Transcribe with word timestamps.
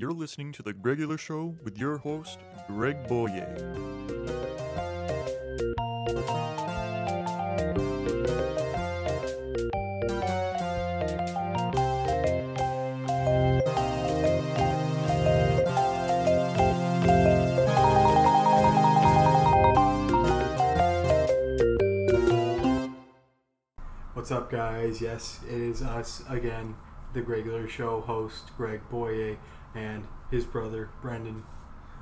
You're 0.00 0.12
listening 0.12 0.52
to 0.52 0.62
The 0.62 0.74
Regular 0.74 1.18
Show 1.18 1.56
with 1.64 1.76
your 1.76 1.98
host, 1.98 2.38
Greg 2.68 3.08
Boyea. 3.08 3.48
What's 24.14 24.30
up, 24.30 24.48
guys? 24.48 25.00
Yes, 25.00 25.40
it 25.48 25.60
is 25.60 25.82
us 25.82 26.22
again, 26.30 26.76
the 27.14 27.22
regular 27.22 27.66
show 27.66 28.00
host, 28.02 28.50
Greg 28.56 28.80
Boyea, 28.92 29.38
and 29.78 30.08
his 30.30 30.44
brother, 30.44 30.90
Brendan. 31.00 31.44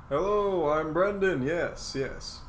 Hello, 0.09 0.69
I'm 0.69 0.93
Brendan. 0.93 1.43
Yes, 1.43 1.95
yes. 1.97 2.39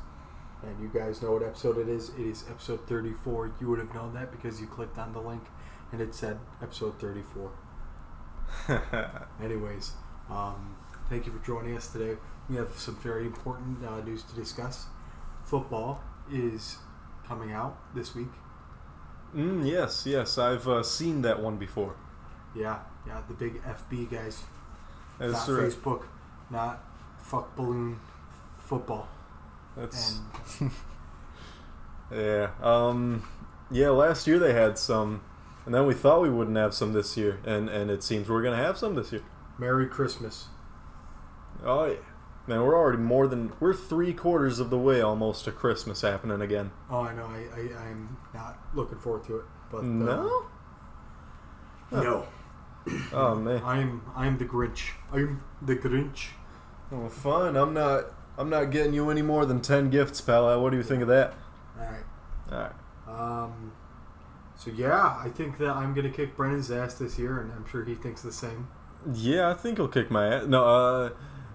And 0.63 0.81
you 0.81 0.89
guys 0.89 1.21
know 1.21 1.33
what 1.33 1.43
episode 1.43 1.77
it 1.77 1.87
is. 1.87 2.09
It 2.17 2.25
is 2.25 2.43
episode 2.49 2.87
34. 2.87 3.53
You 3.61 3.69
would 3.69 3.79
have 3.79 3.93
known 3.93 4.13
that 4.15 4.31
because 4.31 4.59
you 4.59 4.65
clicked 4.67 4.97
on 4.97 5.13
the 5.13 5.21
link 5.21 5.43
and 5.91 6.01
it 6.01 6.15
said 6.15 6.39
episode 6.61 6.99
34. 6.99 7.51
Anyways, 9.43 9.91
um, 10.29 10.75
thank 11.09 11.27
you 11.27 11.31
for 11.31 11.45
joining 11.45 11.77
us 11.77 11.87
today. 11.87 12.17
We 12.49 12.55
have 12.55 12.71
some 12.75 12.95
very 12.97 13.25
important 13.25 13.85
uh, 13.85 14.01
news 14.01 14.23
to 14.23 14.35
discuss. 14.35 14.87
Football 15.45 16.01
is 16.31 16.77
coming 17.27 17.51
out 17.51 17.77
this 17.93 18.15
week. 18.15 18.31
mm, 19.35 19.65
yes, 19.69 20.05
yes. 20.07 20.37
I've 20.39 20.67
uh, 20.67 20.81
seen 20.81 21.21
that 21.21 21.39
one 21.39 21.57
before. 21.57 21.95
Yeah, 22.55 22.79
yeah, 23.05 23.21
the 23.27 23.35
big 23.35 23.61
FB 23.63 24.09
guys. 24.09 24.43
Not. 25.19 25.35
Facebook, 25.47 26.03
not 26.49 26.83
fuck 27.17 27.55
balloon 27.55 27.99
football. 28.57 29.07
That's 29.75 30.19
And 30.59 30.71
yeah. 32.11 32.49
Um, 32.61 33.27
yeah. 33.71 33.89
Last 33.89 34.27
year 34.27 34.39
they 34.39 34.53
had 34.53 34.77
some, 34.77 35.21
and 35.65 35.73
then 35.73 35.85
we 35.85 35.93
thought 35.93 36.21
we 36.21 36.29
wouldn't 36.29 36.57
have 36.57 36.73
some 36.73 36.93
this 36.93 37.17
year, 37.17 37.39
and 37.45 37.69
and 37.69 37.91
it 37.91 38.03
seems 38.03 38.29
we're 38.29 38.41
gonna 38.43 38.55
have 38.57 38.77
some 38.77 38.95
this 38.95 39.11
year. 39.11 39.23
Merry 39.57 39.87
Christmas. 39.87 40.47
Oh 41.63 41.85
yeah. 41.85 41.97
Man, 42.47 42.63
we're 42.63 42.75
already 42.75 42.97
more 42.97 43.27
than 43.27 43.51
we're 43.59 43.75
three 43.75 44.11
quarters 44.11 44.59
of 44.59 44.71
the 44.71 44.77
way 44.77 45.01
almost 45.01 45.45
to 45.45 45.51
Christmas 45.51 46.01
happening 46.01 46.41
again. 46.41 46.71
Oh, 46.89 47.01
I 47.01 47.13
know. 47.13 47.25
I, 47.25 47.45
I 47.55 47.89
I'm 47.89 48.17
not 48.33 48.57
looking 48.73 48.97
forward 48.97 49.23
to 49.25 49.37
it. 49.37 49.45
But 49.69 49.79
uh, 49.79 49.83
No. 49.83 50.45
no. 51.91 52.27
Oh 53.13 53.35
man. 53.35 53.61
I'm 53.63 54.01
I'm 54.15 54.37
the 54.37 54.45
Grinch. 54.45 54.91
I'm 55.11 55.43
the 55.61 55.75
Grinch. 55.75 56.27
Well, 56.91 57.09
fine. 57.09 57.55
I'm 57.55 57.73
not. 57.73 58.05
I'm 58.37 58.49
not 58.49 58.71
getting 58.71 58.93
you 58.93 59.09
any 59.09 59.21
more 59.21 59.45
than 59.45 59.61
ten 59.61 59.89
gifts, 59.89 60.21
pal. 60.21 60.61
What 60.61 60.71
do 60.71 60.77
you 60.77 60.83
think 60.83 61.01
of 61.01 61.07
that? 61.09 61.33
All 61.77 61.85
right. 61.85 62.03
All 62.51 62.59
right. 62.59 63.43
Um. 63.43 63.73
So 64.55 64.71
yeah, 64.71 65.17
I 65.23 65.29
think 65.29 65.57
that 65.59 65.69
I'm 65.69 65.93
gonna 65.93 66.09
kick 66.09 66.35
Brendan's 66.35 66.69
ass 66.71 66.95
this 66.95 67.17
year, 67.17 67.39
and 67.39 67.51
I'm 67.53 67.65
sure 67.67 67.85
he 67.85 67.95
thinks 67.95 68.21
the 68.21 68.31
same. 68.31 68.67
Yeah, 69.13 69.49
I 69.49 69.53
think 69.53 69.77
he'll 69.77 69.87
kick 69.87 70.11
my 70.11 70.27
ass. 70.35 70.47
No, 70.47 70.65
uh, 70.65 71.09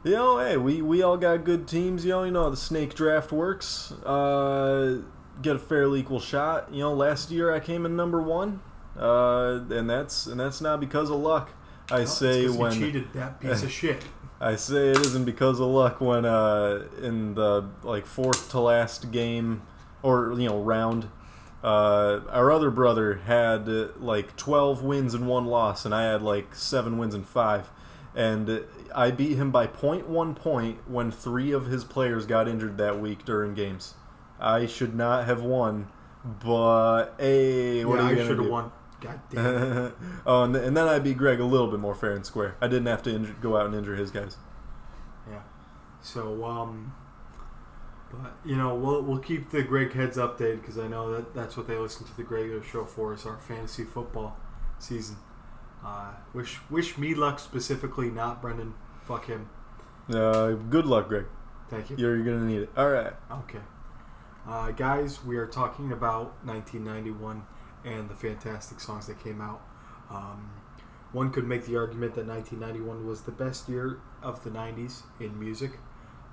you 0.05 0.13
know, 0.13 0.39
hey, 0.39 0.57
we, 0.57 0.81
we 0.83 1.03
all 1.03 1.17
got 1.17 1.45
good 1.45 1.69
teams. 1.69 2.05
You 2.05 2.13
know, 2.13 2.25
you 2.25 2.31
know 2.31 2.45
how 2.45 2.51
the 2.51 2.57
snake 2.57 2.95
draft 2.95 3.33
works. 3.33 3.93
Uh, 3.93 5.03
get 5.43 5.57
a 5.57 5.59
fairly 5.59 6.01
equal 6.01 6.21
shot. 6.21 6.73
You 6.73 6.81
know, 6.81 6.95
last 6.95 7.31
year 7.31 7.53
I 7.53 7.61
came 7.61 7.85
in 7.85 7.97
number 7.97 8.23
one, 8.23 8.61
uh, 8.99 9.61
and 9.71 9.89
that's 9.89 10.27
and 10.27 10.39
that's 10.41 10.61
not 10.61 10.81
because 10.81 11.11
of 11.11 11.17
luck. 11.19 11.51
I 11.91 12.05
No, 12.47 12.47
it's 12.47 12.55
when 12.55 12.73
he 12.73 12.79
cheated 12.81 13.13
that 13.15 13.41
piece 13.41 13.63
of 13.63 13.71
shit. 13.71 14.03
I 14.41 14.57
say 14.57 14.91
it 14.91 14.99
isn't 14.99 15.25
because 15.25 15.61
of 15.61 15.69
luck 15.69 16.01
when 16.01 16.25
uh, 16.25 16.87
in 17.03 17.35
the 17.35 17.69
like 17.83 18.07
fourth 18.07 18.51
to 18.51 18.61
last 18.61 19.11
game 19.11 19.63
or 20.03 20.33
you 20.39 20.49
know 20.49 20.61
round, 20.61 21.09
uh, 21.63 22.21
our 22.31 22.51
other 22.51 22.71
brother 22.71 23.15
had 23.27 23.69
uh, 23.69 23.89
like 23.99 24.37
twelve 24.37 24.83
wins 24.83 25.15
and 25.15 25.27
one 25.27 25.47
loss, 25.47 25.85
and 25.85 25.95
I 25.95 26.05
had 26.05 26.23
like 26.23 26.55
seven 26.55 26.99
wins 26.99 27.15
and 27.15 27.27
five, 27.27 27.71
and 28.15 28.49
uh, 28.51 28.59
I 28.95 29.11
beat 29.11 29.37
him 29.37 29.51
by 29.51 29.67
0.1 29.67 30.37
point 30.37 30.89
when 30.89 31.11
three 31.11 31.51
of 31.53 31.67
his 31.67 31.83
players 31.85 32.27
got 32.27 32.47
injured 32.47 32.79
that 32.79 33.01
week 33.01 33.25
during 33.25 33.55
games. 33.55 33.95
I 34.39 34.67
should 34.67 34.95
not 34.95 35.25
have 35.27 35.43
won, 35.43 35.89
but 36.25 37.15
hey, 37.19 37.85
what 37.85 37.99
yeah, 37.99 38.03
are 38.03 38.07
you 38.07 38.11
I 38.11 38.15
gonna 38.15 38.29
should 38.29 38.39
have 38.39 38.47
do? 38.47 38.53
won. 38.53 38.73
God 39.05 39.21
damn. 39.31 39.95
oh, 40.27 40.45
and, 40.45 40.55
th- 40.55 40.67
and 40.67 40.77
then 40.77 40.89
I 40.89 40.99
beat 40.99 41.19
Greg 41.19 41.39
a 41.39 41.45
little 41.45 41.69
bit 41.69 41.79
more 41.79 41.95
fair 41.95 42.13
and 42.13 42.25
square. 42.25 42.57
I 42.61 42.69
didn't 42.69 42.87
have 42.87 43.03
to 43.03 43.15
injure, 43.15 43.37
go 43.41 43.57
out 43.57 43.67
and 43.67 43.75
injure 43.75 43.95
his 43.95 44.11
guys. 44.11 44.37
Yeah. 45.31 45.43
So 46.03 46.45
um. 46.45 46.95
But 48.11 48.33
you 48.45 48.57
know 48.57 48.75
we'll 48.75 49.03
we'll 49.03 49.19
keep 49.19 49.51
the 49.51 49.63
Greg 49.63 49.93
heads 49.93 50.17
updated 50.17 50.61
because 50.61 50.79
I 50.79 50.87
know 50.87 51.13
that 51.13 51.35
that's 51.35 51.57
what 51.57 51.67
they 51.67 51.77
listen 51.77 52.07
to 52.07 52.17
the 52.17 52.23
Greg 52.23 52.65
show 52.65 52.85
for 52.85 53.13
is 53.13 53.27
our 53.27 53.39
fantasy 53.39 53.85
football 53.85 54.37
season. 54.79 55.17
Uh, 55.85 56.13
wish 56.33 56.59
wish 56.71 56.97
me 56.97 57.15
luck 57.15 57.39
specifically, 57.39 58.11
not 58.11 58.41
Brendan. 58.41 58.75
Fuck 59.03 59.27
him. 59.27 59.51
Uh, 60.09 60.53
good 60.53 60.87
luck, 60.87 61.09
Greg. 61.09 61.27
Thank 61.69 61.91
you. 61.91 61.97
You're, 61.99 62.17
you're 62.17 62.25
gonna 62.25 62.45
need 62.45 62.63
it. 62.63 62.71
All 62.77 62.89
right. 62.89 63.13
Okay. 63.31 63.59
Uh, 64.49 64.71
guys, 64.71 65.25
we 65.25 65.37
are 65.37 65.47
talking 65.47 65.91
about 65.93 66.35
1991 66.45 67.45
and 67.85 68.09
the 68.09 68.15
fantastic 68.15 68.81
songs 68.81 69.07
that 69.07 69.23
came 69.23 69.41
out. 69.41 69.63
Um, 70.11 70.51
one 71.13 71.31
could 71.31 71.47
make 71.47 71.65
the 71.67 71.77
argument 71.77 72.15
that 72.15 72.27
1991 72.27 73.07
was 73.07 73.23
the 73.23 73.33
best 73.33 73.69
year 73.69 74.01
of 74.23 74.43
the 74.43 74.51
90s 74.51 75.03
in 75.21 75.39
music, 75.39 75.79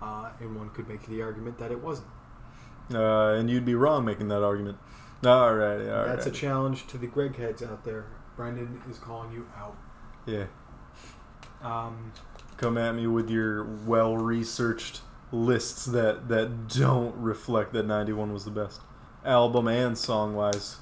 uh, 0.01 0.31
and 0.39 0.55
one 0.55 0.69
could 0.69 0.87
make 0.87 1.05
the 1.07 1.21
argument 1.21 1.57
that 1.59 1.71
it 1.71 1.81
wasn't. 1.81 2.07
Uh, 2.93 3.35
and 3.35 3.49
you'd 3.49 3.65
be 3.65 3.75
wrong 3.75 4.03
making 4.03 4.27
that 4.29 4.43
argument. 4.43 4.77
All 5.25 5.53
right. 5.53 5.79
All 5.87 5.99
right. 5.99 6.05
That's 6.07 6.25
a 6.25 6.31
challenge 6.31 6.87
to 6.87 6.97
the 6.97 7.07
Greg 7.07 7.35
heads 7.35 7.61
out 7.61 7.83
there. 7.85 8.07
Brendan 8.35 8.81
is 8.89 8.97
calling 8.97 9.31
you 9.31 9.47
out. 9.55 9.77
yeah. 10.25 10.45
Um, 11.61 12.11
Come 12.57 12.77
at 12.77 12.95
me 12.95 13.05
with 13.07 13.29
your 13.29 13.63
well-researched 13.63 15.01
lists 15.31 15.85
that 15.85 16.27
that 16.27 16.67
don't 16.67 17.15
reflect 17.15 17.73
that 17.73 17.85
'91 17.85 18.33
was 18.33 18.45
the 18.45 18.51
best 18.51 18.81
album 19.23 19.67
and 19.67 19.97
song-wise. 19.97 20.77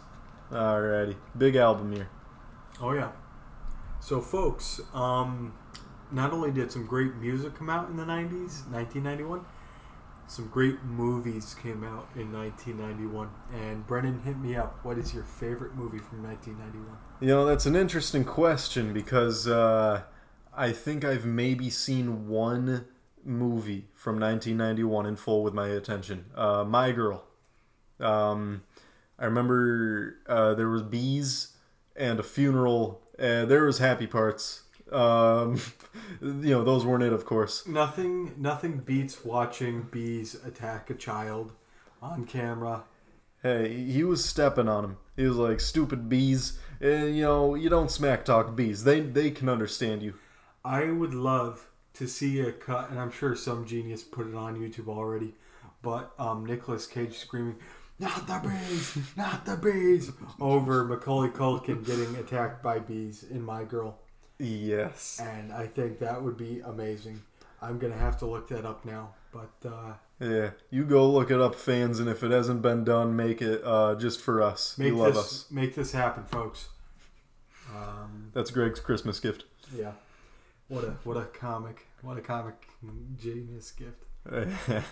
Alrighty, 0.51 1.15
big 1.37 1.55
album 1.55 1.93
here. 1.93 2.09
oh 2.81 2.93
yeah. 2.93 3.11
So, 3.99 4.21
folks, 4.21 4.79
um, 4.93 5.53
not 6.11 6.31
only 6.31 6.51
did 6.51 6.71
some 6.71 6.85
great 6.85 7.15
music 7.15 7.55
come 7.55 7.69
out 7.69 7.89
in 7.89 7.97
the 7.97 8.05
90s, 8.05 8.65
1991, 8.71 9.45
some 10.27 10.47
great 10.47 10.83
movies 10.83 11.55
came 11.61 11.83
out 11.83 12.07
in 12.15 12.31
1991. 12.31 13.29
And 13.53 13.85
Brendan 13.85 14.21
hit 14.21 14.37
me 14.37 14.55
up. 14.55 14.79
What 14.83 14.97
is 14.97 15.13
your 15.13 15.23
favorite 15.23 15.75
movie 15.75 15.97
from 15.97 16.23
1991? 16.23 16.97
You 17.19 17.27
know, 17.27 17.45
that's 17.45 17.65
an 17.65 17.75
interesting 17.75 18.23
question 18.23 18.93
because 18.93 19.47
uh, 19.47 20.03
I 20.55 20.71
think 20.71 21.03
I've 21.03 21.25
maybe 21.25 21.69
seen 21.69 22.27
one 22.27 22.85
movie 23.25 23.87
from 23.93 24.19
1991 24.19 25.05
in 25.05 25.15
full 25.15 25.43
with 25.43 25.53
my 25.53 25.67
attention. 25.67 26.25
Uh, 26.35 26.63
my 26.63 26.91
Girl. 26.91 27.25
Um, 27.99 28.63
I 29.19 29.25
remember 29.25 30.15
uh, 30.27 30.53
there 30.53 30.69
was 30.69 30.81
bees 30.81 31.57
and 31.95 32.19
a 32.19 32.23
funeral. 32.23 33.01
Uh, 33.19 33.45
there 33.45 33.65
was 33.65 33.79
happy 33.79 34.07
parts. 34.07 34.63
Um, 34.91 35.61
you 36.21 36.51
know, 36.51 36.63
those 36.63 36.85
weren't 36.85 37.03
it, 37.03 37.13
of 37.13 37.25
course. 37.25 37.67
Nothing, 37.67 38.33
nothing 38.37 38.77
beats 38.77 39.25
watching 39.25 39.83
bees 39.91 40.35
attack 40.45 40.89
a 40.89 40.95
child 40.95 41.51
on 42.01 42.25
camera. 42.25 42.83
Hey, 43.43 43.73
he 43.85 44.03
was 44.03 44.23
stepping 44.23 44.67
on 44.67 44.83
him. 44.83 44.97
He 45.15 45.23
was 45.23 45.37
like, 45.37 45.59
"Stupid 45.59 46.09
bees." 46.09 46.57
And, 46.81 47.15
you 47.15 47.23
know, 47.23 47.55
you 47.55 47.69
don't 47.69 47.91
smack 47.91 48.25
talk 48.25 48.55
bees. 48.55 48.83
They 48.83 49.01
they 49.01 49.31
can 49.31 49.49
understand 49.49 50.01
you. 50.01 50.15
I 50.63 50.91
would 50.91 51.13
love 51.13 51.67
to 51.93 52.07
see 52.07 52.39
a 52.39 52.51
cut, 52.51 52.89
and 52.89 52.99
I'm 52.99 53.11
sure 53.11 53.35
some 53.35 53.65
genius 53.65 54.03
put 54.03 54.27
it 54.27 54.35
on 54.35 54.57
YouTube 54.57 54.87
already. 54.87 55.35
But 55.81 56.11
um, 56.19 56.45
Nicolas 56.45 56.85
Cage 56.85 57.17
screaming, 57.17 57.55
"Not 57.99 58.27
the 58.27 58.39
bees! 58.47 58.97
Not 59.17 59.45
the 59.45 59.57
bees!" 59.57 60.11
over 60.39 60.83
Macaulay 60.85 61.29
Culkin 61.29 61.85
getting 61.85 62.15
attacked 62.15 62.63
by 62.63 62.79
bees 62.79 63.23
in 63.23 63.43
My 63.43 63.63
Girl, 63.63 63.97
Yes. 64.37 65.19
and 65.21 65.51
I 65.51 65.67
think 65.67 65.99
that 65.99 66.21
would 66.23 66.37
be 66.37 66.61
amazing. 66.61 67.21
I'm 67.61 67.77
gonna 67.77 67.97
have 67.97 68.17
to 68.19 68.25
look 68.25 68.47
that 68.49 68.65
up 68.65 68.85
now, 68.85 69.15
but 69.33 69.51
uh, 69.69 69.93
Yeah, 70.19 70.51
you 70.69 70.85
go 70.85 71.09
look 71.09 71.29
it 71.29 71.39
up, 71.41 71.55
fans, 71.55 71.99
and 71.99 72.07
if 72.09 72.23
it 72.23 72.31
hasn't 72.31 72.61
been 72.61 72.83
done, 72.85 73.15
make 73.15 73.41
it 73.41 73.61
uh, 73.65 73.95
just 73.95 74.21
for 74.21 74.41
us. 74.41 74.77
make 74.77 74.89
you 74.89 74.95
love 74.97 75.13
this 75.15 75.23
us. 75.25 75.51
make 75.51 75.75
this 75.75 75.91
happen, 75.91 76.23
folks. 76.23 76.69
Um, 77.75 78.31
That's 78.33 78.49
Greg's 78.51 78.79
Christmas 78.79 79.19
gift. 79.19 79.43
yeah, 79.75 79.91
what 80.69 80.83
a 80.85 80.91
what 81.03 81.17
a 81.17 81.25
comic, 81.25 81.85
what 82.01 82.17
a 82.17 82.21
comic 82.21 82.55
genius 83.21 83.71
gift. 83.71 84.03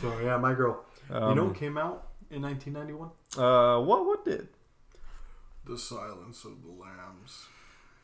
So 0.00 0.20
yeah, 0.20 0.36
My 0.36 0.54
Girl. 0.54 0.84
um, 1.10 1.30
you 1.30 1.34
know 1.34 1.44
what 1.46 1.56
came 1.56 1.76
out 1.76 2.06
in 2.30 2.42
1991? 2.42 3.10
uh, 3.38 3.80
what 3.80 4.06
what 4.06 4.24
did? 4.24 4.48
The 5.66 5.78
Silence 5.78 6.44
of 6.44 6.62
the 6.62 6.70
Lambs. 6.70 7.46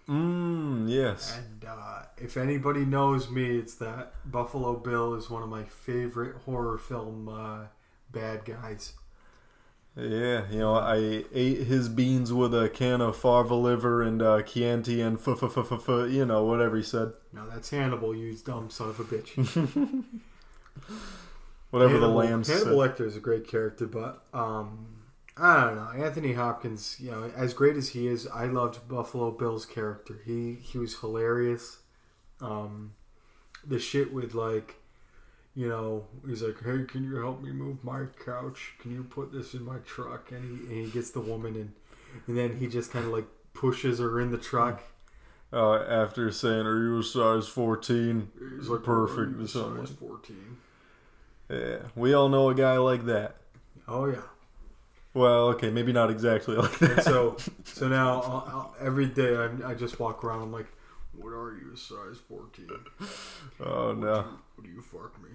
Mmm, 0.08 0.88
yes. 0.88 1.36
And 1.36 1.64
uh, 1.68 2.02
if 2.16 2.36
anybody 2.36 2.84
knows 2.84 3.28
me, 3.28 3.58
it's 3.58 3.74
that 3.76 4.12
Buffalo 4.24 4.74
Bill 4.74 5.14
is 5.14 5.28
one 5.28 5.42
of 5.42 5.48
my 5.48 5.64
favorite 5.64 6.36
horror 6.44 6.78
film 6.78 7.28
uh, 7.28 7.66
bad 8.12 8.44
guys. 8.44 8.92
Yeah, 9.96 10.42
you 10.50 10.58
know, 10.58 10.74
I 10.74 11.24
ate 11.32 11.62
his 11.66 11.88
beans 11.88 12.30
with 12.30 12.54
a 12.54 12.68
can 12.68 13.00
of 13.00 13.16
fava 13.16 13.54
liver 13.54 14.02
and 14.02 14.20
uh, 14.20 14.42
Chianti 14.42 15.00
and 15.00 15.16
f 15.18 15.26
f 15.26 15.42
f 15.42 15.72
f 15.72 15.72
f, 15.72 15.88
you 16.10 16.26
know, 16.26 16.44
whatever 16.44 16.76
he 16.76 16.82
said. 16.82 17.14
Now 17.32 17.46
that's 17.46 17.70
Hannibal, 17.70 18.14
you 18.14 18.36
dumb 18.36 18.68
son 18.68 18.90
of 18.90 19.00
a 19.00 19.04
bitch. 19.04 20.04
Whatever 21.76 21.94
Hannibal, 22.00 22.08
the 22.08 22.26
lambs 22.26 22.48
Hannibal 22.48 22.82
said. 22.82 22.96
Lecter 22.96 23.06
is 23.06 23.16
a 23.16 23.20
great 23.20 23.46
character, 23.46 23.86
but 23.86 24.24
um, 24.32 25.02
I 25.36 25.64
don't 25.64 25.76
know. 25.76 26.04
Anthony 26.04 26.32
Hopkins, 26.32 26.96
you 26.98 27.10
know, 27.10 27.30
as 27.36 27.52
great 27.52 27.76
as 27.76 27.90
he 27.90 28.08
is, 28.08 28.26
I 28.28 28.46
loved 28.46 28.88
Buffalo 28.88 29.30
Bill's 29.30 29.66
character. 29.66 30.22
He 30.24 30.54
he 30.54 30.78
was 30.78 30.98
hilarious. 31.00 31.80
Um, 32.40 32.94
the 33.66 33.78
shit 33.78 34.10
with 34.10 34.32
like, 34.34 34.76
you 35.54 35.68
know, 35.68 36.06
he's 36.26 36.42
like, 36.42 36.62
"Hey, 36.64 36.84
can 36.88 37.04
you 37.04 37.16
help 37.16 37.42
me 37.42 37.52
move 37.52 37.84
my 37.84 38.06
couch? 38.24 38.72
Can 38.80 38.92
you 38.92 39.04
put 39.04 39.30
this 39.30 39.52
in 39.52 39.62
my 39.62 39.76
truck?" 39.84 40.32
And 40.32 40.44
he 40.44 40.74
and 40.74 40.86
he 40.86 40.90
gets 40.90 41.10
the 41.10 41.20
woman, 41.20 41.56
and 41.56 41.72
and 42.26 42.38
then 42.38 42.56
he 42.56 42.68
just 42.68 42.90
kind 42.90 43.04
of 43.04 43.12
like 43.12 43.26
pushes 43.52 43.98
her 43.98 44.18
in 44.18 44.30
the 44.30 44.38
truck. 44.38 44.82
Uh, 45.52 45.74
after 45.74 46.30
saying, 46.32 46.66
Are 46.66 46.82
you 46.82 46.98
a 46.98 47.02
size 47.02 47.46
14? 47.46 48.30
He's 48.58 48.68
like, 48.68 48.82
Perfect 48.82 49.18
"Oh, 49.18 49.22
are 49.22 49.38
you 49.38 49.44
or 49.44 49.46
size 49.46 49.90
fourteen. 49.96 50.56
Yeah, 51.48 51.78
we 51.94 52.12
all 52.14 52.28
know 52.28 52.48
a 52.50 52.54
guy 52.54 52.76
like 52.78 53.04
that. 53.06 53.36
Oh 53.86 54.06
yeah. 54.06 54.22
Well, 55.14 55.48
okay, 55.50 55.70
maybe 55.70 55.92
not 55.92 56.10
exactly 56.10 56.56
like 56.56 56.80
And 56.82 56.90
that. 56.96 57.04
so, 57.04 57.36
so 57.64 57.88
now 57.88 58.20
I'll, 58.20 58.44
I'll, 58.48 58.74
every 58.80 59.06
day 59.06 59.34
I, 59.36 59.70
I 59.70 59.74
just 59.74 59.98
walk 59.98 60.22
around. 60.24 60.42
I'm 60.42 60.52
like, 60.52 60.66
"What 61.16 61.30
are 61.30 61.56
you, 61.56 61.74
size 61.76 62.18
14? 62.28 62.68
oh, 63.64 63.92
no. 63.92 64.24
Would 64.56 64.66
you 64.66 64.82
fuck 64.82 65.12
me?" 65.22 65.30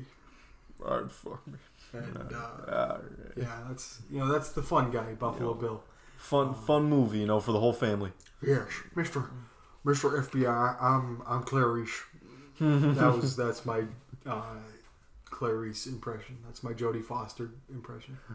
Alright, 0.84 1.12
fuck 1.12 1.46
me. 1.48 1.54
And 1.94 2.34
uh, 2.34 2.72
Alright. 2.72 3.02
yeah, 3.38 3.60
that's 3.68 4.02
you 4.10 4.20
know 4.20 4.32
that's 4.32 4.50
the 4.52 4.62
fun 4.64 4.92
guy, 4.92 5.14
Buffalo 5.14 5.54
Bill. 5.54 5.84
Fun, 6.18 6.54
fun 6.54 6.86
movie, 6.90 7.20
you 7.20 7.26
know, 7.28 7.40
for 7.40 7.52
the 7.52 7.60
whole 7.60 7.74
family. 7.74 8.12
Yes, 8.46 8.68
Mister 8.96 9.30
Mister 9.84 10.10
FBI. 10.10 10.78
I'm 10.82 11.22
I'm 11.28 11.44
Clarice. 11.44 12.04
that 12.60 13.14
was 13.16 13.36
that's 13.36 13.66
my 13.66 13.84
uh, 14.26 14.44
Clarice 15.46 15.88
impression. 15.88 16.38
That's 16.46 16.62
my 16.62 16.72
Jodie 16.72 17.04
Foster 17.04 17.50
impression. 17.70 18.18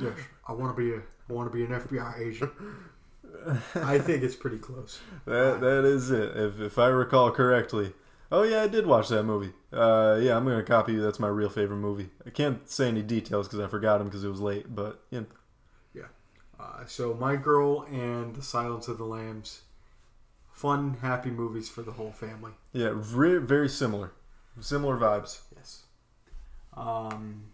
Yes, 0.00 0.12
I 0.46 0.52
want 0.52 0.76
to 0.76 0.80
be 0.80 0.94
a 0.94 0.98
I 1.28 1.32
want 1.32 1.50
to 1.50 1.56
be 1.58 1.64
an 1.64 1.72
FBI 1.72 2.20
agent. 2.20 2.52
I 3.74 3.98
think 3.98 4.22
it's 4.22 4.36
pretty 4.36 4.58
close. 4.58 5.00
That 5.24 5.60
that 5.60 5.84
is 5.84 6.12
it. 6.12 6.36
If 6.36 6.60
if 6.60 6.78
I 6.78 6.86
recall 6.86 7.32
correctly. 7.32 7.92
Oh 8.30 8.44
yeah, 8.44 8.62
I 8.62 8.68
did 8.68 8.86
watch 8.86 9.08
that 9.08 9.24
movie. 9.24 9.52
Uh, 9.72 10.20
yeah, 10.22 10.36
I'm 10.36 10.44
gonna 10.44 10.62
copy 10.62 10.92
you. 10.92 11.02
That's 11.02 11.18
my 11.18 11.26
real 11.26 11.48
favorite 11.48 11.78
movie. 11.78 12.10
I 12.24 12.30
can't 12.30 12.70
say 12.70 12.86
any 12.86 13.02
details 13.02 13.48
because 13.48 13.58
I 13.58 13.66
forgot 13.66 13.98
them 13.98 14.06
because 14.06 14.22
it 14.22 14.28
was 14.28 14.40
late. 14.40 14.72
But 14.72 15.02
yeah, 15.10 15.22
Uh, 16.60 16.86
so 16.86 17.14
My 17.14 17.34
Girl 17.34 17.82
and 17.90 18.36
The 18.36 18.42
Silence 18.42 18.86
of 18.86 18.98
the 18.98 19.04
Lambs, 19.04 19.62
fun, 20.52 20.98
happy 21.02 21.30
movies 21.30 21.68
for 21.68 21.82
the 21.82 21.92
whole 21.92 22.12
family. 22.12 22.52
yeah, 22.72 22.92
very 22.94 23.38
very 23.40 23.68
similar, 23.68 24.12
similar 24.60 24.96
vibes. 24.96 25.40
Um. 26.76 27.44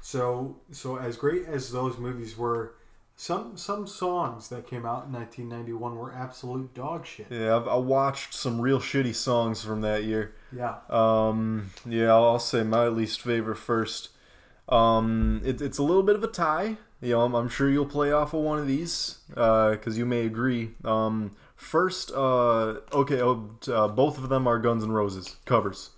So 0.00 0.56
so 0.70 0.96
as 0.96 1.16
great 1.16 1.46
as 1.46 1.70
those 1.70 1.98
movies 1.98 2.36
were, 2.36 2.74
some 3.16 3.56
some 3.56 3.86
songs 3.86 4.48
that 4.48 4.66
came 4.66 4.84
out 4.84 5.06
in 5.06 5.12
1991 5.12 5.96
were 5.96 6.12
absolute 6.12 6.74
dog 6.74 7.06
shit. 7.06 7.26
Yeah, 7.30 7.56
I've, 7.56 7.68
I 7.68 7.76
watched 7.76 8.34
some 8.34 8.60
real 8.60 8.80
shitty 8.80 9.14
songs 9.14 9.62
from 9.62 9.80
that 9.82 10.04
year. 10.04 10.34
Yeah. 10.54 10.76
Um, 10.90 11.70
yeah, 11.86 12.06
I'll, 12.06 12.24
I'll 12.24 12.38
say 12.38 12.62
my 12.62 12.88
least 12.88 13.20
favorite 13.20 13.56
first. 13.56 14.08
Um, 14.68 15.40
it, 15.44 15.60
it's 15.60 15.78
a 15.78 15.82
little 15.82 16.02
bit 16.02 16.16
of 16.16 16.24
a 16.24 16.28
tie. 16.28 16.78
You 17.00 17.10
know, 17.10 17.22
I'm, 17.22 17.34
I'm 17.34 17.48
sure 17.48 17.68
you'll 17.68 17.86
play 17.86 18.12
off 18.12 18.32
of 18.32 18.40
one 18.40 18.58
of 18.58 18.66
these 18.66 19.18
because 19.28 19.98
you 19.98 20.06
may 20.06 20.24
agree. 20.24 20.70
Um, 20.84 21.32
first, 21.56 22.12
uh, 22.12 22.76
okay, 22.92 23.20
oh, 23.20 23.50
uh, 23.68 23.88
both 23.88 24.18
of 24.18 24.28
them 24.28 24.46
are 24.46 24.58
Guns 24.58 24.84
N' 24.84 24.92
Roses 24.92 25.36
covers. 25.44 25.90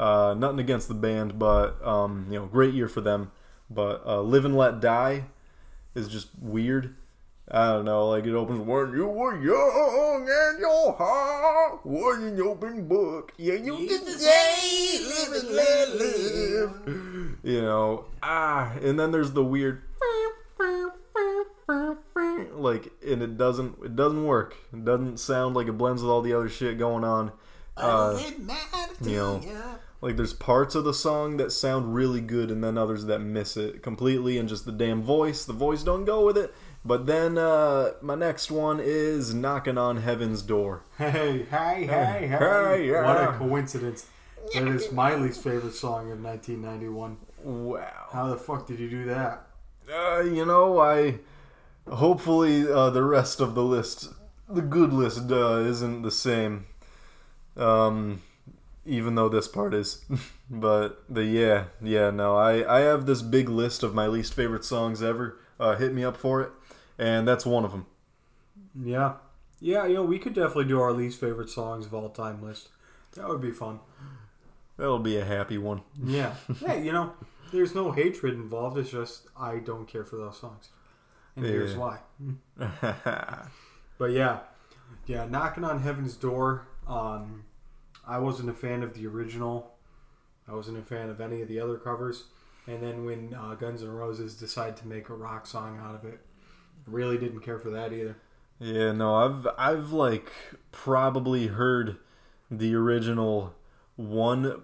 Uh, 0.00 0.32
nothing 0.32 0.60
against 0.60 0.88
the 0.88 0.94
band, 0.94 1.38
but 1.38 1.84
um, 1.86 2.26
you 2.30 2.38
know, 2.38 2.46
great 2.46 2.72
year 2.72 2.88
for 2.88 3.02
them. 3.02 3.30
But 3.68 4.02
uh, 4.06 4.22
"Live 4.22 4.46
and 4.46 4.56
Let 4.56 4.80
Die" 4.80 5.24
is 5.94 6.08
just 6.08 6.28
weird. 6.40 6.96
I 7.50 7.72
don't 7.72 7.84
know, 7.84 8.08
like 8.08 8.24
it 8.24 8.34
opens 8.34 8.60
when 8.60 8.92
you 8.94 9.08
were 9.08 9.34
young 9.34 10.26
and 10.26 10.58
your 10.58 10.92
heart 10.92 11.84
was 11.84 12.22
an 12.22 12.40
open 12.40 12.88
book. 12.88 13.34
Yeah, 13.36 13.54
you 13.54 13.88
get 13.88 14.06
to 14.06 14.18
say 14.18 15.00
live 15.04 15.42
and 15.42 15.50
let 15.50 15.94
live. 15.96 17.36
You 17.42 17.60
know, 17.60 18.04
ah, 18.22 18.72
and 18.82 18.98
then 18.98 19.10
there's 19.10 19.32
the 19.32 19.44
weird 19.44 19.82
like, 22.54 22.90
and 23.06 23.22
it 23.22 23.36
doesn't 23.36 23.76
it 23.84 23.96
doesn't 23.96 24.24
work. 24.24 24.56
It 24.72 24.84
doesn't 24.84 25.18
sound 25.18 25.54
like 25.54 25.66
it 25.66 25.72
blends 25.72 26.02
with 26.02 26.10
all 26.10 26.22
the 26.22 26.32
other 26.32 26.48
shit 26.48 26.78
going 26.78 27.04
on. 27.04 27.32
Uh, 27.76 28.20
you 29.02 29.16
know, 29.16 29.40
like 30.00 30.16
there's 30.16 30.32
parts 30.32 30.74
of 30.74 30.84
the 30.84 30.94
song 30.94 31.36
that 31.36 31.52
sound 31.52 31.94
really 31.94 32.20
good, 32.20 32.50
and 32.50 32.64
then 32.64 32.78
others 32.78 33.04
that 33.06 33.20
miss 33.20 33.56
it 33.56 33.82
completely, 33.82 34.38
and 34.38 34.48
just 34.48 34.64
the 34.64 34.72
damn 34.72 35.02
voice, 35.02 35.44
the 35.44 35.52
voice 35.52 35.82
don't 35.82 36.04
go 36.04 36.24
with 36.24 36.38
it. 36.38 36.54
But 36.84 37.06
then 37.06 37.36
uh, 37.36 37.92
my 38.00 38.14
next 38.14 38.50
one 38.50 38.80
is 38.82 39.34
knocking 39.34 39.76
on 39.76 39.98
heaven's 39.98 40.40
door. 40.42 40.84
Hey, 40.96 41.44
hey, 41.50 41.86
hey, 41.86 42.26
hey. 42.26 42.28
Hey, 42.28 42.90
yeah. 42.90 43.04
What 43.04 43.34
a 43.34 43.36
coincidence. 43.36 44.06
That 44.54 44.68
is 44.68 44.90
my 44.90 45.14
least 45.14 45.42
favorite 45.42 45.74
song 45.74 46.10
of 46.10 46.22
1991. 46.22 47.18
Wow. 47.42 48.08
How 48.12 48.28
the 48.28 48.36
fuck 48.36 48.66
did 48.66 48.78
you 48.80 48.88
do 48.88 49.04
that? 49.06 49.46
Uh, 49.92 50.20
you 50.20 50.46
know, 50.46 50.80
I 50.80 51.18
hopefully 51.88 52.70
uh, 52.70 52.90
the 52.90 53.02
rest 53.02 53.40
of 53.40 53.54
the 53.54 53.62
list, 53.62 54.08
the 54.48 54.62
good 54.62 54.92
list, 54.92 55.30
uh, 55.30 55.58
isn't 55.58 56.02
the 56.02 56.10
same. 56.10 56.66
Um, 57.56 58.22
even 58.84 59.14
though 59.14 59.28
this 59.28 59.48
part 59.48 59.74
is, 59.74 60.04
but 60.50 61.04
the 61.08 61.24
yeah, 61.24 61.64
yeah, 61.82 62.10
no, 62.10 62.36
I 62.36 62.78
I 62.78 62.80
have 62.80 63.06
this 63.06 63.22
big 63.22 63.48
list 63.48 63.82
of 63.82 63.94
my 63.94 64.06
least 64.06 64.34
favorite 64.34 64.64
songs 64.64 65.02
ever. 65.02 65.38
Uh, 65.58 65.76
hit 65.76 65.92
me 65.92 66.02
up 66.04 66.16
for 66.16 66.40
it, 66.40 66.50
and 66.98 67.28
that's 67.28 67.44
one 67.44 67.64
of 67.64 67.72
them. 67.72 67.86
Yeah. 68.74 69.14
Yeah, 69.60 69.86
you 69.86 69.94
know, 69.94 70.04
we 70.04 70.18
could 70.18 70.32
definitely 70.32 70.64
do 70.64 70.80
our 70.80 70.92
least 70.92 71.20
favorite 71.20 71.50
songs 71.50 71.84
of 71.84 71.92
all 71.92 72.08
time 72.08 72.42
list. 72.42 72.70
That 73.12 73.28
would 73.28 73.42
be 73.42 73.50
fun. 73.50 73.80
That'll 74.78 74.98
be 74.98 75.18
a 75.18 75.24
happy 75.24 75.58
one. 75.58 75.82
Yeah. 76.02 76.34
yeah, 76.62 76.74
you 76.74 76.92
know, 76.92 77.12
there's 77.52 77.74
no 77.74 77.92
hatred 77.92 78.32
involved. 78.34 78.78
It's 78.78 78.90
just 78.90 79.26
I 79.38 79.56
don't 79.56 79.86
care 79.86 80.04
for 80.04 80.16
those 80.16 80.40
songs. 80.40 80.70
And 81.36 81.44
here's 81.44 81.76
why. 81.76 81.98
But 84.00 84.12
yeah. 84.12 84.38
Yeah, 85.04 85.26
Knocking 85.26 85.62
on 85.62 85.82
Heaven's 85.82 86.16
Door. 86.16 86.66
Um, 86.86 87.44
I 88.10 88.18
wasn't 88.18 88.50
a 88.50 88.54
fan 88.54 88.82
of 88.82 88.94
the 88.94 89.06
original. 89.06 89.74
I 90.48 90.54
wasn't 90.54 90.78
a 90.78 90.82
fan 90.82 91.08
of 91.08 91.20
any 91.20 91.42
of 91.42 91.48
the 91.48 91.60
other 91.60 91.78
covers. 91.78 92.24
And 92.66 92.82
then 92.82 93.04
when 93.04 93.34
uh, 93.34 93.54
Guns 93.54 93.82
N' 93.82 93.90
Roses 93.90 94.34
decided 94.34 94.76
to 94.78 94.88
make 94.88 95.08
a 95.08 95.14
rock 95.14 95.46
song 95.46 95.78
out 95.80 95.94
of 95.94 96.04
it, 96.04 96.20
really 96.86 97.16
didn't 97.16 97.40
care 97.40 97.58
for 97.58 97.70
that 97.70 97.92
either. 97.92 98.16
Yeah, 98.58 98.92
no, 98.92 99.14
I've 99.14 99.46
I've 99.56 99.92
like 99.92 100.30
probably 100.72 101.46
heard 101.46 101.96
the 102.50 102.74
original 102.74 103.54
one 103.96 104.62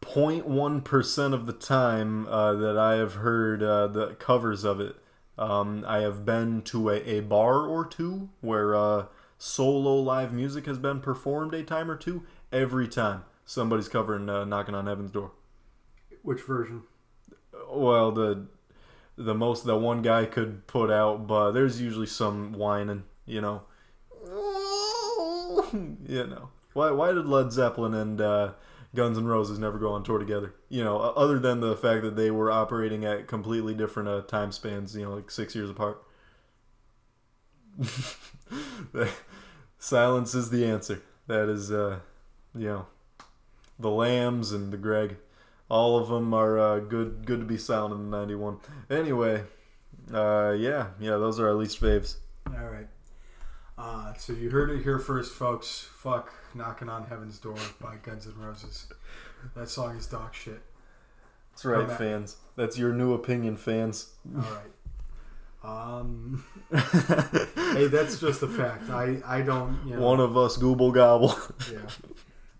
point 0.00 0.46
one 0.46 0.80
percent 0.80 1.34
of 1.34 1.46
the 1.46 1.52
time 1.52 2.26
uh, 2.26 2.54
that 2.54 2.76
I 2.78 2.94
have 2.94 3.14
heard 3.14 3.62
uh, 3.62 3.86
the 3.88 4.14
covers 4.14 4.64
of 4.64 4.80
it. 4.80 4.96
Um, 5.38 5.84
I 5.86 5.98
have 5.98 6.24
been 6.24 6.62
to 6.62 6.90
a, 6.90 6.96
a 6.96 7.20
bar 7.20 7.66
or 7.66 7.86
two 7.86 8.30
where 8.40 8.74
uh, 8.74 9.06
solo 9.38 9.96
live 9.96 10.32
music 10.32 10.66
has 10.66 10.78
been 10.78 11.00
performed 11.00 11.54
a 11.54 11.62
time 11.62 11.90
or 11.90 11.96
two. 11.96 12.24
Every 12.52 12.88
time 12.88 13.24
somebody's 13.44 13.88
covering 13.88 14.28
uh, 14.28 14.44
"Knocking 14.44 14.74
on 14.74 14.86
Heaven's 14.86 15.10
Door." 15.10 15.32
Which 16.22 16.42
version? 16.42 16.82
Well, 17.68 18.12
the 18.12 18.46
the 19.16 19.34
most 19.34 19.64
that 19.66 19.76
one 19.76 20.02
guy 20.02 20.24
could 20.24 20.66
put 20.66 20.90
out, 20.90 21.26
but 21.26 21.52
there's 21.52 21.80
usually 21.80 22.06
some 22.06 22.52
whining, 22.52 23.04
you 23.26 23.40
know. 23.40 23.62
you 25.72 26.26
know. 26.26 26.50
Why 26.72 26.90
why 26.90 27.12
did 27.12 27.26
Led 27.26 27.52
Zeppelin 27.52 27.94
and 27.94 28.20
uh, 28.20 28.52
Guns 28.94 29.18
N' 29.18 29.26
Roses 29.26 29.58
never 29.58 29.78
go 29.78 29.92
on 29.92 30.02
tour 30.02 30.18
together? 30.18 30.54
You 30.68 30.84
know, 30.84 30.98
other 30.98 31.38
than 31.38 31.60
the 31.60 31.76
fact 31.76 32.02
that 32.02 32.16
they 32.16 32.30
were 32.30 32.50
operating 32.50 33.04
at 33.04 33.26
completely 33.26 33.74
different 33.74 34.08
uh, 34.08 34.22
time 34.22 34.52
spans, 34.52 34.96
you 34.96 35.04
know, 35.04 35.14
like 35.14 35.30
6 35.30 35.54
years 35.54 35.70
apart. 35.70 36.02
Silence 39.78 40.34
is 40.34 40.50
the 40.50 40.64
answer. 40.64 41.02
That 41.26 41.48
is 41.48 41.70
uh, 41.72 42.00
know, 42.54 42.86
the 43.78 43.90
Lambs 43.90 44.52
and 44.52 44.72
the 44.72 44.76
Greg. 44.76 45.16
All 45.68 45.98
of 45.98 46.08
them 46.08 46.34
are 46.34 46.58
uh, 46.58 46.78
good. 46.80 47.24
Good 47.26 47.40
to 47.40 47.46
be 47.46 47.56
silent 47.56 47.94
in 47.94 48.10
the 48.10 48.16
'91. 48.18 48.58
Anyway, 48.90 49.44
uh, 50.12 50.50
yeah, 50.58 50.88
yeah, 50.98 51.12
those 51.12 51.38
are 51.38 51.46
our 51.48 51.54
least 51.54 51.80
faves. 51.80 52.16
All 52.48 52.66
right. 52.68 52.88
Uh, 53.78 54.12
so 54.14 54.32
you 54.32 54.50
heard 54.50 54.70
it 54.70 54.82
here 54.82 54.98
first, 54.98 55.32
folks. 55.32 55.88
Fuck 55.94 56.32
"Knocking 56.54 56.88
on 56.88 57.04
Heaven's 57.04 57.38
Door" 57.38 57.56
by 57.80 57.96
Guns 58.02 58.26
N' 58.26 58.34
Roses. 58.36 58.86
That 59.54 59.68
song 59.68 59.96
is 59.96 60.06
dog 60.06 60.34
shit. 60.34 60.60
That's 61.52 61.64
right, 61.64 61.80
Come 61.82 61.90
at- 61.92 61.98
fans. 61.98 62.36
That's 62.56 62.76
your 62.76 62.92
new 62.92 63.14
opinion, 63.14 63.56
fans. 63.56 64.10
All 64.36 64.42
right. 64.42 64.70
Um, 65.62 66.44
hey, 66.72 67.86
that's 67.86 68.18
just 68.18 68.42
a 68.42 68.48
fact. 68.48 68.90
I 68.90 69.22
I 69.24 69.42
don't. 69.42 69.78
You 69.86 69.96
know, 69.96 70.02
One 70.02 70.18
of 70.20 70.36
us 70.36 70.56
gooble 70.58 70.92
gobble. 70.92 71.34
Yeah. 71.72 71.78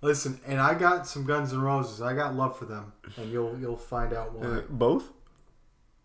Listen, 0.02 0.40
and 0.47 0.61
I 0.61 0.75
got 0.75 1.07
some 1.07 1.25
Guns 1.25 1.52
N' 1.52 1.61
Roses. 1.61 2.00
I 2.00 2.14
got 2.14 2.35
love 2.35 2.59
for 2.59 2.64
them, 2.64 2.92
and 3.16 3.30
you'll 3.30 3.59
you'll 3.59 3.76
find 3.76 4.12
out 4.12 4.33
why. 4.33 4.47
Uh, 4.47 4.62
Both? 4.69 5.12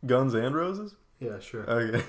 Guns 0.06 0.34
and 0.34 0.54
Roses? 0.54 0.96
Yeah, 1.20 1.40
sure. 1.40 1.70
Okay. 1.70 2.04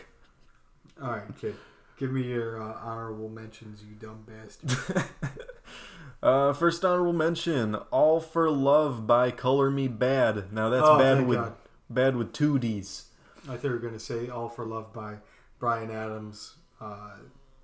All 1.01 1.11
right, 1.11 1.39
kid. 1.41 1.55
Give 1.99 2.11
me 2.11 2.23
your 2.23 2.61
uh, 2.61 2.75
honorable 2.83 3.29
mentions, 3.29 3.83
you 3.83 3.95
dumb 3.95 4.27
bastard. 4.27 5.05
Uh, 6.23 6.53
first 6.53 6.83
honorable 6.83 7.13
mention, 7.13 7.75
"All 7.93 8.21
for 8.21 8.51
Love" 8.51 9.07
by 9.07 9.31
Color 9.31 9.71
Me 9.71 9.87
Badd. 9.87 10.51
Now 10.51 10.71
that's 10.71 10.87
oh, 10.87 10.99
bad 10.99 11.27
with 11.27 11.39
God. 11.39 11.55
bad 11.91 12.17
with 12.17 12.33
two 12.33 12.59
D's. 12.59 13.11
I 13.45 13.57
thought 13.57 13.65
you 13.65 13.71
were 13.71 13.79
gonna 13.79 13.99
say 13.99 14.29
"All 14.31 14.49
for 14.49 14.65
Love" 14.65 14.95
by 14.95 15.17
Bryan 15.59 15.91
Adams, 15.91 16.55
uh, 16.81 17.17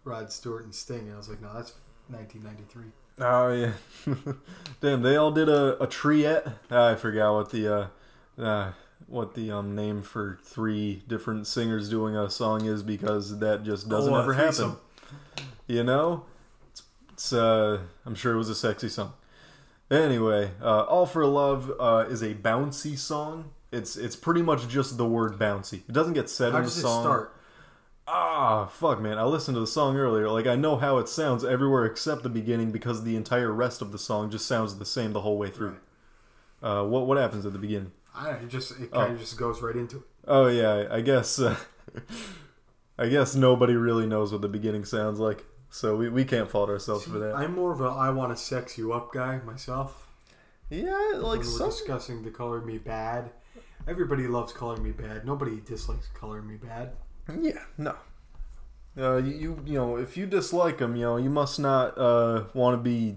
Rod 0.04 0.32
Stewart, 0.32 0.64
and 0.64 0.74
Sting, 0.74 1.00
and 1.00 1.14
I 1.14 1.16
was 1.16 1.28
like, 1.28 1.40
no, 1.40 1.52
that's 1.54 1.74
1993. 2.08 2.84
Oh 3.19 3.52
yeah, 3.52 3.73
damn! 4.81 5.02
They 5.02 5.16
all 5.16 5.31
did 5.33 5.49
a 5.49 5.81
a 5.83 5.87
triet. 5.87 6.54
I 6.71 6.95
forgot 6.95 7.35
what 7.35 7.50
the 7.50 7.75
uh, 7.75 7.87
uh, 8.42 8.73
what 9.07 9.35
the 9.35 9.50
um 9.52 9.75
name 9.75 10.02
for 10.02 10.38
three 10.42 11.02
different 11.07 11.47
singers 11.47 11.88
doing 11.90 12.16
a 12.16 12.31
song 12.31 12.64
is 12.64 12.83
because 12.83 13.38
that 13.40 13.64
just 13.64 13.88
doesn't 13.88 14.12
Oh, 14.12 14.21
ever 14.21 14.33
happen. 14.33 14.76
You 15.66 15.85
know, 15.85 16.25
it's, 16.71 16.83
it's 17.12 17.33
uh, 17.33 17.81
I'm 18.07 18.14
sure 18.14 18.33
it 18.35 18.38
was 18.38 18.49
a 18.49 18.54
sexy 18.54 18.88
song. 18.88 19.12
Anyway, 19.90 20.52
uh, 20.62 20.83
"All 20.85 21.04
for 21.07 21.26
Love" 21.26 21.71
uh, 21.78 22.07
is 22.09 22.23
a 22.23 22.35
bouncy 22.35 22.97
song. 22.97 23.50
It's 23.71 23.97
it's 23.97 24.16
pretty 24.16 24.42
much 24.42 24.69
just 24.69 24.97
the 24.97 25.07
word 25.07 25.38
bouncy. 25.38 25.81
It 25.88 25.92
doesn't 25.92 26.14
get 26.14 26.28
said 26.31 26.52
How 26.52 26.59
in 26.59 26.64
the 26.64 26.69
does 26.71 26.78
it 26.78 26.83
song. 26.83 27.02
start? 27.04 27.37
Ah, 28.06 28.66
fuck, 28.66 29.00
man. 29.00 29.16
I 29.18 29.23
listened 29.25 29.54
to 29.54 29.61
the 29.61 29.66
song 29.66 29.97
earlier. 29.97 30.28
Like, 30.28 30.47
I 30.47 30.56
know 30.56 30.76
how 30.76 30.99
it 30.99 31.09
sounds 31.09 31.44
everywhere 31.44 31.85
except 31.85 32.23
the 32.25 32.28
beginning 32.28 32.73
because 32.73 33.04
the 33.04 33.16
entire 33.16 33.52
rest 33.52 33.80
of 33.80 33.92
the 33.92 33.99
song 33.99 34.30
just 34.30 34.47
sounds 34.47 34.76
the 34.78 34.85
same 34.85 35.12
the 35.12 35.21
whole 35.21 35.38
way 35.38 35.50
through. 35.50 35.76
Uh, 36.62 36.85
what 36.85 37.06
what 37.06 37.18
happens 37.18 37.44
at 37.47 37.52
the 37.52 37.59
beginning? 37.59 37.92
I 38.14 38.26
don't 38.30 38.40
know, 38.40 38.47
it 38.47 38.50
just 38.50 38.73
it 38.73 38.90
Oh. 38.92 38.99
kind 39.00 39.12
of 39.14 39.18
just 39.18 39.37
goes 39.38 39.62
right 39.62 39.75
into 39.76 39.99
it. 39.99 40.02
Oh 40.28 40.47
yeah, 40.49 40.87
I 40.90 41.00
guess. 41.00 41.38
Uh, 41.38 41.56
I 42.99 43.09
guess 43.09 43.35
nobody 43.35 43.75
really 43.75 44.06
knows 44.06 44.32
what 44.32 44.42
the 44.42 44.49
beginning 44.49 44.85
sounds 44.85 45.18
like, 45.18 45.44
so 45.71 45.97
we, 45.97 46.09
we 46.09 46.25
can't 46.25 46.50
fault 46.50 46.68
ourselves 46.68 47.04
for 47.04 47.18
that. 47.18 47.35
I'm 47.35 47.54
more 47.54 47.73
of 47.73 47.80
a 47.80 47.85
I 47.87 48.11
want 48.11 48.37
to 48.37 48.42
sex 48.42 48.76
you 48.78 48.92
up 48.92 49.12
guy 49.12 49.38
myself. 49.38 50.09
yeah, 50.71 50.92
like 51.14 51.23
when 51.23 51.38
we're 51.38 51.44
some. 51.44 51.71
discussing 51.71 52.23
the 52.23 52.30
color 52.30 52.61
me 52.61 52.78
badd. 52.78 53.30
Everybody 53.88 54.28
loves 54.28 54.52
color 54.52 54.76
me 54.76 54.92
badd. 54.92 55.25
Nobody 55.25 55.61
dislikes 55.61 56.06
color 56.14 56.42
me 56.42 56.56
badd. 56.56 56.90
Yeah, 57.40 57.58
no. 57.78 57.94
Uh, 58.98 59.16
you, 59.16 59.32
you 59.32 59.58
you 59.66 59.74
know 59.74 59.96
if 59.96 60.16
you 60.16 60.26
dislike 60.26 60.78
them, 60.78 60.96
you 60.96 61.02
know 61.02 61.16
you 61.16 61.30
must 61.30 61.58
not 61.58 61.96
uh, 61.96 62.44
want 62.52 62.74
to 62.76 62.82
be 62.82 63.16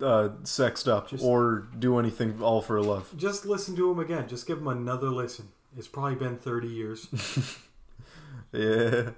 uh, 0.00 0.30
sexed 0.44 0.88
up 0.88 1.08
Just- 1.10 1.22
or 1.24 1.68
do 1.78 1.98
anything 1.98 2.40
all 2.42 2.62
for 2.62 2.80
love. 2.80 3.12
Just 3.16 3.44
listen 3.44 3.76
to 3.76 3.90
him 3.90 3.98
again. 3.98 4.28
Just 4.28 4.46
give 4.46 4.58
him 4.58 4.68
another 4.68 5.08
listen. 5.10 5.48
It's 5.76 5.86
probably 5.88 6.16
been 6.16 6.36
30 6.36 6.68
years. 6.68 7.06
Yeah. 8.52 9.10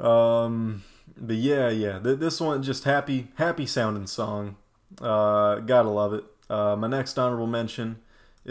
Um. 0.00 0.82
But 1.16 1.36
yeah, 1.36 1.68
yeah. 1.68 1.98
Th- 2.00 2.18
this 2.18 2.40
one 2.40 2.62
just 2.62 2.84
happy, 2.84 3.28
happy 3.36 3.66
sounding 3.66 4.06
song. 4.08 4.56
Uh, 5.00 5.56
gotta 5.60 5.88
love 5.88 6.14
it. 6.14 6.24
Uh, 6.48 6.74
my 6.76 6.88
next 6.88 7.16
honorable 7.18 7.46
mention 7.46 7.98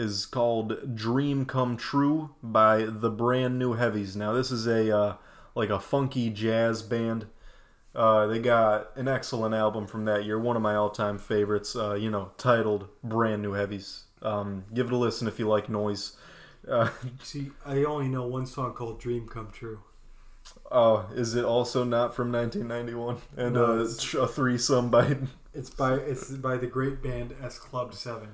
is 0.00 0.26
called 0.26 0.94
"Dream 0.96 1.44
Come 1.44 1.76
True" 1.76 2.30
by 2.42 2.84
the 2.84 3.10
Brand 3.10 3.58
New 3.58 3.74
Heavies. 3.74 4.16
Now, 4.16 4.32
this 4.32 4.50
is 4.50 4.66
a 4.66 4.96
uh, 4.96 5.16
like 5.54 5.70
a 5.70 5.78
funky 5.78 6.30
jazz 6.30 6.82
band. 6.82 7.26
Uh, 7.94 8.26
they 8.26 8.38
got 8.38 8.96
an 8.96 9.08
excellent 9.08 9.54
album 9.54 9.86
from 9.86 10.04
that 10.04 10.24
year, 10.24 10.38
one 10.38 10.54
of 10.56 10.62
my 10.62 10.76
all-time 10.76 11.18
favorites. 11.18 11.74
Uh, 11.76 11.94
you 11.94 12.10
know, 12.10 12.30
titled 12.38 12.88
"Brand 13.04 13.42
New 13.42 13.52
Heavies." 13.52 14.04
Um, 14.22 14.64
give 14.74 14.86
it 14.88 14.92
a 14.92 14.96
listen 14.96 15.26
if 15.28 15.38
you 15.38 15.48
like 15.48 15.68
noise. 15.68 16.16
Uh, 16.68 16.90
See, 17.22 17.50
I 17.64 17.84
only 17.84 18.08
know 18.08 18.26
one 18.26 18.46
song 18.46 18.74
called 18.74 19.00
Dream 19.00 19.26
Come 19.28 19.50
True. 19.50 19.80
Oh, 20.70 21.08
is 21.14 21.34
it 21.34 21.44
also 21.44 21.84
not 21.84 22.14
from 22.14 22.30
1991? 22.32 23.18
And 23.36 23.54
No, 23.54 23.64
uh, 23.64 23.74
it's- 23.82 23.96
it's 23.96 24.14
a 24.14 24.26
threesome 24.26 24.90
by. 24.90 25.16
It's 25.52 25.68
by 25.70 25.94
it's 25.94 26.30
by 26.30 26.58
the 26.58 26.68
great 26.68 27.02
band 27.02 27.34
S 27.42 27.58
Club 27.58 27.92
7. 27.92 28.28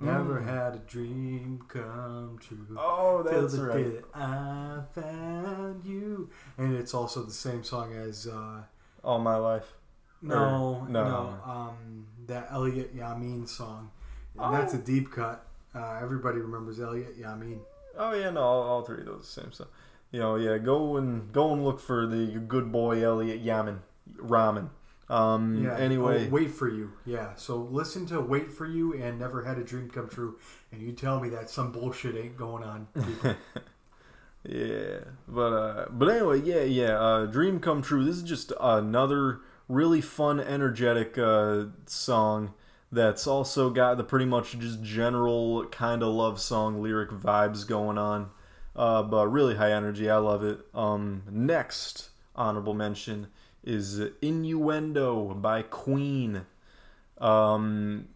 Never 0.00 0.40
Mm. 0.40 0.44
had 0.46 0.74
a 0.74 0.78
dream 0.78 1.64
come 1.68 2.38
true. 2.40 2.66
Oh, 2.76 3.22
Till 3.22 3.42
that's 3.42 3.54
the 3.54 3.62
right. 3.64 3.84
day 3.84 4.00
I 4.14 4.80
found 4.94 5.84
you. 5.84 6.28
And 6.58 6.74
it's 6.74 6.92
also 6.94 7.22
the 7.22 7.32
same 7.32 7.62
song 7.62 7.92
as 7.92 8.26
uh, 8.26 8.62
All 9.04 9.18
my 9.20 9.36
life. 9.36 9.74
no, 10.20 10.80
Or- 10.82 10.88
no, 10.88 11.04
no. 11.08 11.50
um, 11.52 12.06
that 12.26 12.48
Elliott 12.50 12.96
Yamin 12.96 13.48
song. 13.48 13.90
And 14.38 14.52
that's 14.54 14.74
a 14.74 14.78
Oh. 14.78 14.80
deep 14.80 15.10
cut. 15.12 15.44
Uh, 15.74 15.98
everybody 16.02 16.38
remembers 16.38 16.80
Elliott 16.80 17.18
Yamin. 17.18 17.60
Oh 17.96 18.12
yeah, 18.14 18.30
no, 18.30 18.40
all, 18.42 18.62
all 18.62 18.82
three 18.82 19.00
of 19.00 19.06
those 19.06 19.20
the 19.34 19.40
same 19.42 19.52
song. 19.52 19.68
You 20.10 20.20
know, 20.20 20.36
yeah, 20.36 20.58
go 20.58 20.96
and 20.96 21.32
go 21.32 21.52
and 21.52 21.64
look 21.64 21.78
for 21.80 22.06
the 22.06 22.26
good 22.38 22.70
boy 22.72 23.02
Elliott 23.04 23.42
Yamin, 23.44 23.78
Ramen. 24.16 24.68
Um. 25.12 25.64
Yeah. 25.64 25.76
Anyway, 25.76 26.26
oh, 26.26 26.30
wait 26.30 26.50
for 26.50 26.68
you. 26.68 26.92
Yeah. 27.04 27.34
So 27.34 27.56
listen 27.70 28.06
to 28.06 28.20
"Wait 28.20 28.50
for 28.50 28.66
You" 28.66 28.94
and 28.94 29.18
"Never 29.18 29.44
Had 29.44 29.58
a 29.58 29.64
Dream 29.64 29.90
Come 29.90 30.08
True," 30.08 30.38
and 30.70 30.80
you 30.80 30.92
tell 30.92 31.20
me 31.20 31.28
that 31.30 31.50
some 31.50 31.70
bullshit 31.72 32.16
ain't 32.16 32.36
going 32.36 32.64
on. 32.64 32.88
Yeah, 34.44 34.98
but 35.28 35.52
uh, 35.52 35.86
but 35.90 36.08
anyway, 36.08 36.40
yeah, 36.40 36.62
yeah. 36.62 36.98
Uh, 36.98 37.26
Dream 37.26 37.60
come 37.60 37.80
true. 37.80 38.04
This 38.04 38.16
is 38.16 38.22
just 38.24 38.52
another 38.60 39.40
really 39.68 40.00
fun, 40.00 40.40
energetic 40.40 41.16
uh, 41.16 41.66
song 41.86 42.52
that's 42.90 43.26
also 43.26 43.70
got 43.70 43.96
the 43.96 44.04
pretty 44.04 44.26
much 44.26 44.58
just 44.58 44.82
general 44.82 45.66
kind 45.66 46.02
of 46.02 46.08
love 46.08 46.40
song 46.40 46.82
lyric 46.82 47.10
vibes 47.10 47.66
going 47.66 47.98
on. 47.98 48.30
Uh, 48.74 49.02
but 49.02 49.28
really 49.28 49.54
high 49.54 49.72
energy. 49.72 50.10
I 50.10 50.16
love 50.16 50.42
it. 50.42 50.60
Um, 50.74 51.22
next 51.30 52.10
honorable 52.34 52.74
mention 52.74 53.28
is 53.64 54.00
"Innuendo" 54.20 55.34
by 55.34 55.62
Queen. 55.62 56.46
Um, 57.18 58.08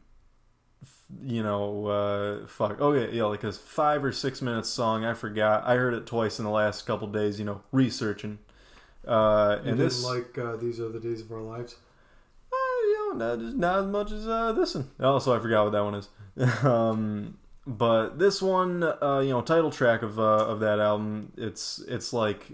you 1.22 1.42
know, 1.42 1.86
uh, 1.86 2.46
fuck. 2.46 2.78
Oh 2.80 2.92
yeah, 2.92 3.06
yeah, 3.12 3.24
like 3.24 3.44
a 3.44 3.52
five 3.52 4.04
or 4.04 4.12
six 4.12 4.42
minute 4.42 4.66
song. 4.66 5.04
I 5.04 5.14
forgot. 5.14 5.64
I 5.64 5.76
heard 5.76 5.94
it 5.94 6.06
twice 6.06 6.38
in 6.38 6.44
the 6.44 6.50
last 6.50 6.86
couple 6.86 7.08
days. 7.08 7.38
You 7.38 7.44
know, 7.44 7.62
researching. 7.72 8.38
Uh, 9.06 9.58
and 9.64 9.78
this, 9.78 10.04
like 10.04 10.36
uh, 10.36 10.56
"These 10.56 10.80
Are 10.80 10.88
the 10.88 11.00
Days 11.00 11.20
of 11.20 11.30
Our 11.30 11.42
Lives." 11.42 11.76
uh, 12.52 12.82
you 12.82 13.14
know, 13.14 13.36
not, 13.36 13.56
not 13.56 13.78
as 13.80 13.86
much 13.86 14.12
as 14.12 14.28
uh, 14.28 14.52
this 14.52 14.74
one. 14.74 14.90
Also, 15.00 15.36
I 15.36 15.40
forgot 15.40 15.64
what 15.64 15.72
that 15.72 15.84
one 15.84 15.94
is. 15.94 16.08
um, 16.64 17.38
but 17.66 18.18
this 18.18 18.40
one, 18.40 18.82
uh, 18.82 19.20
you 19.20 19.30
know, 19.30 19.42
title 19.42 19.70
track 19.70 20.02
of 20.02 20.18
uh, 20.18 20.46
of 20.46 20.60
that 20.60 20.78
album, 20.78 21.32
it's 21.36 21.82
it's 21.88 22.12
like 22.12 22.52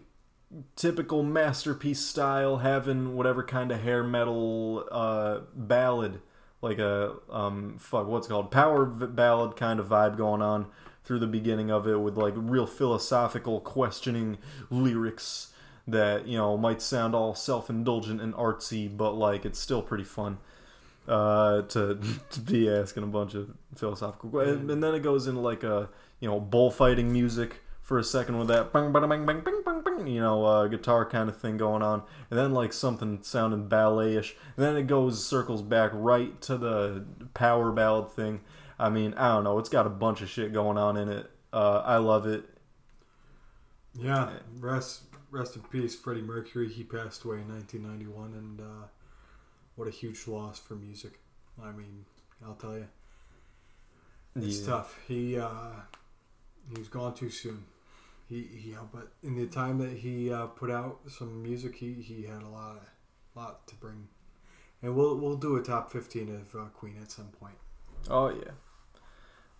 typical 0.77 1.23
masterpiece 1.23 2.01
style, 2.01 2.59
having 2.59 3.15
whatever 3.17 3.43
kind 3.43 3.71
of 3.71 3.81
hair 3.81 4.03
metal 4.03 4.87
uh, 4.91 5.41
ballad, 5.55 6.21
like 6.61 6.79
a 6.79 7.15
um, 7.31 7.77
fuck, 7.79 8.07
what's 8.07 8.29
called 8.29 8.51
power 8.51 8.85
ballad 8.87 9.57
kind 9.57 9.81
of 9.81 9.89
vibe 9.89 10.17
going 10.17 10.43
on 10.43 10.67
through 11.05 11.19
the 11.19 11.27
beginning 11.27 11.71
of 11.71 11.87
it, 11.89 12.01
with 12.01 12.17
like 12.17 12.35
real 12.37 12.67
philosophical, 12.67 13.61
questioning 13.61 14.39
lyrics 14.71 15.49
that 15.89 16.27
you 16.27 16.39
know 16.39 16.57
might 16.57 16.81
sound 16.81 17.15
all 17.15 17.35
self-indulgent 17.35 18.21
and 18.21 18.35
artsy, 18.35 18.95
but 18.95 19.13
like 19.13 19.45
it's 19.45 19.59
still 19.59 19.83
pretty 19.83 20.05
fun 20.05 20.39
uh, 21.09 21.63
to 21.63 21.99
to 22.31 22.41
be 22.41 22.69
asking 22.71 23.03
a 23.03 23.07
bunch 23.07 23.35
of 23.35 23.51
philosophical 23.75 24.31
questions. 24.31 24.71
And 24.71 24.83
then 24.83 24.95
it 24.95 25.03
goes 25.03 25.27
into 25.27 25.41
like 25.41 25.65
a 25.65 25.89
you 26.21 26.29
know 26.29 26.41
bullfighting 26.41 27.13
music 27.13 27.61
for 27.93 27.99
a 27.99 28.05
second 28.05 28.39
with 28.39 28.49
that 28.49 28.73
bang 28.73 28.91
bang 28.91 29.07
bang 29.07 29.27
bang 29.27 29.41
bang 29.45 29.63
bang 29.63 29.83
bang 29.85 30.07
you 30.07 30.19
know 30.19 30.47
uh, 30.47 30.67
guitar 30.67 31.05
kind 31.05 31.29
of 31.29 31.37
thing 31.37 31.59
going 31.59 31.83
on, 31.83 32.03
and 32.31 32.39
then 32.39 32.55
like 32.55 32.73
something 32.73 33.19
sounding 33.21 33.69
ballet-ish, 33.69 34.35
and 34.57 34.65
then 34.65 34.79
it 34.79 34.87
goes 34.87 35.23
circles 35.23 35.61
back 35.61 35.91
right 35.93 36.41
to 36.41 36.57
the 36.57 37.05
power 37.35 37.71
ballad 37.71 38.11
thing. 38.11 38.41
I 38.79 38.89
mean, 38.89 39.13
I 39.13 39.29
don't 39.35 39.45
know. 39.45 39.59
It's 39.59 39.69
got 39.69 39.87
a 39.87 39.91
bunch 39.91 40.23
of 40.23 40.31
shit 40.31 40.55
going 40.55 40.79
on 40.79 40.97
in 40.97 41.11
it. 41.11 41.31
Uh, 41.53 41.83
I 41.85 41.99
love 41.99 42.27
it. 42.27 42.45
Yeah. 43.95 44.31
Rest 44.59 45.03
rest 45.31 45.57
in 45.57 45.63
peace, 45.65 45.95
Freddie 45.95 46.23
Mercury. 46.23 46.71
He 46.71 46.85
passed 46.85 47.25
away 47.25 47.41
in 47.41 47.49
1991, 47.51 48.33
and 48.33 48.61
uh, 48.63 48.87
what 49.77 49.87
a 49.87 49.91
huge 49.91 50.27
loss 50.27 50.59
for 50.59 50.77
music. 50.77 51.21
I 51.63 51.73
mean, 51.73 52.07
I'll 52.43 52.55
tell 52.55 52.73
you, 52.73 52.89
it's 54.35 54.61
Yeah. 54.61 54.67
tough. 54.67 54.99
He 55.07 55.39
uh, 55.39 55.73
he 56.73 56.79
was 56.79 56.89
gone 56.89 57.13
too 57.13 57.29
soon. 57.29 57.67
He, 58.33 58.71
yeah, 58.71 58.79
but 58.91 59.13
in 59.23 59.37
the 59.37 59.47
time 59.47 59.77
that 59.79 59.93
he 59.93 60.33
uh, 60.33 60.47
put 60.47 60.71
out 60.71 61.01
some 61.07 61.43
music, 61.43 61.77
he, 61.77 61.93
he 61.93 62.23
had 62.23 62.43
a 62.43 62.49
lot 62.49 62.77
of 62.77 62.83
lot 63.37 63.67
to 63.67 63.75
bring. 63.75 64.09
And 64.81 64.97
we'll 64.97 65.19
we'll 65.19 65.37
do 65.37 65.57
a 65.57 65.63
top 65.63 65.93
fifteen 65.93 66.35
of 66.35 66.59
uh, 66.59 66.65
Queen 66.69 66.97
at 67.03 67.11
some 67.11 67.27
point. 67.27 67.57
Oh 68.09 68.31
yeah. 68.31 68.53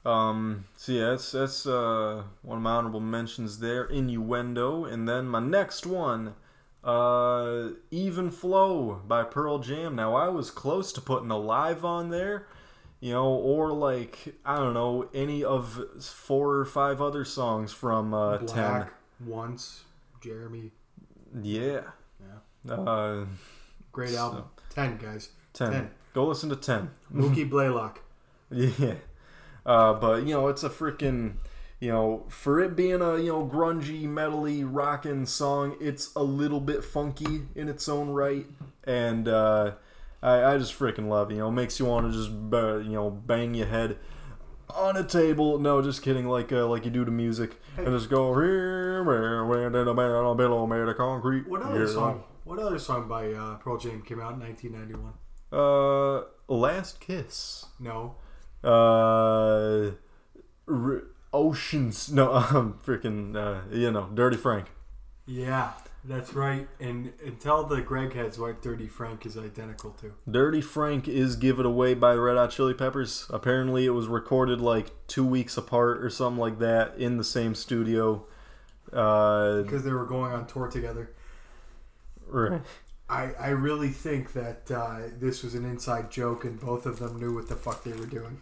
Um. 0.07 0.65
So 0.79 0.93
yeah, 0.93 1.11
that's 1.11 1.33
that's 1.33 1.67
uh 1.67 2.23
one 2.41 2.57
of 2.57 2.63
my 2.63 2.71
honorable 2.71 3.01
mentions 3.01 3.59
there. 3.59 3.85
Innuendo, 3.85 4.87
and 4.87 5.07
then 5.07 5.29
my 5.29 5.41
next 5.41 5.87
one, 5.87 6.35
uh, 6.83 7.69
Even 7.91 8.31
Flow 8.31 9.03
by 9.07 9.23
Pearl 9.23 9.59
Jam. 9.59 9.95
Now 9.95 10.15
I 10.15 10.29
was 10.31 10.51
close 10.51 10.95
to 10.95 11.03
putting 11.03 11.31
Alive 11.31 11.85
on 11.85 12.09
there, 12.09 12.47
you 13.03 13.13
know, 13.13 13.27
or 13.35 13.73
like 13.73 14.35
I 14.47 14.57
don't 14.57 14.75
know 14.75 15.09
any 15.13 15.43
of 15.43 15.85
four 16.01 16.55
or 16.57 16.65
five 16.65 17.03
other 17.03 17.25
songs 17.25 17.73
from 17.73 18.15
uh, 18.15 18.39
Ten. 18.39 18.87
Once, 19.27 19.83
Jeremy. 20.21 20.71
Yeah. 21.43 21.81
Yeah. 22.65 22.73
Uh, 22.75 23.25
Great 23.91 24.11
So- 24.11 24.19
album. 24.19 24.45
Ten 24.71 24.97
guys. 24.99 25.31
ten. 25.53 25.73
Ten. 25.73 25.91
Go 26.15 26.27
listen 26.29 26.49
to 26.51 26.57
ten. 26.57 26.91
Mookie 27.13 27.49
Blaylock. 27.51 28.01
Yeah. 28.51 28.95
Uh, 29.67 29.95
but 29.95 30.23
you 30.25 30.35
know, 30.35 30.47
it's 30.49 30.63
a 30.63 30.71
freaking 30.71 31.35
you 31.81 31.91
know, 31.91 32.25
for 32.29 32.61
it 32.61 32.77
being 32.77 33.03
a, 33.03 33.17
you 33.19 33.33
know, 33.33 33.45
grungy, 33.45 34.05
metally, 34.05 34.63
rockin' 34.65 35.27
song, 35.27 35.77
it's 35.81 36.15
a 36.15 36.23
little 36.23 36.61
bit 36.61 36.85
funky 36.85 37.43
in 37.57 37.69
its 37.69 37.89
own 37.89 38.11
right. 38.11 38.47
And 38.85 39.27
uh 39.27 39.73
I, 40.23 40.55
I 40.55 40.59
just 40.59 40.79
freaking 40.79 41.09
love 41.09 41.31
it. 41.31 41.35
You 41.35 41.41
know, 41.41 41.49
it 41.49 41.53
makes 41.53 41.79
you 41.79 41.87
want 41.87 42.11
to 42.11 42.13
just, 42.17 42.31
you 42.31 42.93
know, 42.95 43.11
bang 43.11 43.55
your 43.55 43.67
head 43.67 43.99
on 44.75 44.97
a 44.97 45.05
table. 45.05 45.59
No, 45.59 45.83
just 45.83 46.03
kidding. 46.03 46.27
Like 46.27 46.53
uh, 46.53 46.67
like 46.67 46.85
you 46.85 46.91
do 46.91 47.05
to 47.05 47.11
music, 47.11 47.61
and 47.77 47.87
just 47.87 48.09
go 48.09 48.33
here, 48.41 49.03
where, 49.03 49.45
where, 49.45 49.67
in 49.67 49.75
a 49.75 49.95
below, 49.95 50.35
below, 50.35 50.67
made 50.67 50.81
of 50.81 50.97
concrete. 50.97 51.49
What 51.49 51.63
other 51.63 51.79
Here. 51.79 51.89
song? 51.89 52.23
What 52.45 52.59
other 52.59 52.79
song 52.79 53.09
by 53.09 53.33
uh, 53.33 53.57
Pearl 53.57 53.79
Jam 53.79 54.03
came 54.03 54.21
out 54.21 54.35
in 54.35 54.41
1991? 54.41 55.13
Uh, 55.53 56.25
Last 56.49 57.01
Kiss. 57.01 57.67
No. 57.79 58.17
Uh, 58.65 59.93
R- 60.69 61.03
Oceans. 61.33 62.11
No, 62.11 62.33
um, 62.35 62.79
freaking, 62.85 63.37
uh, 63.37 63.63
you 63.75 63.91
know, 63.91 64.09
Dirty 64.15 64.37
Frank. 64.37 64.69
Yeah, 65.27 65.73
that's 66.05 66.35
right. 66.35 66.69
And 66.81 67.13
and 67.25 67.39
tell 67.41 67.65
the 67.65 67.81
Greg 67.81 68.13
heads 68.15 68.39
what 68.39 68.61
Dirty 68.63 68.89
Frank 68.89 69.25
is 69.27 69.37
identical 69.37 69.91
to. 70.01 70.13
Dirty 70.31 70.61
Frank 70.61 71.09
is 71.09 71.37
Give 71.37 71.59
It 71.59 71.67
Away 71.67 71.95
by 71.95 72.15
Red 72.15 72.37
Hot 72.37 72.51
Chili 72.51 72.75
Peppers. 72.75 73.27
Apparently, 73.31 73.87
it 73.87 73.91
was 73.91 74.07
recorded 74.09 74.61
like 74.61 74.91
two 75.07 75.27
weeks 75.27 75.57
apart 75.57 76.03
or 76.05 76.11
something 76.11 76.41
like 76.41 76.59
that 76.59 76.97
in 76.97 77.17
the 77.19 77.25
same 77.25 77.55
studio. 77.55 78.27
Uh, 78.93 79.63
Because 79.63 79.85
they 79.85 79.93
were 79.93 80.05
going 80.07 80.33
on 80.33 80.47
tour 80.47 80.69
together. 80.69 81.11
right. 82.27 82.61
I, 83.09 83.33
I 83.39 83.49
really 83.49 83.91
think 83.91 84.33
that 84.33 84.71
uh, 84.71 85.01
this 85.19 85.43
was 85.43 85.55
an 85.55 85.65
inside 85.67 86.11
joke 86.11 86.45
and 86.45 86.59
both 86.59 86.87
of 86.87 86.99
them 86.99 87.21
knew 87.21 87.35
what 87.35 87.47
the 87.49 87.57
fuck 87.57 87.85
they 87.85 87.93
were 87.93 88.07
doing. 88.07 88.41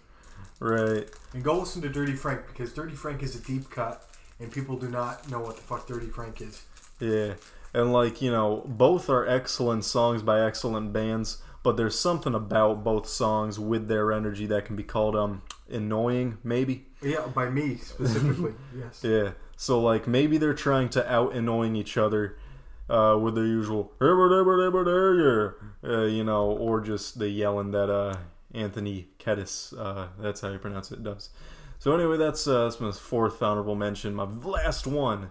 Right. 0.61 1.09
And 1.33 1.43
go 1.43 1.59
listen 1.59 1.83
to 1.83 1.89
Dirty 1.89 2.15
Frank 2.15 2.47
because 2.47 2.73
Dirty 2.73 2.95
Frank 2.95 3.23
is 3.23 3.35
a 3.35 3.41
deep 3.41 3.69
cut 3.71 4.09
and 4.39 4.53
people 4.53 4.77
do 4.77 4.89
not 4.89 5.29
know 5.29 5.41
what 5.41 5.57
the 5.57 5.63
fuck 5.63 5.89
Dirty 5.89 6.07
Frank 6.07 6.41
is. 6.41 6.63
Yeah. 7.01 7.35
And 7.73 7.93
like, 7.93 8.21
you 8.21 8.31
know, 8.31 8.65
both 8.67 9.09
are 9.09 9.27
excellent 9.27 9.85
songs 9.85 10.23
by 10.23 10.45
excellent 10.45 10.93
bands, 10.93 11.43
but 11.63 11.77
there's 11.77 11.99
something 11.99 12.35
about 12.35 12.85
both 12.85 13.09
songs 13.09 13.59
with 13.59 13.89
their 13.89 14.13
energy 14.13 14.47
that 14.47 14.65
can 14.65 14.77
be 14.77 14.83
called 14.83 15.17
um 15.17 15.43
annoying, 15.71 16.39
maybe. 16.43 16.87
Yeah, 17.03 17.27
by 17.29 17.49
me 17.49 17.77
specifically. 17.77 18.55
yes. 18.77 19.05
Yeah. 19.05 19.33
So 19.57 19.81
like 19.81 20.07
maybe 20.07 20.39
they're 20.39 20.55
trying 20.55 20.89
to 20.91 21.13
out 21.13 21.35
annoying 21.35 21.77
each 21.77 21.97
other 21.97 22.37
uh, 22.89 23.17
with 23.21 23.37
their 23.37 23.47
usual 23.47 23.93
uh, 24.01 26.07
you 26.07 26.25
know, 26.25 26.51
or 26.51 26.81
just 26.81 27.19
the 27.19 27.29
yelling 27.29 27.71
that 27.71 27.89
uh, 27.89 28.17
Anthony 28.53 29.09
Kiedis, 29.19 29.79
uh, 29.79 30.09
that's 30.19 30.41
how 30.41 30.51
you 30.51 30.59
pronounce 30.59 30.91
it, 30.91 31.05
does. 31.05 31.31
So 31.79 31.95
anyway, 31.95 32.17
that's 32.17 32.47
uh, 32.47 32.65
that's 32.65 32.81
my 32.81 32.91
fourth 32.91 33.43
honorable 33.43 33.77
mention. 33.77 34.15
My 34.15 34.25
last 34.25 34.87
one 34.87 35.31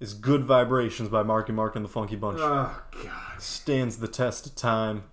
is 0.00 0.14
"Good 0.14 0.44
Vibrations" 0.44 1.08
by 1.08 1.22
Marky 1.22 1.52
Mark 1.52 1.76
and 1.76 1.84
the 1.84 1.88
Funky 1.88 2.16
Bunch. 2.16 2.38
Oh 2.40 2.82
god. 3.04 3.40
Stands 3.40 3.98
the 3.98 4.08
test 4.08 4.46
of 4.46 4.56
time. 4.56 5.04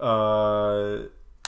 Uh, 0.00 1.04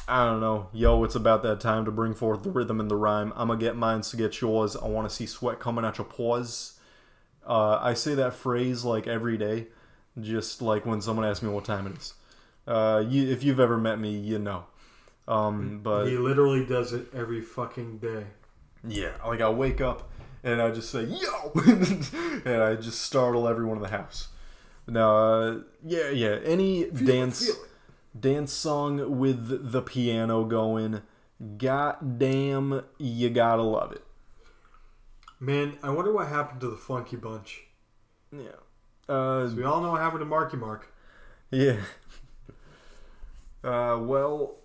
I 0.08 0.24
don't 0.26 0.40
know. 0.40 0.68
Yo, 0.72 1.04
it's 1.04 1.14
about 1.14 1.42
that 1.44 1.60
time 1.60 1.84
to 1.84 1.90
bring 1.90 2.14
forth 2.14 2.42
the 2.42 2.50
rhythm 2.50 2.80
and 2.80 2.90
the 2.90 2.96
rhyme. 2.96 3.32
I'm 3.36 3.48
gonna 3.48 3.60
get 3.60 3.76
mine 3.76 4.00
to 4.02 4.16
get 4.16 4.40
yours. 4.40 4.76
I 4.76 4.86
want 4.86 5.08
to 5.08 5.14
see 5.14 5.26
sweat 5.26 5.60
coming 5.60 5.84
out 5.84 5.98
your 5.98 6.06
paws. 6.06 6.78
Uh, 7.46 7.78
I 7.80 7.94
say 7.94 8.14
that 8.14 8.34
phrase 8.34 8.84
like 8.84 9.06
every 9.06 9.36
day, 9.36 9.68
just 10.20 10.60
like 10.62 10.84
when 10.86 11.00
someone 11.00 11.24
asks 11.26 11.42
me 11.42 11.50
what 11.50 11.64
time 11.64 11.86
it 11.86 11.96
is. 11.96 12.14
Uh, 12.66 13.02
you, 13.08 13.28
if 13.28 13.42
you've 13.42 13.58
ever 13.60 13.76
met 13.78 13.98
me, 13.98 14.16
you 14.16 14.38
know. 14.38 14.64
Um, 15.26 15.80
but 15.82 16.06
he 16.06 16.16
literally 16.16 16.64
does 16.66 16.92
it 16.92 17.06
every 17.14 17.40
fucking 17.40 17.98
day. 17.98 18.26
yeah, 18.86 19.12
like 19.26 19.40
I 19.40 19.48
wake 19.48 19.80
up 19.80 20.10
and 20.44 20.60
I 20.60 20.70
just 20.70 20.90
say 20.90 21.04
yo, 21.04 21.52
and 22.44 22.62
I 22.62 22.76
just 22.76 23.02
startle 23.02 23.48
everyone 23.48 23.76
in 23.76 23.82
the 23.82 23.88
house. 23.90 24.28
Now, 24.86 25.16
uh, 25.16 25.58
yeah, 25.84 26.10
yeah, 26.10 26.38
any 26.44 26.84
Feel 26.84 27.06
dance 27.06 27.48
it. 27.48 27.56
dance 28.18 28.52
song 28.52 29.18
with 29.18 29.70
the 29.72 29.80
piano 29.82 30.44
going, 30.44 31.02
goddamn, 31.58 32.82
you 32.98 33.30
gotta 33.30 33.62
love 33.62 33.92
it. 33.92 34.04
Man, 35.38 35.76
I 35.82 35.90
wonder 35.90 36.12
what 36.12 36.28
happened 36.28 36.60
to 36.62 36.68
the 36.70 36.76
Funky 36.76 37.16
Bunch. 37.16 37.62
Yeah. 38.32 38.58
Uh, 39.08 39.50
we 39.54 39.64
all 39.64 39.80
know 39.80 39.90
what 39.92 40.00
happened 40.00 40.20
to 40.20 40.26
Marky 40.26 40.56
Mark. 40.56 40.92
Yeah. 41.50 41.76
Uh, 43.64 43.96
well, 44.00 44.56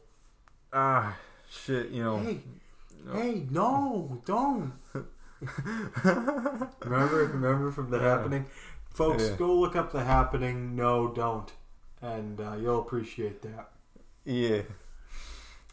ah, 0.74 1.16
shit, 1.48 1.90
you 1.92 2.04
know. 2.04 2.18
Hey, 2.18 2.40
hey, 3.14 3.46
no, 3.52 4.20
don't. 4.26 4.74
remember, 6.04 7.26
remember 7.26 7.72
from 7.72 7.90
the 7.90 7.98
Yeah. 7.98 8.04
happening, 8.18 8.46
folks. 8.90 9.30
Yeah. 9.30 9.36
Go 9.36 9.54
look 9.56 9.76
up 9.76 9.92
the 9.92 10.04
happening. 10.04 10.76
No, 10.76 11.08
don't, 11.08 11.52
and 12.02 12.40
uh, 12.40 12.56
you'll 12.60 12.82
appreciate 12.82 13.42
that. 13.44 13.70
Yeah. 14.26 14.62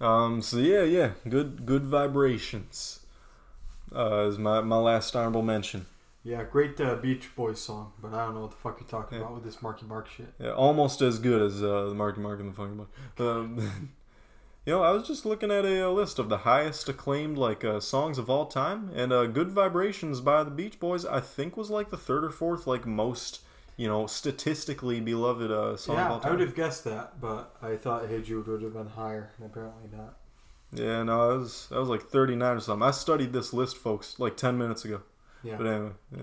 Um. 0.01 0.43
So 0.43 0.59
yeah, 0.59 0.83
yeah. 0.83 1.11
Good, 1.29 1.65
good 1.67 1.85
vibrations. 1.87 3.01
Uh, 3.95 4.27
is 4.29 4.39
my 4.39 4.61
my 4.61 4.77
last 4.77 5.15
honorable 5.15 5.43
mention. 5.43 5.87
Yeah, 6.25 6.43
great 6.43 6.81
uh, 6.81 6.95
Beach 6.97 7.29
Boys 7.37 7.61
song, 7.61 7.93
but 8.01 8.15
I 8.15 8.25
don't 8.25 8.35
know 8.35 8.41
what 8.43 8.53
the 8.53 8.57
fuck 8.57 8.81
you're 8.81 8.89
talking 8.89 9.19
Yeah. 9.19 9.25
about 9.25 9.35
with 9.37 9.45
this 9.45 9.61
Marky 9.61 9.85
Mark 9.87 10.09
shit. 10.09 10.33
Yeah, 10.41 10.53
almost 10.53 11.03
as 11.03 11.19
good 11.19 11.43
as 11.43 11.63
uh, 11.63 11.85
the 11.91 11.95
Marky 11.95 12.21
Mark 12.23 12.41
and 12.41 12.49
the 12.51 12.55
Funky 12.57 12.75
Bunch. 12.77 12.89
Um, 13.19 13.93
you 14.67 14.73
know, 14.73 14.83
I 14.83 14.91
was 14.93 15.07
just 15.07 15.27
looking 15.27 15.51
at 15.51 15.65
a, 15.65 15.87
uh 15.87 15.91
list 15.91 16.19
of 16.19 16.29
the 16.29 16.39
highest 16.39 16.89
acclaimed 16.89 17.37
like 17.37 17.65
uh, 17.65 17.81
songs 17.81 18.19
of 18.19 18.31
all 18.31 18.47
time, 18.47 18.91
and 18.95 19.13
uh, 19.13 19.27
"Good 19.27 19.51
Vibrations" 19.51 20.21
by 20.21 20.43
the 20.43 20.51
Beach 20.51 20.79
Boys, 20.81 21.05
I 21.05 21.21
think, 21.21 21.57
was 21.57 21.71
like 21.71 21.91
the 21.91 21.97
third 21.97 22.25
or 22.25 22.31
fourth 22.31 22.67
like 22.67 22.87
most 22.87 23.41
you 23.77 23.89
know 23.89 24.07
statistically 24.07 25.01
beloved 25.01 25.51
uh, 25.51 25.77
song 25.77 25.97
of 25.97 26.01
yeah, 26.01 26.11
all 26.11 26.21
I 26.23 26.31
would 26.31 26.41
have 26.41 26.55
guessed 26.55 26.85
that, 26.85 27.21
but 27.21 27.55
I 27.63 27.77
thought 27.77 28.09
Hey 28.09 28.23
Jude 28.23 28.47
would 28.47 28.63
have 28.63 28.73
been 28.75 28.89
higher, 28.89 29.33
and 29.39 29.47
apparently 29.47 29.89
not. 29.97 30.17
Yeah, 30.73 31.03
no, 31.05 31.31
that 31.31 31.39
was 31.41 31.69
that 31.71 31.79
was 31.79 31.89
like 31.89 32.03
thirty 32.03 32.35
nine 32.35 32.57
or 32.57 32.61
something. 32.61 32.87
I 32.87 32.91
studied 32.91 33.33
this 33.33 33.53
list, 33.53 33.77
folks, 33.77 34.19
like 34.19 34.37
ten 34.37 34.59
minutes 34.59 34.85
ago. 34.85 35.03
Yeah, 35.43 35.57
But 35.57 35.67
anyway, 35.67 35.91
yeah. 36.17 36.23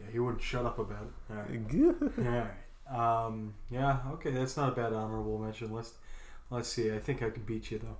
yeah, 0.00 0.06
he 0.10 0.18
wouldn't 0.18 0.42
shut 0.42 0.66
up 0.66 0.78
about 0.78 1.04
it. 1.04 1.32
All 1.32 1.36
right. 1.36 2.08
All 2.18 2.44
right. 2.44 3.24
Um, 3.24 3.54
yeah, 3.70 3.98
okay, 4.14 4.32
that's 4.32 4.56
not 4.56 4.72
a 4.72 4.72
bad 4.72 4.92
honorable 4.92 5.38
mention 5.38 5.72
list. 5.72 5.94
Let's 6.50 6.68
see. 6.68 6.92
I 6.92 6.98
think 6.98 7.22
I 7.22 7.30
can 7.30 7.42
beat 7.44 7.70
you 7.70 7.78
though. 7.78 7.96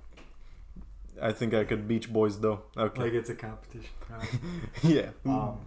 I 1.21 1.31
think 1.31 1.53
I 1.53 1.63
could 1.63 1.87
Beach 1.87 2.11
Boys 2.11 2.39
though. 2.39 2.61
Okay, 2.77 3.01
Like 3.03 3.13
it's 3.13 3.29
a 3.29 3.35
competition. 3.35 3.89
Right. 4.09 4.29
yeah. 4.83 5.09
Um, 5.25 5.59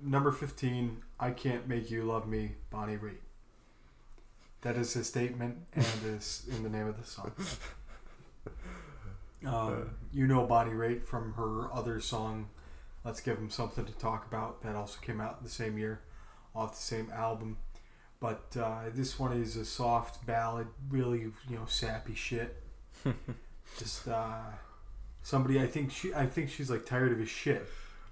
number 0.00 0.30
fifteen. 0.32 1.02
I 1.18 1.30
can't 1.30 1.66
make 1.66 1.90
you 1.90 2.02
love 2.02 2.28
me, 2.28 2.52
Bonnie 2.70 2.96
Raitt. 2.96 3.18
That 4.62 4.76
is 4.76 4.94
a 4.96 5.04
statement, 5.04 5.58
and 5.74 5.86
is 6.04 6.44
in 6.50 6.62
the 6.62 6.68
name 6.68 6.86
of 6.86 6.98
the 7.00 7.06
song. 7.06 7.32
Um, 9.44 9.90
you 10.12 10.26
know 10.26 10.44
Bonnie 10.44 10.72
Raitt 10.72 11.04
from 11.04 11.34
her 11.34 11.72
other 11.72 12.00
song, 12.00 12.48
"Let's 13.04 13.20
Give 13.20 13.38
Him 13.38 13.50
Something 13.50 13.84
to 13.84 13.92
Talk 13.92 14.26
About," 14.26 14.62
that 14.62 14.74
also 14.74 14.98
came 15.00 15.20
out 15.20 15.42
the 15.44 15.48
same 15.50 15.78
year, 15.78 16.00
off 16.54 16.74
the 16.74 16.82
same 16.82 17.10
album. 17.12 17.58
But 18.20 18.56
uh, 18.58 18.84
this 18.94 19.18
one 19.18 19.32
is 19.34 19.56
a 19.56 19.64
soft 19.64 20.24
ballad, 20.26 20.68
really, 20.88 21.20
you 21.20 21.32
know, 21.50 21.66
sappy 21.66 22.14
shit. 22.14 22.62
Just 23.78 24.08
uh, 24.08 24.38
somebody. 25.22 25.60
I 25.60 25.66
think 25.66 25.90
she. 25.92 26.14
I 26.14 26.26
think 26.26 26.50
she's 26.50 26.70
like 26.70 26.86
tired 26.86 27.12
of 27.12 27.18
his 27.18 27.28
shit. 27.28 27.66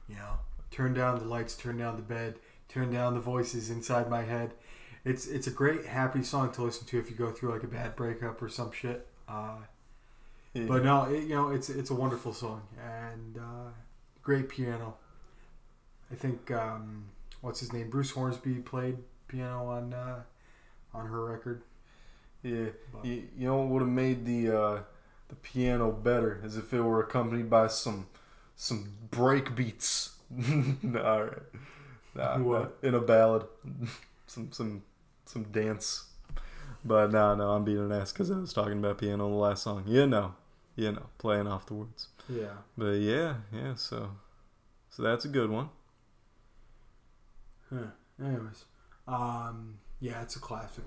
You 0.08 0.16
know, 0.16 0.34
turn 0.70 0.92
down 0.94 1.18
the 1.18 1.24
lights, 1.24 1.56
turn 1.56 1.78
down 1.78 1.96
the 1.96 2.02
bed, 2.02 2.34
turn 2.68 2.92
down 2.92 3.14
the 3.14 3.20
voices 3.20 3.70
inside 3.70 4.10
my 4.10 4.22
head. 4.22 4.52
It's 5.04 5.26
it's 5.26 5.46
a 5.46 5.50
great 5.50 5.86
happy 5.86 6.22
song 6.22 6.52
to 6.52 6.62
listen 6.62 6.86
to 6.88 6.98
if 6.98 7.10
you 7.10 7.16
go 7.16 7.30
through 7.30 7.52
like 7.52 7.62
a 7.62 7.66
bad 7.68 7.96
breakup 7.96 8.40
or 8.42 8.48
some 8.48 8.72
shit. 8.72 9.06
Uh, 9.28 9.56
Yeah. 10.52 10.66
but 10.66 10.84
no, 10.84 11.04
it, 11.04 11.22
you 11.24 11.34
know 11.34 11.48
it's 11.50 11.70
it's 11.70 11.90
a 11.90 11.94
wonderful 11.94 12.32
song 12.34 12.62
and 12.82 13.38
uh, 13.38 13.70
great 14.22 14.48
piano. 14.50 14.96
I 16.12 16.14
think 16.14 16.50
um, 16.50 17.06
what's 17.40 17.60
his 17.60 17.72
name 17.72 17.88
Bruce 17.90 18.10
Hornsby 18.10 18.56
played 18.56 18.98
piano 19.34 19.66
on 19.68 19.92
uh, 19.92 20.22
on 20.92 21.06
her 21.06 21.24
record. 21.24 21.62
Yeah, 22.42 22.66
But- 22.92 23.04
you, 23.04 23.22
you 23.36 23.46
know 23.48 23.56
what 23.58 23.68
would 23.68 23.82
have 23.82 23.90
made 23.90 24.24
the 24.24 24.56
uh, 24.56 24.78
the 25.28 25.34
piano 25.36 25.90
better 25.90 26.40
is 26.44 26.56
if 26.56 26.72
it 26.72 26.80
were 26.82 27.00
accompanied 27.02 27.50
by 27.50 27.66
some 27.68 28.06
some 28.56 28.88
break 29.10 29.54
beats. 29.56 30.14
all 30.36 31.24
right, 31.24 31.32
nah, 32.14 32.38
What? 32.50 32.82
no, 32.82 32.88
in 32.88 32.94
a 32.94 33.00
ballad, 33.00 33.46
some 34.26 34.52
some 34.52 34.82
some 35.24 35.44
dance. 35.44 36.04
But 36.84 37.12
no, 37.12 37.34
no, 37.34 37.50
I'm 37.52 37.64
being 37.64 37.78
an 37.78 37.92
ass 37.92 38.12
because 38.12 38.30
I 38.30 38.36
was 38.36 38.52
talking 38.52 38.78
about 38.78 38.98
piano 38.98 39.24
in 39.26 39.32
the 39.32 39.38
last 39.38 39.62
song. 39.62 39.84
You 39.86 40.06
know, 40.06 40.34
you 40.76 40.92
know, 40.92 41.06
playing 41.18 41.46
off 41.46 41.64
the 41.66 41.74
words. 41.74 42.08
Yeah. 42.28 42.56
But 42.76 42.96
yeah, 43.00 43.36
yeah. 43.52 43.74
So, 43.74 44.10
so 44.90 45.02
that's 45.02 45.24
a 45.24 45.28
good 45.28 45.48
one. 45.50 45.70
Huh. 47.70 47.86
Anyways, 48.22 48.64
um, 49.06 49.78
yeah, 50.00 50.22
it's 50.22 50.36
a 50.36 50.40
classic. 50.40 50.84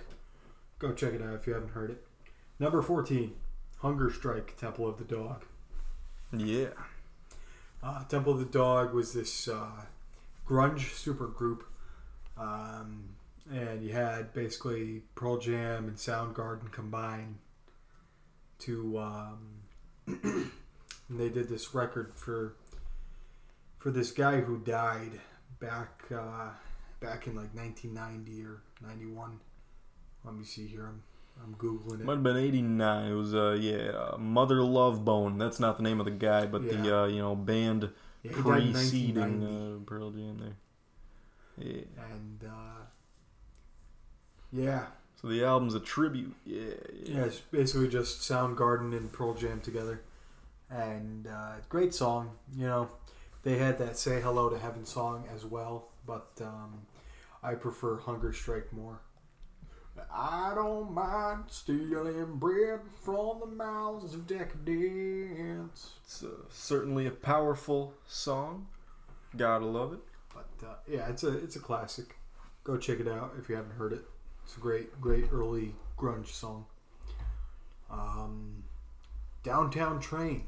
Go 0.79 0.93
check 0.93 1.13
it 1.13 1.21
out 1.21 1.33
if 1.33 1.47
you 1.47 1.53
haven't 1.53 1.71
heard 1.71 1.91
it. 1.91 2.05
Number 2.59 2.81
fourteen, 2.81 3.35
Hunger 3.79 4.11
Strike, 4.11 4.57
Temple 4.57 4.87
of 4.87 4.97
the 4.97 5.03
Dog. 5.03 5.45
Yeah. 6.35 6.69
Uh, 7.81 8.03
Temple 8.05 8.33
of 8.33 8.39
the 8.39 8.45
Dog 8.45 8.93
was 8.93 9.13
this 9.13 9.47
uh, 9.47 9.85
grunge 10.47 10.93
super 10.93 11.27
group, 11.27 11.63
um, 12.37 13.09
and 13.51 13.83
you 13.83 13.93
had 13.93 14.33
basically 14.33 15.03
Pearl 15.15 15.37
Jam 15.37 15.87
and 15.87 15.97
Soundgarden 15.97 16.71
combined 16.71 17.37
to. 18.59 18.97
Um, 18.97 19.53
and 21.09 21.19
they 21.19 21.29
did 21.29 21.49
this 21.49 21.73
record 21.73 22.13
for 22.15 22.55
for 23.77 23.91
this 23.91 24.11
guy 24.11 24.41
who 24.41 24.57
died 24.59 25.19
back 25.59 26.03
uh, 26.13 26.49
back 26.99 27.27
in 27.27 27.35
like 27.35 27.53
1990 27.55 28.43
or 28.45 28.61
91. 28.81 29.39
Let 30.23 30.35
me 30.35 30.43
see 30.43 30.67
here. 30.67 30.85
I'm 30.85 31.03
I'm 31.43 31.53
googling 31.55 31.99
it. 32.01 32.05
Might 32.05 32.13
have 32.13 32.23
been 32.23 32.37
'89. 32.37 33.11
It 33.11 33.13
was 33.13 33.35
uh 33.35 33.57
yeah, 33.59 33.91
uh, 33.91 34.17
Mother 34.17 34.63
Love 34.63 35.05
Bone. 35.05 35.37
That's 35.37 35.59
not 35.59 35.77
the 35.77 35.83
name 35.83 35.99
of 35.99 36.05
the 36.05 36.11
guy, 36.11 36.45
but 36.47 36.67
the 36.67 36.97
uh 36.97 37.05
you 37.05 37.19
know 37.19 37.35
band 37.35 37.89
Yeah, 38.23 38.31
he 38.35 38.41
died 38.41 38.61
in 38.63 38.73
preceding 38.73 39.43
uh, 39.43 39.85
Pearl 39.85 40.11
Jam 40.11 40.39
there. 40.39 40.55
Yeah. 41.57 41.81
and 42.13 42.43
uh, 42.43 42.83
yeah, 44.51 44.85
So 45.21 45.27
the 45.27 45.43
album's 45.43 45.73
a 45.73 45.79
tribute. 45.79 46.35
Yeah. 46.45 46.73
Yeah, 47.03 47.23
it's 47.25 47.39
basically 47.39 47.87
just 47.89 48.21
Soundgarden 48.21 48.95
and 48.95 49.11
Pearl 49.11 49.33
Jam 49.33 49.59
together. 49.59 50.01
And 50.69 51.27
uh, 51.27 51.55
great 51.69 51.93
song. 51.93 52.31
You 52.55 52.65
know, 52.67 52.89
they 53.43 53.57
had 53.57 53.77
that 53.79 53.97
Say 53.97 54.21
Hello 54.21 54.49
to 54.49 54.57
Heaven 54.59 54.85
song 54.85 55.25
as 55.33 55.45
well, 55.45 55.89
but 56.07 56.31
um, 56.41 56.81
I 57.43 57.53
prefer 57.53 57.97
Hunger 57.97 58.33
Strike 58.33 58.73
more. 58.73 59.01
I 60.13 60.53
don't 60.55 60.93
mind 60.93 61.45
stealing 61.47 62.35
bread 62.35 62.81
from 63.03 63.39
the 63.39 63.47
mouths 63.47 64.13
of 64.13 64.27
decadence. 64.27 65.93
It's 66.03 66.23
uh, 66.23 66.27
certainly 66.49 67.07
a 67.07 67.11
powerful 67.11 67.93
song. 68.07 68.67
Gotta 69.35 69.65
love 69.65 69.93
it. 69.93 69.99
But 70.33 70.67
uh, 70.67 70.75
yeah, 70.87 71.09
it's 71.09 71.23
a 71.23 71.35
it's 71.37 71.55
a 71.55 71.59
classic. 71.59 72.15
Go 72.63 72.77
check 72.77 72.99
it 72.99 73.07
out 73.07 73.33
if 73.39 73.49
you 73.49 73.55
haven't 73.55 73.75
heard 73.75 73.93
it. 73.93 74.05
It's 74.43 74.55
a 74.55 74.59
great 74.59 74.99
great 75.01 75.25
early 75.31 75.73
grunge 75.97 76.27
song. 76.27 76.65
Um, 77.89 78.63
Downtown 79.43 79.99
Train, 79.99 80.45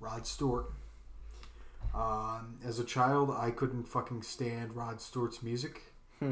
Rod 0.00 0.26
Stewart. 0.26 0.72
Um, 1.98 2.58
as 2.64 2.78
a 2.78 2.84
child, 2.84 3.30
I 3.36 3.50
couldn't 3.50 3.84
fucking 3.88 4.22
stand 4.22 4.76
Rod 4.76 5.00
Stewart's 5.00 5.42
music. 5.42 5.82
I, 6.22 6.26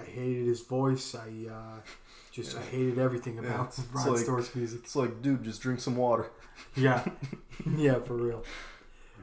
I 0.00 0.04
hated 0.10 0.46
his 0.46 0.60
voice. 0.62 1.14
I 1.14 1.50
uh, 1.50 1.80
just 2.32 2.56
I 2.56 2.62
hated 2.62 2.98
everything 2.98 3.36
Yeah, 3.36 3.54
about 3.54 3.68
it's 3.68 3.80
Rod 3.92 4.08
like- 4.08 4.18
Stewart's 4.18 4.54
music. 4.54 4.80
It's 4.84 4.96
like, 4.96 5.22
dude, 5.22 5.42
just 5.44 5.62
drink 5.62 5.80
some 5.80 5.96
water. 5.96 6.30
Yeah, 6.74 7.04
yeah, 7.76 7.98
for 7.98 8.14
real. 8.14 8.42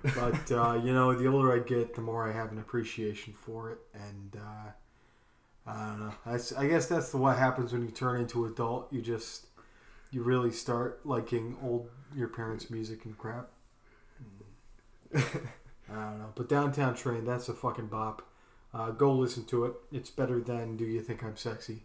But 0.03 0.51
uh, 0.51 0.79
you 0.84 0.93
know, 0.93 1.13
the 1.15 1.27
older 1.27 1.51
I 1.51 1.60
get, 1.67 1.95
the 1.95 2.01
more 2.01 2.29
I 2.29 2.32
have 2.32 2.51
an 2.51 2.60
appreciation 2.60 3.34
for 3.34 3.71
it, 3.71 3.79
and 3.93 4.36
uh, 4.39 4.69
I 5.71 5.88
don't 5.88 5.99
know. 5.99 6.13
That's, 6.27 6.53
I 6.53 6.67
guess 6.67 6.86
that's 6.88 7.10
the, 7.12 7.17
what 7.17 7.38
happens 7.39 7.73
when 7.73 7.82
you 7.82 7.89
turn 7.89 8.19
into 8.21 8.45
adult. 8.45 8.93
You 8.93 9.01
just 9.01 9.47
you 10.12 10.21
really 10.21 10.51
start 10.51 11.01
liking 11.06 11.58
old 11.63 11.89
your 12.15 12.27
parents' 12.27 12.69
music 12.69 13.06
and 13.06 13.17
crap. 13.17 13.49
I 15.91 15.95
don't 15.95 16.19
know, 16.19 16.31
but 16.35 16.49
Downtown 16.49 16.95
Train, 16.95 17.25
that's 17.25 17.49
a 17.49 17.53
fucking 17.53 17.87
bop. 17.87 18.27
Uh, 18.73 18.91
go 18.91 19.11
listen 19.13 19.45
to 19.45 19.65
it. 19.65 19.73
It's 19.91 20.09
better 20.09 20.39
than 20.41 20.77
Do 20.77 20.85
You 20.85 21.01
Think 21.01 21.23
I'm 21.23 21.37
Sexy? 21.37 21.83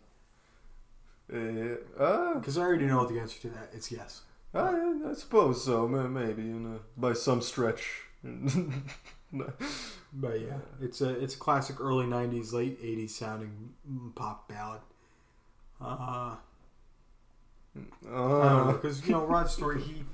Uh, 1.32 1.74
uh, 2.02 2.34
Because 2.34 2.56
I 2.56 2.62
already 2.62 2.86
know 2.86 3.04
the 3.06 3.20
answer 3.20 3.38
to 3.40 3.48
that. 3.50 3.70
It's 3.74 3.92
yes. 3.92 4.22
I, 4.54 4.94
I 5.10 5.12
suppose 5.14 5.62
so. 5.64 5.86
Maybe 5.86 6.42
you 6.42 6.54
know, 6.54 6.80
by 6.96 7.12
some 7.12 7.42
stretch. 7.42 8.02
But 10.10 10.40
yeah, 10.40 10.56
it's 10.80 11.02
a 11.02 11.10
it's 11.10 11.34
a 11.34 11.38
classic 11.38 11.80
early 11.80 12.06
'90s, 12.06 12.52
late 12.54 12.82
'80s 12.82 13.10
sounding 13.10 13.74
pop 14.14 14.48
ballad. 14.48 14.80
Uh, 15.80 15.84
I 15.84 16.36
Uh, 18.10 18.72
because 18.72 19.06
you 19.06 19.12
know 19.12 19.24
Rod 19.26 19.50
Stewart. 19.50 19.82
He, 19.82 20.04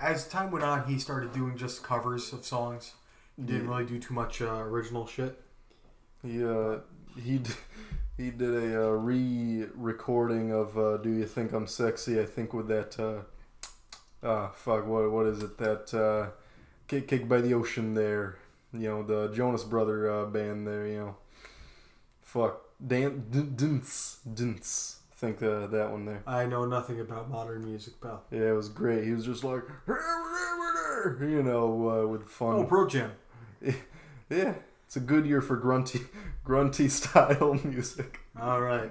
as 0.00 0.26
time 0.26 0.50
went 0.50 0.64
on, 0.64 0.86
he 0.88 0.98
started 0.98 1.32
doing 1.32 1.56
just 1.56 1.82
covers 1.84 2.32
of 2.32 2.44
songs. 2.44 2.94
Didn't 3.38 3.68
really 3.68 3.86
do 3.86 3.98
too 3.98 4.14
much 4.14 4.42
uh, 4.42 4.52
original 4.54 5.06
shit. 5.06 5.40
He 6.22 6.44
uh, 6.44 6.78
he 7.18 7.38
d- 7.38 7.50
he 8.16 8.30
did 8.30 8.54
a 8.54 8.88
uh, 8.88 8.90
re-recording 8.90 10.52
of 10.52 10.76
uh, 10.76 10.98
"Do 10.98 11.10
You 11.10 11.24
Think 11.24 11.52
I'm 11.52 11.66
Sexy?" 11.66 12.20
I 12.20 12.26
think 12.26 12.52
with 12.52 12.68
that 12.68 12.98
uh, 13.00 13.22
ah 14.22 14.50
fuck 14.54 14.86
what 14.86 15.10
what 15.10 15.26
is 15.26 15.42
it? 15.42 15.56
That 15.58 15.94
uh, 15.94 16.30
kick, 16.86 17.08
kick 17.08 17.28
by 17.28 17.40
the 17.40 17.54
ocean 17.54 17.94
there. 17.94 18.36
You 18.72 18.88
know 18.88 19.02
the 19.02 19.34
Jonas 19.34 19.64
Brother 19.64 20.10
uh, 20.10 20.26
band 20.26 20.66
there 20.66 20.86
you 20.86 20.98
know. 20.98 21.16
Fuck. 22.22 22.62
Dan 22.86 23.26
Dance 23.56 24.20
Dance 24.32 24.99
think 25.20 25.42
uh, 25.42 25.66
that 25.66 25.90
one 25.90 26.04
there 26.06 26.22
I 26.26 26.46
know 26.46 26.64
nothing 26.64 27.00
about 27.00 27.30
modern 27.30 27.64
music, 27.64 28.00
pal. 28.00 28.24
yeah 28.30 28.48
it 28.50 28.56
was 28.56 28.68
great 28.68 29.04
he 29.04 29.12
was 29.12 29.24
just 29.26 29.44
like 29.44 29.62
you 31.20 31.42
know 31.42 31.90
uh, 32.04 32.06
with 32.06 32.28
fun 32.28 32.54
Oh, 32.56 32.64
Pro 32.64 32.86
Jam. 32.88 33.12
yeah 34.30 34.54
it's 34.86 34.96
a 34.96 35.00
good 35.00 35.26
year 35.26 35.40
for 35.40 35.56
grunty 35.56 36.00
grunty 36.44 36.88
style 36.88 37.54
music. 37.64 38.20
All 38.40 38.60
right. 38.60 38.90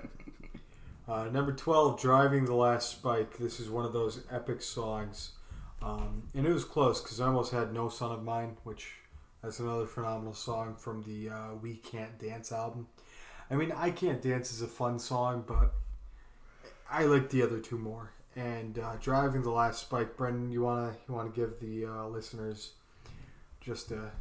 Uh, 1.07 1.25
number 1.25 1.51
12, 1.51 1.99
Driving 1.99 2.45
the 2.45 2.53
Last 2.53 2.89
Spike. 2.91 3.37
This 3.39 3.59
is 3.59 3.67
one 3.69 3.83
of 3.83 3.93
those 3.93 4.23
epic 4.31 4.61
songs. 4.61 5.31
Um, 5.81 6.23
and 6.35 6.45
it 6.45 6.53
was 6.53 6.63
close 6.63 7.01
because 7.01 7.19
I 7.19 7.25
almost 7.25 7.51
had 7.51 7.73
No 7.73 7.89
Son 7.89 8.11
of 8.11 8.23
Mine, 8.23 8.55
which 8.63 8.91
that's 9.41 9.59
another 9.59 9.87
phenomenal 9.87 10.33
song 10.35 10.75
from 10.75 11.01
the 11.01 11.29
uh, 11.31 11.55
We 11.61 11.77
Can't 11.77 12.17
Dance 12.19 12.51
album. 12.51 12.87
I 13.49 13.55
mean, 13.55 13.71
I 13.71 13.89
Can't 13.89 14.21
Dance 14.21 14.53
is 14.53 14.61
a 14.61 14.67
fun 14.67 14.99
song, 14.99 15.43
but 15.47 15.73
I 16.91 17.05
like 17.05 17.29
the 17.29 17.43
other 17.43 17.59
two 17.59 17.77
more. 17.77 18.11
And 18.35 18.79
uh, 18.79 18.95
Driving 19.01 19.41
the 19.41 19.51
Last 19.51 19.81
Spike, 19.81 20.15
Brendan, 20.15 20.51
you 20.51 20.61
wanna 20.61 20.95
you 21.07 21.13
wanna 21.13 21.29
give 21.29 21.59
the 21.59 21.85
uh, 21.85 22.07
listeners 22.07 22.71
just 23.59 23.91
a, 23.91 24.11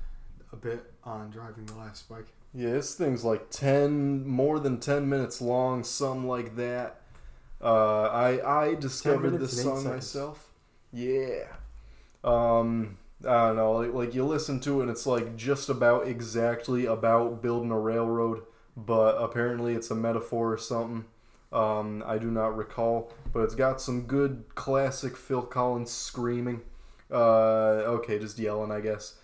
a 0.52 0.56
bit 0.56 0.92
on 1.04 1.30
Driving 1.30 1.66
the 1.66 1.74
Last 1.74 2.00
Spike? 2.00 2.26
Yeah, 2.54 2.70
this 2.72 2.94
thing's 2.94 3.24
like 3.24 3.50
ten, 3.50 4.26
more 4.26 4.58
than 4.58 4.80
ten 4.80 5.08
minutes 5.08 5.40
long, 5.40 5.84
some 5.84 6.26
like 6.26 6.56
that. 6.56 7.00
Uh, 7.60 8.04
I 8.04 8.62
I 8.64 8.74
discovered 8.74 9.38
this 9.38 9.62
song 9.62 9.82
seconds. 9.82 9.84
myself. 9.84 10.48
Yeah. 10.92 11.44
Um, 12.24 12.96
I 13.26 13.48
don't 13.48 13.56
know. 13.56 13.72
Like, 13.72 13.92
like 13.92 14.14
you 14.14 14.24
listen 14.24 14.60
to 14.60 14.80
it, 14.80 14.82
and 14.84 14.90
it's 14.90 15.06
like 15.06 15.36
just 15.36 15.68
about 15.68 16.06
exactly 16.06 16.86
about 16.86 17.42
building 17.42 17.70
a 17.70 17.78
railroad, 17.78 18.42
but 18.76 19.16
apparently 19.16 19.74
it's 19.74 19.90
a 19.90 19.94
metaphor 19.94 20.52
or 20.52 20.58
something. 20.58 21.04
Um, 21.52 22.02
I 22.06 22.18
do 22.18 22.30
not 22.30 22.56
recall, 22.56 23.12
but 23.32 23.40
it's 23.40 23.54
got 23.54 23.80
some 23.80 24.02
good 24.02 24.44
classic 24.54 25.16
Phil 25.16 25.42
Collins 25.42 25.90
screaming. 25.90 26.60
Uh, 27.10 27.84
okay, 27.96 28.18
just 28.18 28.38
yelling, 28.38 28.70
I 28.70 28.80
guess. 28.80 29.14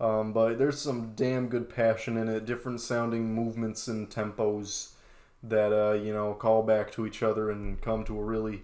Um, 0.00 0.32
but 0.32 0.58
there's 0.58 0.80
some 0.80 1.12
damn 1.14 1.48
good 1.48 1.68
passion 1.68 2.16
in 2.16 2.28
it, 2.28 2.46
different 2.46 2.80
sounding 2.80 3.34
movements 3.34 3.86
and 3.86 4.08
tempos 4.10 4.92
that 5.42 5.72
uh, 5.72 5.92
you 5.92 6.12
know 6.12 6.32
call 6.34 6.62
back 6.62 6.90
to 6.92 7.06
each 7.06 7.22
other 7.22 7.50
and 7.50 7.80
come 7.82 8.02
to 8.04 8.18
a 8.18 8.24
really 8.24 8.62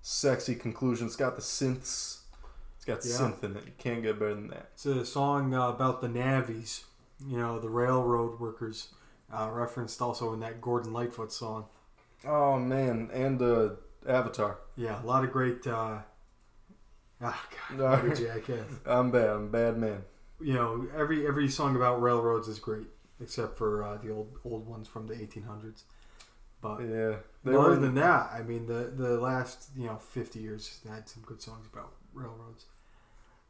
sexy 0.00 0.54
conclusion. 0.54 1.06
It's 1.06 1.16
got 1.16 1.34
the 1.36 1.42
synths, 1.42 2.20
it's 2.76 2.84
got 2.86 3.04
Yeah. 3.04 3.16
synth 3.16 3.42
in 3.42 3.56
it. 3.56 3.64
You 3.66 3.72
can't 3.78 4.02
get 4.02 4.18
better 4.18 4.34
than 4.34 4.48
that. 4.48 4.70
It's 4.74 4.86
a 4.86 5.04
song 5.04 5.52
uh, 5.54 5.68
about 5.68 6.00
the 6.00 6.08
navvies, 6.08 6.84
you 7.26 7.36
know, 7.36 7.58
the 7.58 7.68
railroad 7.68 8.38
workers, 8.40 8.88
uh, 9.32 9.50
referenced 9.52 10.00
also 10.00 10.32
in 10.32 10.40
that 10.40 10.60
Gordon 10.60 10.92
Lightfoot 10.92 11.32
song. 11.32 11.66
Oh 12.26 12.58
man, 12.58 13.10
and 13.12 13.40
uh, 13.40 13.70
Avatar. 14.06 14.58
Yeah, 14.76 15.02
a 15.02 15.04
lot 15.06 15.24
of 15.24 15.32
great. 15.32 15.66
Uh, 15.66 15.98
ah, 17.22 17.46
God, 17.76 18.04
No. 18.08 18.14
jackass. 18.14 18.66
I'm 18.86 19.10
bad. 19.10 19.28
I'm 19.30 19.44
a 19.44 19.48
bad 19.48 19.78
man. 19.78 20.02
You 20.40 20.54
know, 20.54 20.86
every 20.96 21.26
every 21.26 21.48
song 21.48 21.76
about 21.76 22.00
railroads 22.00 22.48
is 22.48 22.58
great, 22.58 22.86
except 23.20 23.56
for 23.58 23.82
uh, 23.84 23.96
the 23.98 24.10
old 24.10 24.38
old 24.44 24.66
ones 24.66 24.88
from 24.88 25.06
the 25.06 25.14
1800s. 25.14 25.82
But 26.62 26.80
Yeah, 26.82 27.16
other 27.46 27.70
were. 27.70 27.76
than 27.76 27.94
that, 27.94 28.30
I 28.32 28.42
mean, 28.42 28.66
the 28.66 28.92
the 28.94 29.18
last 29.18 29.70
you 29.76 29.86
know 29.86 29.96
fifty 29.96 30.40
years 30.40 30.80
had 30.88 31.08
some 31.08 31.22
good 31.24 31.40
songs 31.40 31.66
about 31.72 31.92
railroads. 32.12 32.66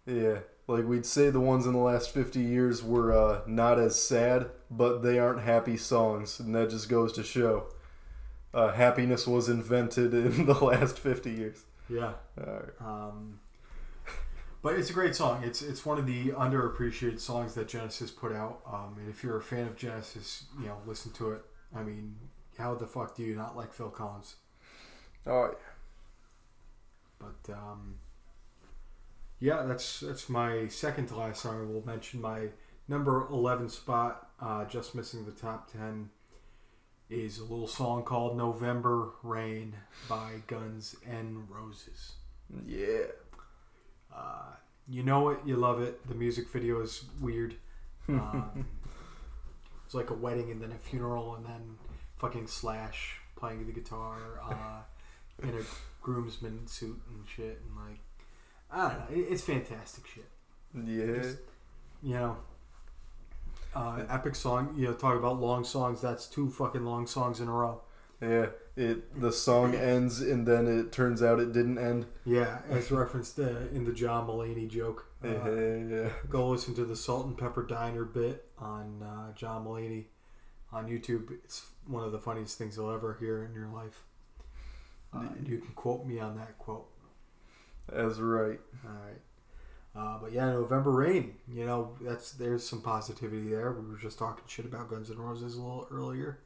Yeah, 0.07 0.39
like 0.67 0.85
we'd 0.87 1.07
say 1.07 1.31
the 1.31 1.41
ones 1.41 1.67
in 1.67 1.73
the 1.73 1.79
last 1.79 2.11
50 2.13 2.41
years 2.41 2.83
were 2.83 3.13
uh, 3.13 3.43
not 3.47 3.79
as 3.79 4.01
sad, 4.01 4.49
but 4.71 5.03
they 5.03 5.19
aren't 5.19 5.43
happy 5.43 5.77
songs, 5.77 6.41
and 6.41 6.55
that 6.55 6.71
just 6.71 6.89
goes 6.89 7.13
to 7.13 7.23
show. 7.23 7.67
Uh, 8.53 8.73
happiness 8.73 9.27
was 9.27 9.49
invented 9.49 10.13
in 10.13 10.47
the 10.47 10.55
last 10.55 10.99
50 10.99 11.31
years. 11.31 11.65
Yeah. 11.89 12.13
Alright. 12.39 12.71
Um, 12.81 13.41
but 14.63 14.75
it's 14.75 14.91
a 14.91 14.93
great 14.93 15.15
song. 15.15 15.43
It's 15.43 15.63
it's 15.63 15.87
one 15.87 15.99
of 15.99 16.07
the 16.07 16.31
underappreciated 16.33 17.19
songs 17.19 17.55
that 17.55 17.69
Genesis 17.69 18.11
put 18.11 18.33
out. 18.33 18.61
Um, 18.71 18.97
and 18.99 19.09
if 19.09 19.25
you're 19.25 19.39
a 19.39 19.43
fan 19.43 19.67
of 19.67 19.77
Genesis, 19.77 20.45
you 20.61 20.67
know, 20.67 20.77
listen 20.87 21.13
to 21.13 21.33
it. 21.33 21.43
I 21.75 21.83
mean, 21.83 22.17
how 22.59 22.75
the 22.75 22.87
fuck 22.87 23.17
do 23.17 23.23
you 23.23 23.35
not 23.35 23.57
like 23.57 23.73
Phil 23.73 23.89
Collins? 23.89 24.37
Oh, 25.27 25.51
yeah. 25.53 25.71
But 27.19 27.55
um, 27.55 27.97
yeah, 29.39 29.63
that's 29.63 30.01
that's 30.01 30.29
my 30.29 30.69
second 30.69 31.07
to 31.09 31.17
last 31.17 31.43
song. 31.43 31.73
We'll 31.73 31.85
mention 31.85 32.21
my 32.21 32.49
number 32.89 33.27
eleven 33.31 33.69
spot, 33.69 34.29
uh, 34.41 34.65
just 34.67 34.95
missing 34.95 35.25
the 35.25 35.33
top 35.33 35.71
ten, 35.73 36.11
is 37.11 37.39
a 37.39 37.43
little 37.43 37.67
song 37.67 38.03
called 38.05 38.37
"November 38.37 39.11
Rain" 39.23 39.75
by 40.09 40.43
Guns 40.47 40.97
N' 41.07 41.47
Roses. 41.49 42.13
yeah. 42.67 43.07
Uh, 44.15 44.53
you 44.89 45.03
know 45.03 45.29
it, 45.29 45.39
you 45.45 45.57
love 45.57 45.81
it. 45.81 46.07
The 46.09 46.15
music 46.15 46.49
video 46.51 46.81
is 46.81 47.05
weird. 47.21 47.55
Um, 48.09 48.67
it's 49.87 49.95
like 49.95 50.11
a 50.11 50.15
wedding 50.15 50.51
and 50.51 50.61
then 50.61 50.73
a 50.73 50.79
funeral 50.79 51.37
and 51.37 51.47
then 51.47 51.77
fucking 52.17 52.49
Slash 52.49 53.21
playing 53.37 53.67
the 53.67 53.73
guitar 53.73 54.41
uh, 54.43 54.83
in 55.47 55.51
a 55.55 55.63
groomsman 56.03 56.67
suit 56.67 57.01
and 57.09 57.25
shit 57.29 57.61
and 57.65 57.77
like 57.89 58.01
I 58.69 58.89
don't 58.89 58.99
know. 58.99 59.27
It's 59.31 59.43
fantastic 59.43 60.07
shit. 60.09 60.29
Yeah. 60.75 61.23
Just- 61.23 61.39
You 62.03 62.15
know, 62.15 62.37
uh, 63.75 64.03
epic 64.09 64.35
song. 64.35 64.75
You 64.77 64.89
know, 64.89 64.95
talk 64.95 65.17
about 65.17 65.41
long 65.41 65.65
songs. 65.65 66.01
That's 66.01 66.27
two 66.27 66.51
fucking 66.51 66.85
long 66.85 67.07
songs 67.07 67.41
in 67.41 67.49
a 67.49 67.53
row. 67.53 67.83
Yeah. 68.21 68.47
It 68.77 69.21
the 69.21 69.33
song 69.33 69.75
ends 69.75 70.21
and 70.21 70.47
then 70.47 70.67
it 70.67 70.93
turns 70.93 71.23
out 71.23 71.41
it 71.41 71.53
didn't 71.53 71.79
end. 71.79 72.07
Yeah, 72.25 72.61
as 72.71 72.91
referenced 72.91 73.39
uh, 73.39 73.69
in 73.73 73.85
the 73.85 73.93
John 73.93 74.27
Mulaney 74.27 74.69
joke. 74.69 75.07
Uh, 75.23 75.51
yeah. 75.51 76.09
go 76.31 76.49
listen 76.49 76.75
to 76.77 76.85
the 76.85 76.97
Salt 76.97 77.27
and 77.27 77.37
Pepper 77.37 77.63
Diner 77.63 78.05
bit 78.05 78.47
on 78.59 79.03
uh, 79.03 79.35
John 79.35 79.67
Mulaney 79.67 80.07
on 80.73 80.87
YouTube. 80.87 81.31
It's 81.45 81.67
one 81.87 82.05
of 82.05 82.13
the 82.13 82.19
funniest 82.19 82.57
things 82.57 82.77
you'll 82.77 82.91
ever 82.91 83.19
hear 83.21 83.45
in 83.45 83.53
your 83.53 83.69
life. 83.69 84.05
Uh, 85.13 85.27
and 85.37 85.49
you 85.49 85.59
can 85.59 85.75
quote 85.75 86.07
me 86.07 86.21
on 86.21 86.37
that 86.37 86.57
quote. 86.59 86.89
That's 87.93 88.19
right. 88.19 88.61
All 88.85 88.93
right. 88.93 89.21
Uh, 89.97 90.19
but 90.23 90.33
yeah, 90.33 90.47
November 90.53 90.91
Rain. 90.93 91.35
You 91.53 91.67
know, 91.67 91.97
that's 92.01 92.33
there's 92.33 92.67
some 92.67 92.81
positivity 92.81 93.49
there. 93.49 93.73
We 93.73 93.91
were 93.91 93.99
just 93.99 94.19
talking 94.19 94.45
shit 94.47 94.65
about 94.65 94.89
Guns 94.89 95.11
N' 95.11 95.19
Roses 95.19 95.57
a 95.57 95.61
little 95.61 95.87
earlier, 95.91 96.39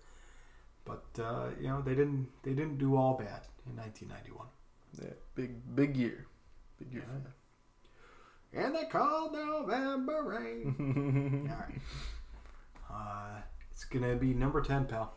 but 0.85 1.05
uh, 1.23 1.49
you 1.61 1.69
know 1.69 1.83
they 1.83 1.95
didn't 1.95 2.29
they 2.43 2.53
didn't 2.55 2.79
do 2.79 2.97
all 2.97 3.15
bad 3.19 3.43
in 3.67 3.77
1991. 3.77 4.47
Yeah. 5.03 5.11
Big 5.35 5.77
big 5.77 5.97
year. 5.97 6.27
Big 6.79 6.93
year. 6.93 7.05
Yeah. 8.55 8.65
And 8.65 8.75
they 8.75 8.85
called 8.85 9.33
November 9.35 10.23
Rain. 10.23 11.51
all 11.53 11.57
right. 11.59 11.81
Uh, 12.91 13.41
it's 13.73 13.85
gonna 13.85 14.15
be 14.17 14.33
number 14.33 14.61
ten, 14.63 14.87
pal. 14.87 15.15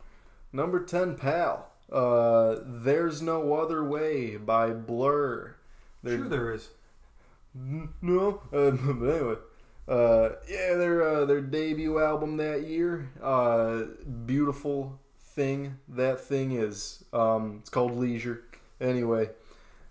Number 0.52 0.82
10, 0.82 1.16
pal. 1.16 1.70
Uh, 1.92 2.56
There's 2.64 3.20
No 3.20 3.54
Other 3.54 3.84
Way 3.84 4.38
by 4.38 4.70
Blur. 4.70 5.56
They're- 6.02 6.16
Sure, 6.18 6.28
there 6.28 6.52
is. 6.54 6.70
No, 7.54 8.40
uh, 8.52 8.70
but 8.70 9.10
anyway, 9.10 9.34
uh, 9.88 10.30
yeah, 10.48 10.74
their 10.74 11.02
uh, 11.02 11.24
their 11.24 11.40
debut 11.40 11.98
album 11.98 12.36
that 12.36 12.64
year, 12.64 13.10
uh, 13.22 13.82
beautiful 14.26 15.00
thing. 15.18 15.78
That 15.88 16.20
thing 16.20 16.52
is, 16.52 17.04
um, 17.12 17.58
it's 17.60 17.70
called 17.70 17.96
Leisure. 17.96 18.44
Anyway, 18.80 19.30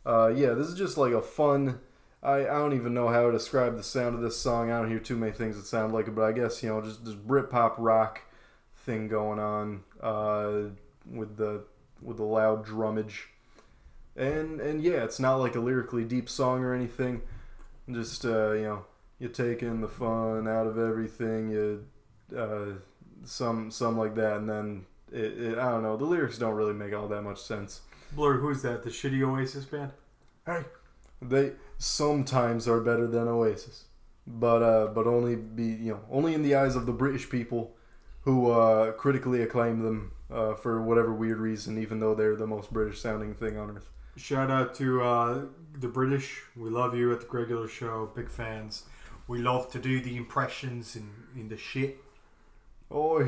uh, 0.05 0.31
yeah, 0.35 0.51
this 0.51 0.67
is 0.67 0.75
just 0.75 0.97
like 0.97 1.13
a 1.13 1.21
fun. 1.21 1.79
I, 2.23 2.41
I 2.41 2.53
don't 2.59 2.73
even 2.73 2.93
know 2.93 3.09
how 3.09 3.27
to 3.27 3.31
describe 3.31 3.75
the 3.75 3.83
sound 3.83 4.15
of 4.15 4.21
this 4.21 4.37
song. 4.37 4.71
I 4.71 4.79
don't 4.79 4.89
hear 4.89 4.99
too 4.99 5.15
many 5.17 5.31
things 5.31 5.55
that 5.55 5.65
sound 5.65 5.93
like 5.93 6.07
it, 6.07 6.15
but 6.15 6.23
I 6.23 6.31
guess 6.31 6.61
you 6.61 6.69
know 6.69 6.81
just 6.81 7.05
this 7.05 7.15
Britpop 7.15 7.75
rock 7.77 8.21
thing 8.85 9.07
going 9.07 9.39
on 9.39 9.83
uh, 10.01 10.69
with 11.09 11.37
the 11.37 11.63
with 12.01 12.17
the 12.17 12.23
loud 12.23 12.65
drummage, 12.65 13.29
and 14.15 14.61
and 14.61 14.83
yeah, 14.83 15.03
it's 15.03 15.19
not 15.19 15.37
like 15.37 15.55
a 15.55 15.59
lyrically 15.59 16.03
deep 16.03 16.29
song 16.29 16.63
or 16.63 16.73
anything 16.73 17.23
just 17.91 18.25
uh, 18.25 18.51
you 18.51 18.63
know 18.63 18.85
you 19.19 19.29
taking 19.29 19.81
the 19.81 19.87
fun 19.87 20.47
out 20.47 20.67
of 20.67 20.77
everything 20.77 21.49
you 21.49 21.85
uh, 22.37 22.73
some 23.23 23.71
some 23.71 23.97
like 23.97 24.15
that 24.15 24.37
and 24.37 24.49
then 24.49 24.85
it, 25.11 25.39
it, 25.39 25.57
i 25.57 25.71
don't 25.71 25.83
know 25.83 25.97
the 25.97 26.05
lyrics 26.05 26.37
don't 26.37 26.55
really 26.55 26.73
make 26.73 26.93
all 26.93 27.07
that 27.07 27.21
much 27.21 27.41
sense 27.41 27.81
Blur, 28.13 28.37
who's 28.37 28.61
that? 28.61 28.83
The 28.83 28.89
shitty 28.89 29.21
Oasis 29.21 29.65
band? 29.65 29.91
hey 30.45 30.63
they 31.21 31.53
sometimes 31.77 32.67
are 32.67 32.79
better 32.79 33.07
than 33.07 33.27
oasis 33.27 33.85
but 34.25 34.61
uh, 34.61 34.87
but 34.87 35.07
only 35.07 35.35
be 35.35 35.65
you 35.65 35.93
know 35.93 35.99
only 36.11 36.33
in 36.33 36.43
the 36.43 36.55
eyes 36.55 36.75
of 36.75 36.85
the 36.85 36.91
british 36.91 37.29
people 37.29 37.75
who 38.21 38.51
uh, 38.51 38.91
critically 38.93 39.41
acclaim 39.41 39.81
them 39.83 40.11
uh, 40.31 40.53
for 40.53 40.81
whatever 40.81 41.13
weird 41.13 41.37
reason 41.37 41.81
even 41.81 41.99
though 41.99 42.13
they're 42.13 42.35
the 42.35 42.47
most 42.47 42.71
british 42.71 42.99
sounding 42.99 43.33
thing 43.33 43.57
on 43.57 43.71
earth 43.71 43.89
Shout 44.17 44.49
out 44.49 44.73
to 44.75 45.03
uh, 45.03 45.41
the 45.79 45.87
British. 45.87 46.41
We 46.55 46.69
love 46.69 46.95
you 46.95 47.11
at 47.13 47.21
the 47.21 47.27
regular 47.27 47.67
show. 47.67 48.11
Big 48.15 48.29
fans. 48.29 48.83
We 49.27 49.39
love 49.39 49.69
to 49.71 49.79
do 49.79 49.99
the 49.99 50.15
impressions 50.15 50.95
in, 50.95 51.09
in 51.35 51.49
the 51.49 51.57
shit. 51.57 51.97
oh 52.89 53.23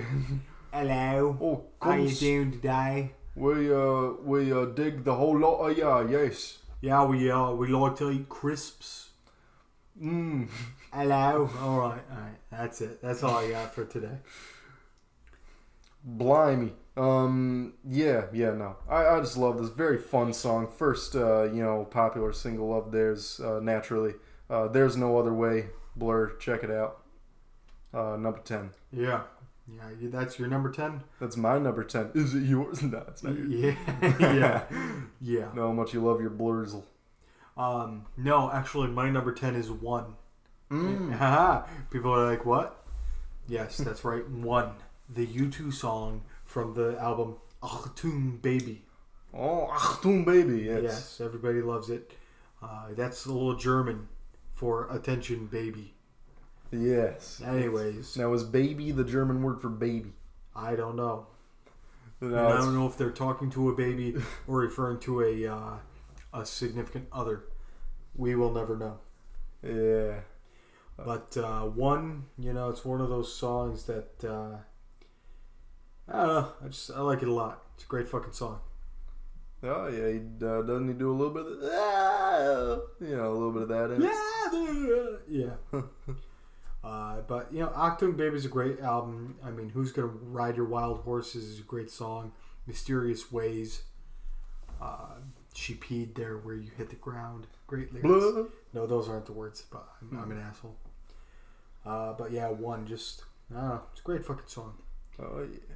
Hello. 0.72 1.38
oh 1.42 1.64
How 1.82 1.96
you 1.96 2.14
doing 2.16 2.52
today? 2.52 3.12
we 3.36 3.72
uh 3.74 4.14
we 4.24 4.52
uh 4.52 4.66
dig 4.66 5.04
the 5.04 5.16
whole 5.16 5.38
lot 5.40 5.58
of 5.70 5.78
ya 5.78 6.00
yes 6.02 6.58
Yeah, 6.82 7.04
we 7.06 7.30
uh, 7.30 7.52
we 7.52 7.68
like 7.68 7.96
to 7.98 8.10
eat 8.12 8.30
crisps. 8.30 9.10
mm. 10.02 10.48
Hello. 10.94 11.50
All 11.62 11.80
right, 11.80 12.02
all 12.12 12.22
right. 12.26 12.40
That's 12.50 12.82
it. 12.82 13.02
That's 13.02 13.22
all 13.24 13.38
I 13.38 13.50
got 13.52 13.76
for 13.76 13.86
today. 13.86 14.18
Blimey. 16.04 16.72
Um, 17.00 17.76
yeah, 17.88 18.26
yeah, 18.34 18.52
no. 18.52 18.76
I, 18.90 19.06
I 19.06 19.20
just 19.22 19.38
love 19.38 19.58
this 19.58 19.70
very 19.70 19.98
fun 19.98 20.34
song. 20.34 20.68
First, 20.68 21.16
uh, 21.16 21.44
you 21.44 21.64
know, 21.64 21.86
popular 21.90 22.34
single 22.34 22.78
of 22.78 22.92
theirs, 22.92 23.40
uh, 23.40 23.62
naturally. 23.62 24.16
Uh, 24.50 24.68
There's 24.68 24.98
No 24.98 25.18
Other 25.18 25.34
Way, 25.34 25.68
Blur, 25.96 26.36
check 26.38 26.64
it 26.64 26.72
out. 26.72 27.00
Uh, 27.94 28.18
number 28.18 28.40
10. 28.40 28.72
Yeah. 28.92 29.22
Yeah, 29.72 30.10
that's 30.10 30.38
your 30.38 30.50
number 30.50 30.72
10? 30.72 31.04
That's 31.22 31.38
my 31.38 31.58
number 31.58 31.84
10. 31.84 32.12
Is 32.16 32.36
it 32.36 32.44
yours? 32.44 32.82
No, 32.84 33.04
it's 33.08 33.24
not 33.24 33.38
yours. 33.38 33.50
Yeah. 33.50 33.76
yeah. 34.20 34.64
Yeah. 35.22 35.48
Know 35.56 35.68
how 35.68 35.74
much 35.74 35.94
you 35.94 36.04
love 36.04 36.20
your 36.20 36.32
Blurzel. 36.32 36.84
Um, 37.56 38.08
no, 38.18 38.52
actually, 38.52 38.88
my 38.88 39.10
number 39.10 39.32
10 39.32 39.56
is 39.56 39.72
1. 39.72 40.16
Mm. 40.72 41.66
People 41.92 42.14
are 42.14 42.30
like, 42.30 42.46
what? 42.46 42.84
Yes, 43.48 43.78
that's 43.78 44.04
right. 44.04 44.28
One. 44.30 44.74
The 45.08 45.26
U2 45.26 45.74
song 45.74 46.24
from 46.50 46.74
the 46.74 46.98
album 47.00 47.36
Achtung 47.62 48.42
Baby. 48.42 48.84
Oh, 49.32 49.68
Achtung, 49.72 50.26
baby. 50.26 50.64
Yes. 50.64 50.82
Yes, 50.84 51.22
everybody 51.22 51.62
loves 51.62 51.92
it. 51.92 52.14
Uh, 52.64 52.88
that's 52.98 53.28
a 53.28 53.32
little 53.32 53.56
German 53.56 54.08
for 54.56 54.90
attention 54.90 55.46
baby. 55.46 55.94
Yes. 56.72 57.40
Anyways, 57.46 58.18
Now, 58.18 58.34
is 58.34 58.44
baby 58.44 58.92
the 58.92 59.04
German 59.04 59.44
word 59.44 59.62
for 59.62 59.70
baby? 59.70 60.14
I 60.56 60.76
don't 60.76 60.96
know. 60.96 61.28
No, 62.22 62.48
I 62.48 62.58
don't 62.58 62.74
know 62.74 62.88
if 62.88 62.98
they're 62.98 63.12
talking 63.12 63.50
to 63.52 63.70
a 63.70 63.76
baby 63.76 64.16
or 64.48 64.60
referring 64.62 65.00
to 65.02 65.22
a 65.22 65.48
uh, 65.48 65.74
a 66.34 66.46
significant 66.46 67.08
other. 67.14 67.44
We 68.16 68.36
will 68.36 68.52
never 68.52 68.76
know. 68.76 68.98
yeah. 69.64 70.22
But 70.98 71.38
uh, 71.38 71.62
one, 71.62 72.26
you 72.38 72.52
know, 72.52 72.70
it's 72.70 72.84
one 72.84 73.00
of 73.00 73.10
those 73.10 73.34
songs 73.34 73.84
that 73.86 74.26
uh, 74.26 74.58
I 76.12 76.18
don't 76.18 76.28
know. 76.28 76.52
I 76.64 76.68
just 76.68 76.92
I 76.92 77.02
like 77.02 77.22
it 77.22 77.28
a 77.28 77.34
lot. 77.34 77.64
It's 77.76 77.84
a 77.84 77.88
great 77.88 78.08
fucking 78.08 78.34
song. 78.34 78.60
Oh, 79.62 79.88
yeah. 79.88 80.12
He, 80.14 80.46
uh, 80.46 80.62
doesn't 80.62 80.88
he 80.88 80.94
do 80.94 81.12
a 81.12 81.16
little 81.16 81.34
bit 81.34 81.46
of 81.46 81.58
ah, 81.64 82.78
you 83.02 83.16
know, 83.16 83.32
a 83.32 83.34
little 83.34 83.52
bit 83.52 83.64
of 83.64 83.70
that 83.70 83.92
in 83.92 84.04
it? 84.04 85.20
Yeah, 85.32 85.52
yeah. 85.72 85.82
uh, 86.84 87.22
but 87.28 87.52
you 87.52 87.60
know, 87.60 87.68
Achtung 87.70 88.18
Baby's 88.18 88.46
a 88.46 88.50
great 88.50 88.80
album. 88.80 89.36
I 89.44 89.52
mean, 89.52 89.70
Who's 89.70 89.92
Gonna 89.92 90.08
Ride 90.08 90.58
Your 90.58 90.66
Wild 90.66 91.02
Horses 91.02 91.46
is 91.46 91.60
a 91.60 91.64
great 91.64 91.92
song. 91.92 92.32
Mysterious 92.66 93.32
Ways. 93.32 93.84
Uh, 94.82 95.16
she 95.54 95.74
peed 95.76 96.16
there 96.16 96.38
where 96.38 96.56
you 96.56 96.72
hit 96.78 96.90
the 96.90 96.96
ground. 96.96 97.48
Great 97.68 97.94
lyrics. 97.94 98.32
Blah. 98.32 98.46
No, 98.74 98.88
those 98.88 99.10
aren't 99.10 99.26
the 99.26 99.34
words, 99.34 99.64
but 99.70 99.88
I'm, 100.02 100.18
I'm 100.18 100.32
an 100.32 100.40
asshole. 100.40 100.78
Uh, 101.86 102.14
but 102.14 102.32
yeah, 102.32 102.50
one 102.50 102.88
just 102.88 103.24
I 103.52 103.60
don't 103.60 103.70
know. 103.70 103.82
It's 103.92 104.02
a 104.02 104.04
great 104.04 104.26
fucking 104.26 104.48
song. 104.48 104.74
Oh 105.20 105.46
yeah. 105.52 105.76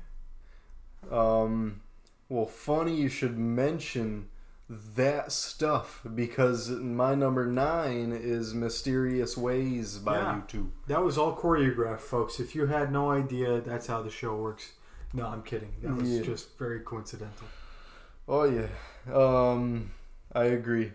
Um, 1.12 1.82
Well, 2.30 2.46
funny 2.48 2.96
you 2.96 3.10
should 3.10 3.38
mention 3.38 4.30
that 4.70 5.32
stuff 5.32 6.02
because 6.16 6.70
my 6.70 7.14
number 7.14 7.46
nine 7.46 8.12
is 8.12 8.54
Mysterious 8.56 9.38
Ways 9.38 10.00
by 10.00 10.18
Yeah. 10.18 10.42
U2. 10.42 10.72
That 10.88 11.04
was 11.04 11.18
all 11.18 11.36
choreographed, 11.36 12.00
folks. 12.00 12.40
If 12.40 12.56
you 12.56 12.66
had 12.68 12.92
no 12.92 13.12
idea, 13.12 13.62
that's 13.62 13.88
how 13.88 14.02
the 14.02 14.10
show 14.10 14.36
works. 14.36 14.72
No, 15.14 15.28
I'm 15.28 15.44
kidding. 15.44 15.74
That 15.84 15.96
was 15.96 16.10
Yeah. 16.10 16.22
just 16.24 16.58
very 16.58 16.80
coincidental. 16.80 17.48
Oh 18.28 18.46
yeah, 18.46 18.70
um, 19.14 19.92
I 20.34 20.46
agree. 20.46 20.94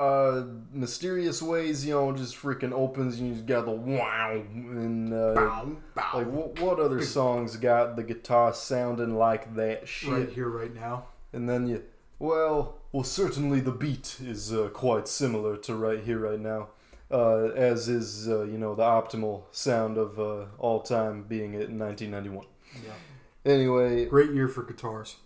Uh, 0.00 0.46
Mysterious 0.72 1.42
Ways, 1.42 1.84
you 1.84 1.92
know, 1.92 2.10
just 2.16 2.34
freaking 2.34 2.72
opens 2.72 3.18
and 3.18 3.28
you 3.28 3.34
just 3.34 3.46
got 3.46 3.66
the 3.66 3.70
wow 3.72 4.42
and 4.54 5.12
uh, 5.12 5.66
like 6.14 6.26
what, 6.26 6.58
what 6.58 6.78
other 6.80 7.02
songs 7.02 7.56
got 7.56 7.96
the 7.96 8.02
guitar 8.02 8.54
sounding 8.54 9.14
like 9.16 9.54
that 9.56 9.86
shit? 9.86 10.10
right 10.10 10.30
here, 10.30 10.48
right 10.48 10.74
now. 10.74 11.04
And 11.34 11.48
then 11.48 11.66
you, 11.66 11.82
well, 12.18 12.78
well, 12.92 13.04
certainly 13.04 13.60
the 13.60 13.72
beat 13.72 14.16
is 14.22 14.52
uh, 14.52 14.68
quite 14.72 15.06
similar 15.06 15.56
to 15.58 15.74
right 15.74 16.02
here, 16.02 16.18
right 16.18 16.40
now, 16.40 16.68
uh, 17.10 17.48
as 17.54 17.88
is 17.88 18.26
uh, 18.26 18.42
you 18.44 18.56
know 18.58 18.74
the 18.74 18.82
optimal 18.82 19.42
sound 19.52 19.98
of 19.98 20.18
uh, 20.18 20.46
all 20.58 20.80
time 20.80 21.24
being 21.24 21.52
it 21.54 21.68
in 21.68 21.78
1991. 21.78 22.46
Yeah. 22.84 22.90
Anyway, 23.44 24.06
Great 24.06 24.30
year 24.32 24.48
for 24.48 24.62
guitars. 24.62 25.16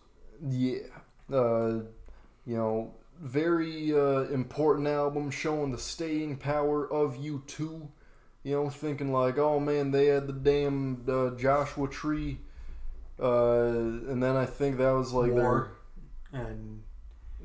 yeah, 0.42 0.78
uh, 1.32 1.78
you 2.46 2.56
know, 2.56 2.92
very 3.20 3.92
uh, 3.92 4.22
important 4.32 4.86
album 4.86 5.30
showing 5.30 5.72
the 5.72 5.78
staying 5.78 6.36
power 6.36 6.90
of 6.90 7.16
U2. 7.16 7.88
You 8.42 8.52
know, 8.54 8.68
thinking 8.68 9.10
like, 9.10 9.38
oh 9.38 9.58
man, 9.58 9.90
they 9.90 10.06
had 10.06 10.26
the 10.26 10.32
damn 10.34 11.04
uh, 11.08 11.30
Joshua 11.30 11.88
Tree, 11.88 12.40
uh, 13.18 13.68
and 13.68 14.22
then 14.22 14.36
I 14.36 14.44
think 14.44 14.76
that 14.78 14.90
was 14.90 15.12
like 15.12 15.32
War. 15.32 15.70
And, 16.32 16.82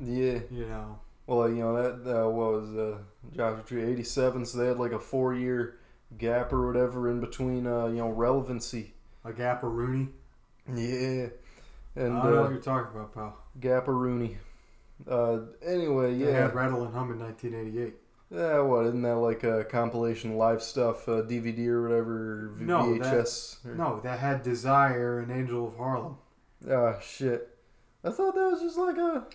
yeah. 0.02 0.40
you 0.52 0.66
know, 0.66 1.00
Well, 1.26 1.40
like, 1.40 1.52
you 1.52 1.60
know 1.60 1.76
that 1.76 2.26
what 2.30 2.52
was 2.52 2.76
uh, 2.76 2.98
Joshua 3.34 3.64
Tree 3.66 3.84
eighty 3.84 4.04
seven, 4.04 4.46
so 4.46 4.58
they 4.58 4.68
had 4.68 4.78
like 4.78 4.92
a 4.92 5.00
four 5.00 5.34
year 5.34 5.78
gap 6.18 6.52
or 6.52 6.68
whatever 6.68 7.10
in 7.10 7.22
between, 7.22 7.66
uh, 7.66 7.86
you 7.86 7.98
know, 7.98 8.10
relevancy. 8.10 8.94
a 9.24 9.32
Gap 9.32 9.64
or 9.64 9.70
Rooney. 9.70 10.10
Yeah, 10.68 11.28
and 11.96 12.14
I 12.18 12.24
don't 12.24 12.32
know 12.32 12.40
uh, 12.40 12.42
what 12.44 12.52
you're 12.52 12.60
talking 12.60 12.96
about, 12.96 13.14
pal. 13.14 13.38
Gapperoony. 13.60 14.36
Uh, 15.08 15.40
anyway, 15.66 16.18
They 16.18 16.26
yeah, 16.32 16.42
had 16.44 16.56
Rattle 16.56 16.84
and 16.84 16.94
Hum 16.94 17.12
in 17.12 17.20
1988. 17.20 17.96
yeah. 18.32 18.60
What 18.60 18.86
isn't 18.88 19.02
that 19.04 19.16
like 19.16 19.44
a 19.44 19.64
compilation 19.64 20.38
live 20.38 20.62
stuff, 20.62 21.08
uh, 21.08 21.22
DVD 21.24 21.68
or 21.68 21.84
whatever, 21.84 22.50
v- 22.54 22.66
No, 22.66 22.98
that- 22.98 23.02
VHS? 23.14 23.66
or- 23.66 23.76
No, 23.76 24.00
that 24.02 24.20
had 24.20 24.44
Desire 24.44 25.20
and 25.20 25.32
Angel 25.32 25.68
of 25.68 25.78
Harlem. 25.78 26.18
Ah, 26.70 27.00
shit. 27.00 27.58
I 28.04 28.10
thought 28.12 28.36
that 28.36 28.52
was 28.52 28.62
just 28.62 28.78
like 28.78 28.98
a. 28.98 29.26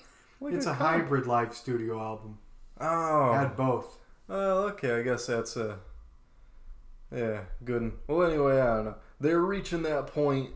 Like 0.41 0.55
it's 0.55 0.67
a, 0.67 0.71
comp- 0.75 0.81
hybrid 0.81 1.27
live 1.27 1.55
studio 1.55 1.99
album. 2.01 2.39
Oh, 2.81 3.33
Had 3.33 3.57
both. 3.57 3.99
Well, 4.29 4.65
okay, 4.71 4.99
I 4.99 5.03
guess 5.03 5.27
that's 5.27 5.57
a 5.57 5.79
yeah, 7.15 7.41
good. 7.65 7.83
one. 7.83 7.93
Well, 8.09 8.29
anyway, 8.31 8.61
I 8.61 8.77
don't 8.77 8.85
know. 8.87 8.95
They're 9.21 9.41
reaching 9.41 9.83
that 9.83 10.09
point, 10.09 10.51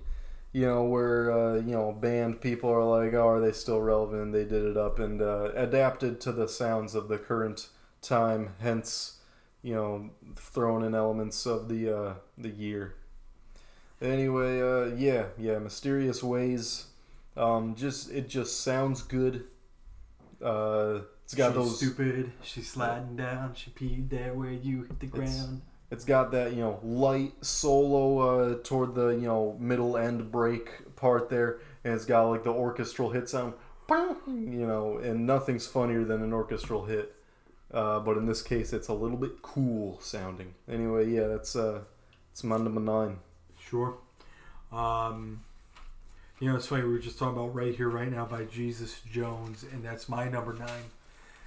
you 0.52 0.66
know, 0.66 0.84
where 0.84 1.30
uh, 1.30 1.54
you 1.56 1.72
know 1.72 1.92
band 1.92 2.40
people 2.40 2.70
are 2.70 2.84
like, 2.84 3.14
oh, 3.14 3.28
are 3.28 3.40
they 3.40 3.52
still 3.52 3.80
relevant? 3.80 4.32
They 4.32 4.44
did 4.44 4.64
it 4.64 4.76
up 4.76 4.98
and 4.98 5.20
uh, 5.20 5.50
adapted 5.54 6.20
to 6.22 6.32
the 6.32 6.48
sounds 6.48 6.94
of 6.94 7.08
the 7.08 7.18
current 7.18 7.68
time. 8.02 8.54
Hence, 8.60 9.18
you 9.62 9.74
know, 9.74 10.10
throwing 10.36 10.84
in 10.84 10.94
elements 10.94 11.46
of 11.46 11.68
the 11.68 11.96
uh, 11.96 12.14
the 12.36 12.50
year. 12.50 12.94
Anyway, 14.00 14.60
uh, 14.60 14.94
yeah, 14.96 15.26
yeah, 15.38 15.58
mysterious 15.58 16.22
ways. 16.22 16.86
Um, 17.36 17.74
just 17.74 18.10
it 18.10 18.28
just 18.28 18.60
sounds 18.62 19.02
good. 19.02 19.44
Uh, 20.42 21.00
it's 21.24 21.34
got 21.34 21.48
She's 21.48 21.54
those. 21.56 21.76
stupid. 21.76 22.32
She's 22.42 22.68
sliding 22.70 23.16
down. 23.16 23.54
She 23.54 23.70
peed 23.70 24.08
there 24.08 24.32
where 24.34 24.50
you 24.50 24.82
hit 24.84 25.00
the 25.00 25.06
ground. 25.06 25.62
It's 25.90 26.04
got 26.04 26.32
that 26.32 26.52
you 26.52 26.60
know 26.60 26.80
light 26.82 27.32
solo 27.40 28.18
uh, 28.18 28.58
toward 28.62 28.94
the 28.94 29.08
you 29.08 29.26
know 29.26 29.56
middle 29.58 29.96
end 29.96 30.30
break 30.30 30.94
part 30.96 31.30
there, 31.30 31.60
and 31.84 31.94
it's 31.94 32.04
got 32.04 32.24
like 32.24 32.44
the 32.44 32.50
orchestral 32.50 33.10
hit 33.10 33.28
sound, 33.28 33.54
you 34.26 34.66
know, 34.66 34.98
and 34.98 35.26
nothing's 35.26 35.66
funnier 35.66 36.04
than 36.04 36.22
an 36.22 36.32
orchestral 36.32 36.84
hit. 36.84 37.14
Uh, 37.72 38.00
but 38.00 38.16
in 38.16 38.26
this 38.26 38.42
case, 38.42 38.72
it's 38.72 38.88
a 38.88 38.94
little 38.94 39.16
bit 39.16 39.42
cool 39.42 39.98
sounding. 40.00 40.54
Anyway, 40.68 41.10
yeah, 41.10 41.26
that's 41.26 41.56
uh, 41.56 41.80
it's 42.32 42.44
my 42.44 42.56
number 42.56 42.80
nine. 42.80 43.18
Sure. 43.58 43.96
Um, 44.72 45.44
you 46.40 46.48
know, 46.48 46.56
it's 46.56 46.66
funny. 46.66 46.82
We 46.82 46.90
were 46.90 46.98
just 46.98 47.18
talking 47.18 47.36
about 47.36 47.54
"Right 47.54 47.74
Here, 47.74 47.88
Right 47.88 48.10
Now" 48.10 48.26
by 48.26 48.44
Jesus 48.44 49.00
Jones, 49.10 49.64
and 49.72 49.82
that's 49.82 50.08
my 50.08 50.28
number 50.28 50.52
nine. 50.52 50.84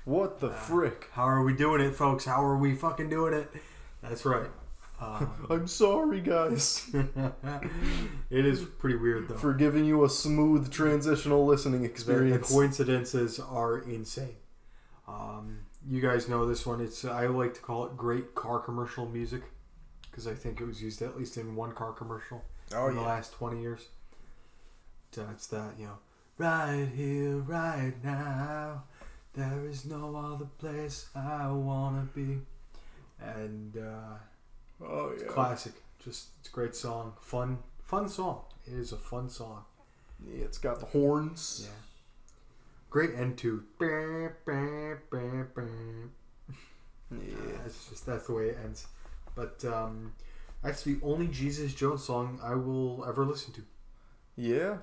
What 0.03 0.39
the 0.39 0.49
frick? 0.49 1.09
How 1.13 1.27
are 1.27 1.43
we 1.43 1.53
doing 1.53 1.79
it, 1.79 1.95
folks? 1.95 2.25
How 2.25 2.43
are 2.43 2.57
we 2.57 2.73
fucking 2.73 3.09
doing 3.09 3.33
it? 3.33 3.51
That's 4.01 4.25
right. 4.25 4.49
Um, 4.99 5.31
I'm 5.49 5.67
sorry, 5.67 6.21
guys, 6.21 6.89
it 8.29 8.45
is 8.45 8.61
pretty 8.63 8.97
weird 8.97 9.27
though. 9.29 9.35
for 9.37 9.53
giving 9.53 9.83
you 9.85 10.03
a 10.03 10.09
smooth 10.09 10.71
transitional 10.71 11.45
listening 11.45 11.81
The- 11.81 11.87
The, 11.87 11.91
experience. 11.93 12.51
coincidences 12.51 13.39
are 13.39 13.79
insane. 13.79 14.35
Um, 15.07 15.61
you 15.87 16.01
guys 16.01 16.29
know 16.29 16.45
this 16.45 16.65
one. 16.65 16.81
It's 16.81 17.03
I 17.03 17.25
like 17.27 17.55
to 17.55 17.61
call 17.61 17.85
it 17.85 17.97
great 17.97 18.35
car 18.35 18.59
commercial 18.59 19.07
music 19.07 19.41
because 20.09 20.27
I 20.27 20.33
think 20.35 20.61
it 20.61 20.65
was 20.65 20.81
used 20.81 21.01
at 21.01 21.17
least 21.17 21.37
in 21.37 21.55
one 21.55 21.71
car 21.73 21.91
commercial 21.93 22.43
Oh 22.73 22.87
in 22.87 22.95
the 22.95 23.01
last 23.01 23.33
twenty 23.33 23.59
years. 23.61 23.87
So 25.11 25.27
it's 25.33 25.47
that 25.47 25.73
you 25.79 25.85
know, 25.87 25.97
right 26.37 26.87
here, 26.95 27.37
right 27.37 27.93
now. 28.03 28.83
There 29.33 29.65
is 29.67 29.85
no 29.85 30.15
other 30.15 30.45
place 30.59 31.07
I 31.15 31.49
wanna 31.49 32.07
be, 32.13 32.39
and 33.21 33.77
uh, 33.77 34.17
oh 34.85 35.09
it's 35.13 35.23
classic. 35.23 35.73
Just 36.03 36.29
it's 36.39 36.49
a 36.49 36.51
great 36.51 36.75
song, 36.75 37.13
fun, 37.21 37.59
fun 37.83 38.09
song. 38.09 38.41
It 38.65 38.73
is 38.73 38.91
a 38.91 38.97
fun 38.97 39.29
song. 39.29 39.63
Yeah, 40.25 40.45
it's 40.45 40.57
got 40.57 40.79
the 40.79 40.85
horns. 40.87 41.63
Yeah. 41.65 41.71
Great 42.89 43.15
end 43.15 43.37
to. 43.39 43.63
Yeah. 47.11 47.57
That's 47.63 47.89
just 47.89 48.05
that's 48.05 48.27
the 48.27 48.33
way 48.33 48.49
it 48.49 48.57
ends. 48.63 48.87
But 49.35 49.63
um, 49.65 50.13
that's 50.63 50.83
the 50.83 50.97
only 51.03 51.27
Jesus 51.27 51.73
Jones 51.73 52.03
song 52.03 52.39
I 52.43 52.55
will 52.55 53.05
ever 53.07 53.25
listen 53.25 53.53
to. 53.53 53.61
Yeah. 54.35 54.77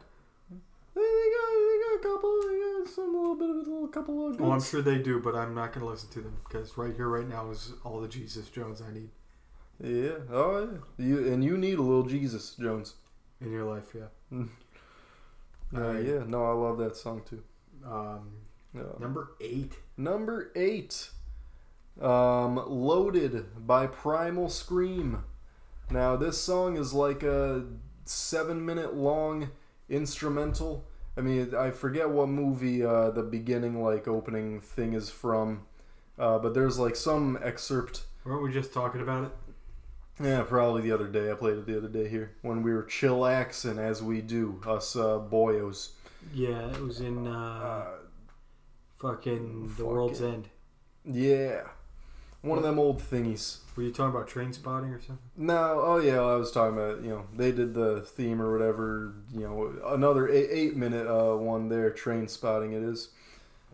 They 0.94 1.00
got, 1.00 1.50
they 1.54 1.78
got 1.84 1.94
a 1.94 2.00
couple, 2.02 2.40
they 2.42 2.58
got 2.58 2.88
some 2.88 3.12
little 3.14 3.36
bit 3.36 3.50
of 3.50 3.66
a 3.88 3.92
couple 3.92 4.28
of 4.28 4.38
Well, 4.40 4.52
I'm 4.52 4.60
sure 4.60 4.82
they 4.82 4.98
do, 4.98 5.20
but 5.20 5.34
I'm 5.34 5.54
not 5.54 5.72
going 5.72 5.84
to 5.84 5.90
listen 5.90 6.10
to 6.10 6.20
them 6.20 6.36
because 6.46 6.76
right 6.76 6.94
here, 6.94 7.08
right 7.08 7.28
now 7.28 7.50
is 7.50 7.72
all 7.84 8.00
the 8.00 8.08
Jesus 8.08 8.48
Jones 8.48 8.82
I 8.82 8.92
need 8.92 9.10
Yeah. 9.80 10.18
Oh 10.30 10.68
yeah. 10.98 11.04
You 11.06 11.32
and 11.32 11.42
you 11.44 11.56
need 11.56 11.78
a 11.78 11.82
little 11.82 12.02
Jesus 12.04 12.54
Jones. 12.54 12.94
in 13.40 13.50
your 13.52 13.64
life. 13.64 13.94
Yeah. 13.94 14.38
Uh, 15.76 15.80
I- 15.88 15.98
yeah. 16.00 16.24
No, 16.26 16.44
I 16.46 16.52
love 16.52 16.78
that 16.78 16.96
song 16.96 17.22
too. 17.28 17.42
Um, 17.84 18.30
Uh, 18.74 18.98
number 18.98 19.32
eight. 19.40 19.74
number 19.98 20.50
eight. 20.56 21.10
Um, 22.00 22.56
Loaded 22.66 23.66
by 23.66 23.86
Primal 23.86 24.48
Scream. 24.48 25.24
Now 25.90 26.16
this 26.16 26.40
song 26.40 26.76
is 26.78 26.94
like 26.94 27.22
a 27.22 27.66
seven 28.06 28.64
minute 28.64 28.94
long 28.94 29.50
instrumental. 29.90 30.86
I 31.18 31.20
mean, 31.20 31.54
I 31.54 31.70
forget 31.72 32.08
what 32.08 32.28
movie 32.28 32.84
uh, 32.84 33.10
the 33.10 33.24
beginning 33.24 33.82
like 33.82 34.08
opening 34.08 34.60
thing 34.60 34.94
is 34.94 35.10
from, 35.10 35.66
uh, 36.18 36.38
but 36.38 36.54
there's 36.54 36.78
like 36.78 36.96
some 36.96 37.38
excerpt 37.42 38.04
Weren't 38.24 38.42
we 38.42 38.52
just 38.52 38.72
talking 38.72 39.00
about 39.00 39.24
it? 39.24 39.30
Yeah, 40.22 40.42
probably 40.42 40.82
the 40.82 40.92
other 40.92 41.08
day. 41.08 41.30
I 41.30 41.34
played 41.34 41.58
it 41.58 41.66
the 41.66 41.76
other 41.78 41.88
day 41.88 42.08
here 42.08 42.32
when 42.42 42.62
we 42.62 42.72
were 42.72 42.82
chillaxing, 42.84 43.78
as 43.78 44.02
we 44.02 44.20
do, 44.20 44.60
us 44.66 44.96
uh, 44.96 45.18
boyos. 45.20 45.90
Yeah, 46.34 46.70
it 46.70 46.80
was 46.80 47.00
in 47.00 47.26
uh, 47.26 47.30
Uh, 47.30 47.86
fucking 48.98 49.74
The 49.76 49.84
fuck 49.84 49.86
World's 49.86 50.20
it. 50.20 50.24
End. 50.34 50.48
yeah, 51.04 51.62
one 52.42 52.58
of 52.58 52.64
them 52.64 52.78
old 52.78 53.00
thingies. 53.00 53.58
Were 53.76 53.82
you 53.82 53.90
talking 53.90 54.14
about 54.14 54.28
Trainspotting 54.28 54.96
or 54.96 55.00
something? 55.00 55.18
No, 55.36 55.80
oh 55.82 55.98
yeah, 55.98 56.20
I 56.20 56.34
was 56.34 56.50
talking 56.50 56.76
about 56.76 57.02
you 57.02 57.10
know 57.10 57.26
they 57.36 57.52
did 57.52 57.74
the 57.74 58.00
theme 58.00 58.40
or 58.40 58.52
whatever. 58.52 59.14
You 59.32 59.40
know, 59.40 59.92
another 59.94 60.28
eight, 60.28 60.48
eight 60.50 60.76
minute 60.76 61.06
uh, 61.06 61.36
one 61.36 61.68
there, 61.68 61.90
Trainspotting 61.90 62.72
it 62.72 62.82
is. 62.82 63.10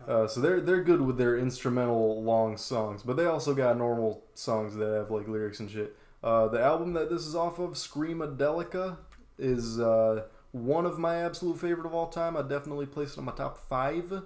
Uh, 0.07 0.27
so 0.27 0.39
they're 0.39 0.61
they're 0.61 0.83
good 0.83 1.01
with 1.01 1.17
their 1.17 1.37
instrumental 1.37 2.21
long 2.23 2.57
songs, 2.57 3.01
but 3.03 3.17
they 3.17 3.25
also 3.25 3.53
got 3.53 3.77
normal 3.77 4.23
songs 4.35 4.75
that 4.75 4.93
have 4.93 5.09
like 5.09 5.27
lyrics 5.27 5.59
and 5.59 5.69
shit. 5.69 5.95
Uh, 6.23 6.47
the 6.47 6.59
album 6.59 6.93
that 6.93 7.09
this 7.09 7.25
is 7.25 7.35
off 7.35 7.59
of, 7.59 7.71
Screamadelica, 7.71 8.97
is 9.37 9.79
uh, 9.79 10.23
one 10.51 10.85
of 10.85 10.97
my 10.97 11.17
absolute 11.17 11.59
favorite 11.59 11.85
of 11.85 11.93
all 11.93 12.07
time. 12.07 12.35
I 12.35 12.41
definitely 12.41 12.87
place 12.87 13.13
it 13.13 13.19
in 13.19 13.25
my 13.25 13.31
top 13.31 13.57
five. 13.69 14.23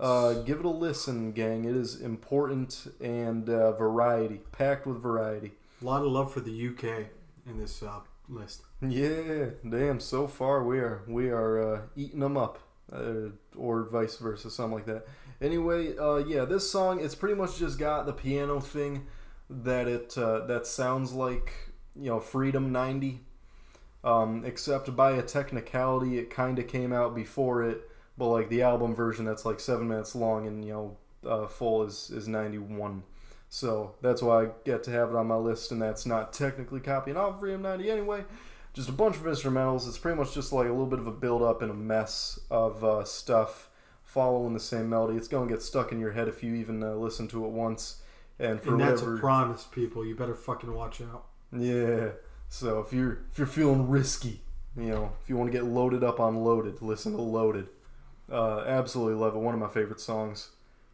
Uh, 0.00 0.32
give 0.42 0.60
it 0.60 0.64
a 0.64 0.70
listen, 0.70 1.32
gang. 1.32 1.66
It 1.66 1.76
is 1.76 2.00
important 2.00 2.90
and 3.02 3.48
uh, 3.50 3.72
variety, 3.72 4.40
packed 4.52 4.86
with 4.86 5.02
variety. 5.02 5.52
A 5.82 5.84
lot 5.84 6.00
of 6.02 6.08
love 6.10 6.32
for 6.32 6.40
the 6.40 6.68
UK 6.68 7.08
in 7.46 7.58
this 7.58 7.82
uh, 7.82 8.00
list. 8.28 8.62
Yeah, 8.80 9.46
damn. 9.68 10.00
So 10.00 10.26
far 10.26 10.64
we 10.64 10.78
are 10.78 11.02
we 11.06 11.28
are 11.30 11.74
uh, 11.74 11.80
eating 11.96 12.20
them 12.20 12.36
up. 12.38 12.58
uh, 12.92 13.30
or 13.56 13.84
vice 13.84 14.16
versa, 14.16 14.50
something 14.50 14.74
like 14.74 14.86
that. 14.86 15.06
Anyway, 15.40 15.96
uh, 15.96 16.16
yeah, 16.16 16.44
this 16.44 16.70
song 16.70 17.00
it's 17.00 17.14
pretty 17.14 17.34
much 17.34 17.58
just 17.58 17.78
got 17.78 18.06
the 18.06 18.12
piano 18.12 18.60
thing 18.60 19.06
that 19.48 19.88
it 19.88 20.16
uh, 20.18 20.46
that 20.46 20.66
sounds 20.66 21.12
like 21.12 21.52
you 21.96 22.06
know 22.10 22.20
Freedom 22.20 22.72
'90, 22.72 23.20
um, 24.04 24.44
except 24.44 24.94
by 24.96 25.12
a 25.12 25.22
technicality, 25.22 26.18
it 26.18 26.30
kind 26.30 26.58
of 26.58 26.66
came 26.66 26.92
out 26.92 27.14
before 27.14 27.62
it, 27.62 27.89
but 28.20 28.28
like 28.28 28.50
the 28.50 28.60
album 28.60 28.94
version 28.94 29.24
that's 29.24 29.46
like 29.46 29.58
seven 29.58 29.88
minutes 29.88 30.14
long 30.14 30.46
and 30.46 30.62
you 30.62 30.72
know 30.74 30.96
uh, 31.28 31.46
full 31.46 31.82
is 31.84 32.10
is 32.10 32.28
91. 32.28 33.02
So 33.48 33.94
that's 34.02 34.22
why 34.22 34.44
I 34.44 34.48
get 34.64 34.84
to 34.84 34.90
have 34.90 35.08
it 35.08 35.16
on 35.16 35.26
my 35.26 35.36
list, 35.36 35.72
and 35.72 35.80
that's 35.80 36.04
not 36.04 36.32
technically 36.32 36.80
copying 36.80 37.16
off 37.16 37.40
Freedom 37.40 37.62
90 37.62 37.90
anyway. 37.90 38.24
Just 38.74 38.90
a 38.90 38.92
bunch 38.92 39.16
of 39.16 39.22
instrumentals. 39.22 39.88
It's 39.88 39.98
pretty 39.98 40.18
much 40.18 40.34
just 40.34 40.52
like 40.52 40.66
a 40.66 40.70
little 40.70 40.86
bit 40.86 40.98
of 40.98 41.06
a 41.06 41.12
build 41.12 41.42
up 41.42 41.62
and 41.62 41.70
a 41.70 41.74
mess 41.74 42.38
of 42.50 42.84
uh, 42.84 43.04
stuff 43.04 43.70
following 44.04 44.52
the 44.52 44.60
same 44.60 44.88
melody. 44.90 45.16
It's 45.16 45.26
going 45.26 45.48
to 45.48 45.52
get 45.52 45.62
stuck 45.62 45.90
in 45.90 45.98
your 45.98 46.12
head 46.12 46.28
if 46.28 46.44
you 46.44 46.54
even 46.54 46.82
uh, 46.82 46.92
listen 46.92 47.26
to 47.28 47.44
it 47.46 47.50
once. 47.50 48.02
And 48.38 48.60
for 48.60 48.72
and 48.72 48.80
that's 48.80 49.00
whatever, 49.00 49.16
a 49.16 49.20
promise, 49.20 49.64
people. 49.64 50.06
You 50.06 50.14
better 50.14 50.36
fucking 50.36 50.72
watch 50.72 51.00
out. 51.00 51.24
yeah. 51.52 52.10
So 52.50 52.80
if 52.80 52.92
you're 52.92 53.22
if 53.32 53.38
you're 53.38 53.46
feeling 53.46 53.88
risky, 53.88 54.42
you 54.76 54.90
know, 54.90 55.12
if 55.22 55.28
you 55.28 55.36
want 55.36 55.50
to 55.50 55.58
get 55.58 55.64
loaded 55.64 56.04
up 56.04 56.20
on 56.20 56.36
loaded, 56.36 56.82
listen 56.82 57.12
to 57.12 57.22
Loaded. 57.22 57.68
Uh, 58.30 58.60
absolutely 58.66 59.14
love 59.14 59.34
it. 59.34 59.38
One 59.38 59.54
of 59.54 59.60
my 59.60 59.68
favorite 59.68 60.00
songs. 60.00 60.50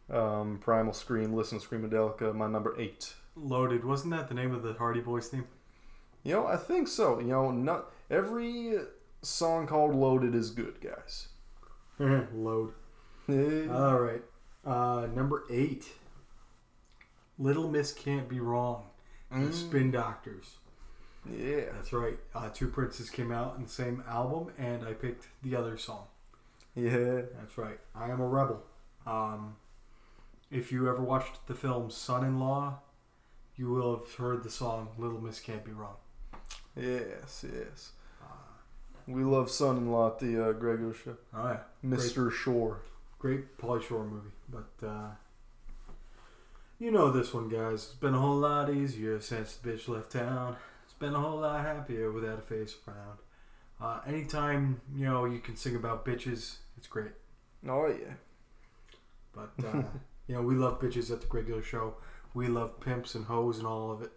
Um, 0.09 0.57
Primal 0.61 0.93
Scream, 0.93 1.33
listen 1.33 1.59
to 1.59 1.67
Screamadelica, 1.67 2.33
my 2.33 2.47
number 2.47 2.75
eight. 2.79 3.13
Loaded. 3.35 3.83
Wasn't 3.83 4.11
that 4.11 4.27
the 4.29 4.33
name 4.33 4.53
of 4.53 4.63
the 4.63 4.73
Hardy 4.73 5.01
Boys 5.01 5.27
theme? 5.27 5.45
You 6.23 6.33
know, 6.33 6.47
I 6.47 6.55
think 6.57 6.87
so. 6.87 7.19
You 7.19 7.27
know, 7.27 7.51
not 7.51 7.91
every 8.09 8.75
song 9.21 9.67
called 9.67 9.93
Loaded 9.95 10.33
is 10.33 10.49
good, 10.49 10.79
guys. 10.81 11.27
Load. 11.99 12.73
All 13.29 13.99
right. 13.99 14.23
Uh, 14.65 15.07
number 15.13 15.43
eight. 15.51 15.85
Little 17.37 17.69
Miss 17.69 17.91
Can't 17.93 18.27
Be 18.27 18.39
Wrong. 18.39 18.85
The 19.31 19.37
Mm. 19.37 19.53
Spin 19.53 19.91
Doctors. 19.91 20.55
yeah. 21.29 21.65
That's 21.73 21.91
right. 21.93 22.17
Uh, 22.33 22.49
Two 22.49 22.67
Princes 22.69 23.09
came 23.09 23.31
out 23.31 23.55
in 23.57 23.63
the 23.63 23.69
same 23.69 24.03
album, 24.07 24.51
and 24.57 24.85
I 24.85 24.93
picked 24.93 25.27
the 25.43 25.55
other 25.55 25.77
song. 25.77 26.05
Yeah. 26.77 27.21
That's 27.39 27.57
right. 27.57 27.79
I 27.95 28.09
am 28.11 28.21
a 28.21 28.27
rebel. 28.27 28.61
Um, 29.05 29.55
if 30.51 30.71
you 30.71 30.87
ever 30.87 31.01
watched 31.01 31.47
the 31.47 31.55
film 31.55 31.89
Son 31.89 32.23
in 32.23 32.39
Law, 32.39 32.79
you 33.55 33.69
will 33.69 33.97
have 33.97 34.13
heard 34.15 34.43
the 34.43 34.49
song 34.51 34.89
Little 34.97 35.19
Miss 35.19 35.39
Can't 35.39 35.65
Be 35.65 35.71
Wrong. 35.71 35.95
Yes, 36.75 37.43
yes. 37.51 37.91
Uh, 38.21 38.27
We 39.07 39.23
love 39.23 39.49
Son 39.49 39.77
in 39.77 39.91
Law 39.91 40.07
at 40.07 40.19
the 40.19 40.49
uh, 40.49 40.51
Gregor 40.53 40.93
show. 40.93 41.17
oh, 41.33 41.47
yeah. 41.49 41.59
Mr. 41.83 42.31
Shore. 42.31 42.81
Great 43.17 43.57
Pauly 43.57 43.81
Shore 43.81 44.05
movie. 44.05 44.29
But, 44.47 44.87
uh, 44.87 45.09
you 46.77 46.91
know 46.91 47.09
this 47.11 47.33
one, 47.33 47.49
guys. 47.49 47.73
It's 47.85 47.93
been 47.93 48.13
a 48.13 48.19
whole 48.19 48.37
lot 48.37 48.69
easier 48.69 49.19
since 49.19 49.55
the 49.55 49.71
bitch 49.71 49.87
left 49.87 50.11
town. 50.11 50.55
It's 50.85 50.93
been 50.93 51.15
a 51.15 51.19
whole 51.19 51.39
lot 51.39 51.65
happier 51.65 52.11
without 52.11 52.37
a 52.37 52.41
face 52.43 52.75
around. 52.87 53.17
Uh, 53.79 53.99
anytime, 54.07 54.81
you 54.95 55.05
know, 55.05 55.25
you 55.25 55.39
can 55.39 55.55
sing 55.55 55.75
about 55.75 56.05
bitches, 56.05 56.57
it's 56.77 56.87
great. 56.87 57.11
Oh, 57.67 57.87
yeah. 57.87 58.13
But 59.33 59.51
uh, 59.65 59.83
you 60.27 60.35
know, 60.35 60.41
we 60.41 60.55
love 60.55 60.79
bitches 60.79 61.11
at 61.11 61.21
the 61.21 61.27
regular 61.31 61.61
show. 61.61 61.95
We 62.33 62.47
love 62.47 62.79
pimps 62.79 63.15
and 63.15 63.25
hoes 63.25 63.57
and 63.59 63.67
all 63.67 63.91
of 63.91 64.01
it. 64.01 64.11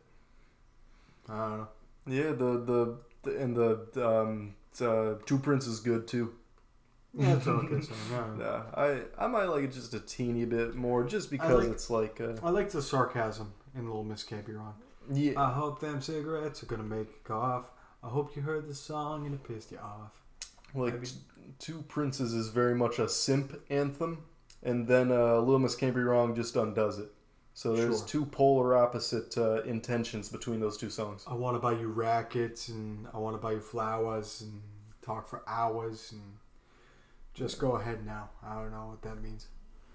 I 1.28 1.36
don't 1.38 1.58
know. 1.58 1.68
Yeah, 2.06 2.30
the, 2.32 2.64
the, 2.64 2.96
the 3.22 3.38
and 3.38 3.56
the, 3.56 4.06
um, 4.08 4.54
uh, 4.80 5.14
Two 5.26 5.38
Princes 5.38 5.74
is 5.74 5.80
good 5.80 6.08
too. 6.08 6.32
Yeah, 7.12 7.36
it's 7.36 7.46
okay. 7.46 7.80
So, 7.80 7.92
yeah. 8.10 8.26
Nah, 8.38 8.62
I, 8.74 9.00
I 9.18 9.26
might 9.26 9.44
like 9.46 9.64
it 9.64 9.72
just 9.72 9.92
a 9.94 10.00
teeny 10.00 10.44
bit 10.44 10.74
more 10.74 11.04
just 11.04 11.30
because 11.30 11.64
like- 11.64 11.72
it's 11.72 11.90
like, 11.90 12.20
uh, 12.20 12.34
I 12.42 12.50
like 12.50 12.70
the 12.70 12.80
sarcasm 12.82 13.52
in 13.74 13.84
Little 13.86 14.04
Miss 14.04 14.24
Wrong. 14.30 14.74
yeah. 15.12 15.32
I 15.36 15.52
hope 15.52 15.80
them 15.80 16.00
cigarettes 16.00 16.62
are 16.62 16.66
gonna 16.66 16.82
make 16.82 17.08
you 17.08 17.18
cough. 17.24 17.66
I 18.02 18.08
hope 18.08 18.34
you 18.36 18.42
heard 18.42 18.66
the 18.68 18.74
song 18.74 19.26
and 19.26 19.34
it 19.34 19.44
pissed 19.44 19.72
you 19.72 19.78
off. 19.78 20.12
Like 20.74 20.94
Maybe- 20.94 21.08
Two 21.58 21.82
Princes 21.82 22.32
is 22.32 22.48
very 22.48 22.74
much 22.74 22.98
a 22.98 23.08
simp 23.08 23.60
anthem, 23.70 24.24
and 24.62 24.86
then 24.86 25.10
uh, 25.10 25.36
Little 25.38 25.58
Miss 25.58 25.74
Can't 25.74 25.94
Be 25.94 26.00
Wrong 26.00 26.34
just 26.34 26.54
undoes 26.56 26.98
it. 26.98 27.10
So 27.54 27.74
there's 27.76 27.98
Sure. 27.98 28.06
two 28.08 28.24
polar 28.26 28.76
opposite 28.76 29.36
uh, 29.36 29.62
intentions 29.62 30.28
between 30.28 30.60
those 30.60 30.76
two 30.78 30.88
songs. 30.88 31.24
I 31.26 31.34
want 31.34 31.56
to 31.56 31.60
buy 31.60 31.72
you 31.72 31.88
rackets 31.88 32.68
and 32.68 33.06
I 33.12 33.18
want 33.18 33.34
to 33.36 33.42
buy 33.42 33.52
you 33.52 33.60
flowers 33.60 34.40
and 34.42 34.62
talk 35.02 35.28
for 35.28 35.42
hours 35.46 36.12
and 36.12 36.22
just 37.34 37.58
go 37.58 37.72
ahead 37.72 38.06
now. 38.06 38.30
I 38.42 38.54
don't 38.54 38.70
know 38.70 38.86
what 38.88 39.02
that 39.02 39.20
means. 39.20 39.48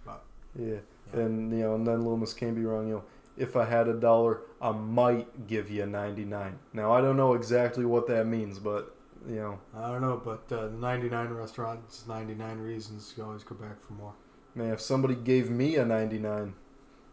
Yeah. 0.06 0.14
Yeah. 1.14 1.20
and 1.22 1.52
you 1.52 1.60
know, 1.60 1.76
and 1.76 1.88
then 1.88 2.00
Little 2.00 2.18
Miss 2.18 2.34
Can't 2.34 2.56
Be 2.56 2.64
Wrong. 2.66 2.88
You 2.88 2.94
know, 2.96 3.04
if 3.38 3.56
I 3.56 3.66
had 3.66 3.88
a 3.88 3.94
dollar, 3.94 4.42
I 4.62 4.72
might 4.72 5.48
give 5.48 5.70
you 5.70 5.86
99. 5.86 6.58
Now 6.74 6.92
I 6.92 7.02
don't 7.02 7.18
know 7.18 7.34
exactly 7.34 7.86
what 7.86 8.08
that 8.08 8.26
means, 8.28 8.60
but 8.60 8.96
you 9.28 9.36
know, 9.36 9.60
I 9.76 9.92
don't 9.92 10.02
know, 10.02 10.22
but 10.24 10.44
uh, 10.56 10.68
the 10.68 10.74
99 10.78 11.30
restaurant 11.30 11.80
is 11.90 12.06
99 12.08 12.60
reasons 12.60 13.14
you 13.18 13.24
always 13.24 13.44
go 13.44 13.56
back 13.56 13.82
for 13.86 13.94
more. 13.94 14.14
man, 14.54 14.72
if 14.72 14.80
somebody 14.82 15.16
gave 15.16 15.50
me 15.50 15.76
a 15.78 15.86
99, 15.86 16.54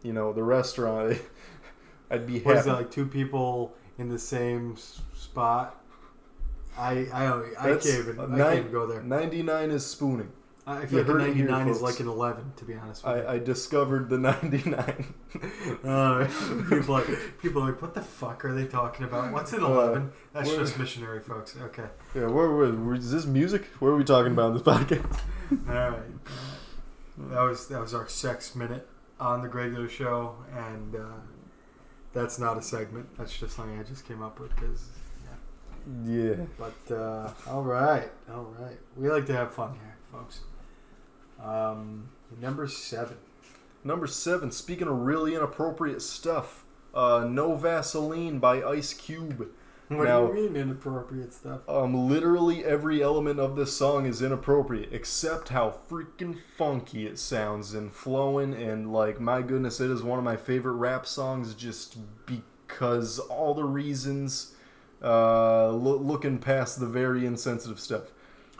you 0.03 0.13
know, 0.13 0.31
the 0.33 0.43
restaurant, 0.43 1.17
I'd 2.11 2.27
be 2.27 2.39
What 2.41 2.57
is 2.57 2.65
happy. 2.65 2.69
it 2.69 2.73
like 2.73 2.91
two 2.91 3.05
people 3.07 3.73
in 3.97 4.09
the 4.09 4.19
same 4.19 4.77
spot? 4.77 5.79
I 6.77 7.07
I 7.13 7.41
I 7.59 7.69
That's 7.69 7.85
can't 7.85 7.99
even 8.07 8.19
I 8.19 8.25
nine- 8.27 8.37
can't 8.37 8.59
even 8.59 8.71
go 8.71 8.85
there. 8.87 9.01
99 9.01 9.71
is 9.71 9.85
spooning. 9.85 10.31
I 10.65 10.81
You 10.81 10.87
feel 10.87 10.99
like 10.99 11.07
a 11.07 11.11
heard 11.11 11.21
it 11.21 11.35
here, 11.35 11.45
99 11.45 11.67
is 11.67 11.81
like 11.81 11.99
an 11.99 12.07
11 12.07 12.53
to 12.57 12.65
be 12.65 12.73
honest 12.75 13.03
with 13.05 13.25
I, 13.27 13.33
I 13.33 13.39
discovered 13.39 14.09
the 14.09 14.17
99. 14.17 15.13
Uh, 15.83 16.27
people 16.69 16.95
are 16.95 17.01
people 17.41 17.61
are 17.63 17.71
like, 17.71 17.81
what 17.81 17.93
the 17.93 18.01
fuck 18.01 18.45
are 18.45 18.53
they 18.53 18.65
talking 18.65 19.05
about? 19.05 19.33
What's 19.33 19.51
an 19.51 19.63
11? 19.63 20.11
That's 20.31 20.47
what- 20.49 20.59
just 20.59 20.77
missionary 20.79 21.19
folks. 21.19 21.57
Okay, 21.59 21.83
Yeah, 22.15 22.27
where, 22.27 22.49
where, 22.49 22.71
where 22.71 22.95
is 22.95 23.11
this 23.11 23.25
music? 23.25 23.65
What 23.79 23.89
are 23.89 23.95
we 23.97 24.03
talking 24.03 24.31
about 24.31 24.47
in 24.49 24.53
this 24.53 24.61
podcast? 24.63 25.19
all 25.51 25.73
right. 25.89 25.99
That 27.31 27.41
was 27.41 27.67
that 27.67 27.81
was 27.81 27.93
our 27.93 28.07
sex 28.07 28.55
minute 28.55 28.87
on 29.19 29.41
the 29.41 29.49
regular 29.49 29.89
show, 29.89 30.35
and 30.55 30.95
uh, 30.95 30.99
that's 32.13 32.39
not 32.39 32.57
a 32.57 32.61
segment. 32.61 33.17
That's 33.17 33.37
just 33.37 33.55
something 33.55 33.77
I 33.79 33.83
just 33.83 34.05
came 34.07 34.21
up 34.21 34.39
with 34.39 34.55
because 34.55 34.87
Yeah. 36.05 36.35
But 36.57 36.95
uh, 36.95 37.31
all 37.47 37.63
right, 37.63 38.09
all 38.31 38.53
right. 38.59 38.77
We 38.95 39.09
like 39.09 39.25
to 39.27 39.33
have 39.33 39.51
fun 39.53 39.73
here, 39.73 39.95
folks. 40.11 40.41
Um, 41.43 42.09
number 42.41 42.67
seven. 42.67 43.17
Number 43.83 44.07
seven, 44.07 44.51
speaking 44.51 44.87
of 44.87 44.97
really 44.99 45.35
inappropriate 45.35 46.01
stuff, 46.01 46.63
uh, 46.93 47.27
No 47.29 47.55
Vaseline 47.55 48.39
by 48.39 48.63
Ice 48.63 48.93
Cube. 48.93 49.49
What 49.89 50.05
Now- 50.05 50.27
do 50.27 50.39
you 50.41 50.49
mean 50.49 50.55
inappropriate 50.55 51.33
stuff? 51.33 51.59
Um, 51.67 52.07
literally 52.07 52.63
every 52.63 53.03
element 53.03 53.39
of 53.39 53.57
this 53.57 53.73
song 53.75 54.05
is 54.05 54.21
inappropriate, 54.21 54.89
except 54.93 55.49
how 55.49 55.73
freaking 55.89 56.37
funky 56.57 57.05
it 57.05 57.19
sounds 57.19 57.73
and 57.73 57.91
flowing, 57.91 58.53
and 58.53 58.93
like, 58.93 59.19
my 59.19 59.41
goodness, 59.41 59.81
it 59.81 59.91
is 59.91 60.01
one 60.01 60.17
of 60.17 60.23
my 60.25 60.37
favorite 60.37 60.73
rap 60.73 61.05
songs 61.05 61.53
just 61.53 61.97
because 62.25 63.19
all 63.19 63.53
the 63.53 63.65
reasons, 63.65 64.55
uh, 65.03 65.67
lo- 65.69 65.97
looking 65.97 66.39
past 66.39 66.79
the 66.79 66.87
very 66.87 67.25
insensitive 67.25 67.79
stuff. 67.79 68.03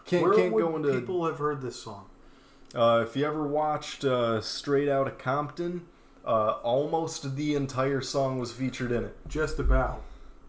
Can't, 0.06 0.24
Where 0.24 0.34
can't 0.34 0.54
would 0.54 0.62
go 0.62 0.76
into 0.76 1.00
people 1.00 1.26
have 1.26 1.40
heard 1.40 1.62
this 1.62 1.78
song? 1.78 2.08
Uh, 2.74 3.03
if 3.07 3.15
you 3.15 3.26
ever 3.26 3.45
watched 3.47 4.03
uh, 4.03 4.41
Straight 4.41 4.89
Outta 4.89 5.11
Compton, 5.11 5.86
uh, 6.26 6.53
almost 6.63 7.36
the 7.36 7.55
entire 7.55 8.01
song 8.01 8.39
was 8.39 8.51
featured 8.51 8.91
in 8.91 9.03
it, 9.05 9.15
Just 9.28 9.59
about. 9.59 10.01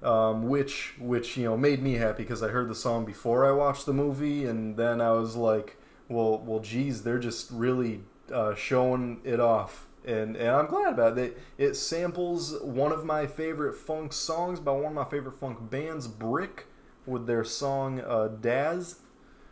um, 0.03 0.49
which 0.49 0.95
which 0.99 1.37
you 1.37 1.45
know 1.45 1.57
made 1.57 1.83
me 1.83 1.95
happy 1.95 2.23
because 2.23 2.43
I 2.43 2.49
heard 2.49 2.69
the 2.69 2.75
song 2.75 3.05
before 3.05 3.47
I 3.47 3.53
watched 3.53 3.87
the 3.87 3.93
movie, 3.93 4.45
and 4.45 4.77
then 4.77 5.01
I 5.01 5.13
was 5.13 5.35
like, 5.37 5.77
well, 6.09 6.39
well, 6.39 6.61
geez, 6.61 7.03
they're 7.03 7.19
just 7.19 7.51
really 7.51 8.03
uh, 8.33 8.55
showing 8.55 9.21
it 9.25 9.41
off, 9.41 9.87
and 10.05 10.37
and 10.37 10.49
I'm 10.51 10.67
glad 10.67 10.93
about 10.95 11.19
it. 11.19 11.39
It 11.59 11.75
samples 11.75 12.59
one 12.63 12.93
of 12.93 13.05
my 13.05 13.27
favorite 13.27 13.75
funk 13.75 14.13
songs 14.15 14.61
by 14.61 14.73
one 14.73 14.87
of 14.87 14.93
my 14.93 15.05
favorite 15.05 15.37
funk 15.39 15.71
bands, 15.71 16.07
Brick, 16.09 16.67
with 17.07 17.27
their 17.27 17.45
song 17.45 18.01
uh, 18.01 18.29
"Daz," 18.29 19.01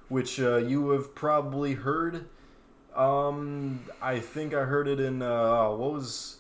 which 0.09 0.39
uh, 0.41 0.57
you 0.57 0.91
have 0.91 1.15
probably 1.15 1.75
heard. 1.75 2.29
Um, 2.95 3.81
I 4.01 4.19
think 4.21 4.55
I 4.55 4.65
heard 4.65 4.87
it 4.89 5.01
in 5.01 5.23
uh, 5.23 5.69
what 5.71 5.93
was 5.93 6.37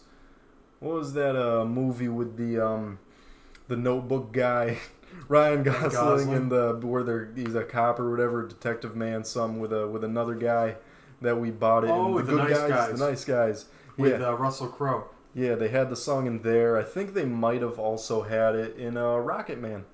what 0.80 0.94
was 0.96 1.12
that 1.14 1.36
uh 1.36 1.64
movie 1.64 2.08
with 2.08 2.36
the 2.36 2.58
um 2.64 2.98
the 3.68 3.76
Notebook 3.76 4.32
guy, 4.32 4.78
Ryan 5.28 5.62
Gosling, 5.62 5.90
Gosling. 5.92 6.34
and 6.34 6.52
the 6.52 6.78
where 6.82 7.02
they're 7.02 7.32
he's 7.34 7.54
a 7.54 7.64
cop 7.64 7.98
or 7.98 8.10
whatever, 8.10 8.46
detective 8.46 8.94
man, 8.96 9.24
some 9.24 9.58
with 9.60 9.72
a 9.72 9.86
with 9.88 10.04
another 10.04 10.34
guy 10.34 10.76
that 11.22 11.38
we 11.40 11.50
bought 11.50 11.84
it. 11.84 11.90
Oh, 11.90 12.18
and 12.18 12.26
the 12.28 12.34
Nice 12.36 12.58
guys, 12.58 12.68
Guys. 12.70 12.98
the 12.98 13.06
nice 13.10 13.24
guys. 13.24 13.64
With 13.96 14.20
yeah, 14.20 14.28
uh, 14.28 14.32
Russell 14.32 14.68
Crowe. 14.68 15.04
yeah, 15.34 15.54
they 15.54 15.68
had 15.68 15.88
the 15.90 15.96
song 15.96 16.26
in 16.26 16.42
there. 16.42 16.76
I 16.78 16.82
think 16.82 17.14
they 17.14 17.24
might 17.26 17.60
have 17.62 17.78
also 17.78 18.22
had 18.22 18.54
it 18.56 18.76
in 18.76 18.96
uh, 18.96 19.16
Rocket 19.16 19.58
Man. 19.60 19.84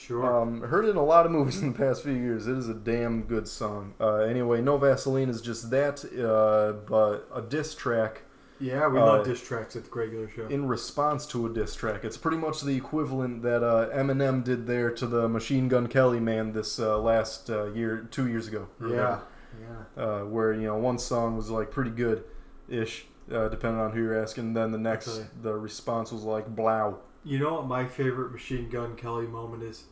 Sure. 0.00 0.40
Um, 0.42 0.62
heard 0.62 0.86
it 0.86 0.90
in 0.90 0.96
a 0.96 1.04
lot 1.04 1.26
of 1.26 1.32
movies 1.38 1.60
in 1.60 1.72
the 1.72 1.78
past 1.78 2.02
few 2.02 2.12
years. 2.14 2.46
It 2.46 2.56
is 2.56 2.68
a 2.68 2.74
damn 2.74 3.22
good 3.24 3.46
song. 3.46 3.92
Uh, 4.00 4.16
anyway, 4.16 4.62
No 4.62 4.78
Vaseline 4.78 5.28
is 5.28 5.42
just 5.42 5.70
that, 5.70 6.02
uh, 6.18 6.72
but 6.88 7.28
a 7.34 7.42
diss 7.42 7.74
track 7.74 8.22
yeah, 8.60 8.88
we 8.88 8.98
uh, 8.98 9.06
love 9.06 9.24
diss 9.24 9.40
tracks 9.42 9.74
at 9.74 9.84
the 9.84 9.90
regular 9.98 10.28
show. 10.28 10.46
in 10.48 10.68
response 10.68 11.24
to 11.28 11.46
a 11.46 11.48
diss 11.48 11.74
track. 11.74 12.04
It's 12.04 12.18
pretty 12.18 12.36
much 12.36 12.60
the 12.60 12.76
equivalent 12.76 13.42
that 13.42 13.62
uh, 13.62 13.88
Eminem 13.88 14.44
did 14.44 14.66
there 14.66 14.90
to 14.90 15.06
the 15.06 15.28
Machine 15.28 15.68
Gun 15.68 15.86
Kelly 15.86 16.20
man 16.20 16.52
this 16.52 16.78
uh, 16.78 16.98
last 16.98 17.48
uh, 17.48 17.72
year, 17.72 18.06
two 18.10 18.28
years 18.28 18.48
ago. 18.48 18.68
yeah, 18.86 19.20
yeah. 19.60 20.02
Uh, 20.02 20.20
where 20.26 20.52
you 20.52 20.66
know 20.66 20.76
one 20.76 20.98
song 20.98 21.36
was 21.36 21.48
like 21.48 21.70
pretty 21.70 21.90
good, 21.90 22.24
ish, 22.68 23.06
uh, 23.32 23.48
depending 23.48 23.80
on 23.80 23.92
who 23.92 24.00
you're 24.02 24.22
asking. 24.22 24.52
Then 24.52 24.72
the 24.72 24.78
next, 24.78 25.08
Okay. 25.08 25.26
the 25.40 25.54
response 25.54 26.12
was 26.12 26.22
like 26.24 26.46
blow. 26.54 26.98
You 27.24 27.38
know 27.38 27.54
what 27.54 27.66
my 27.66 27.86
favorite 27.86 28.32
Machine 28.32 28.68
Gun 28.70 28.96
Kelly 28.96 29.26
moment 29.26 29.62
is? 29.62 29.84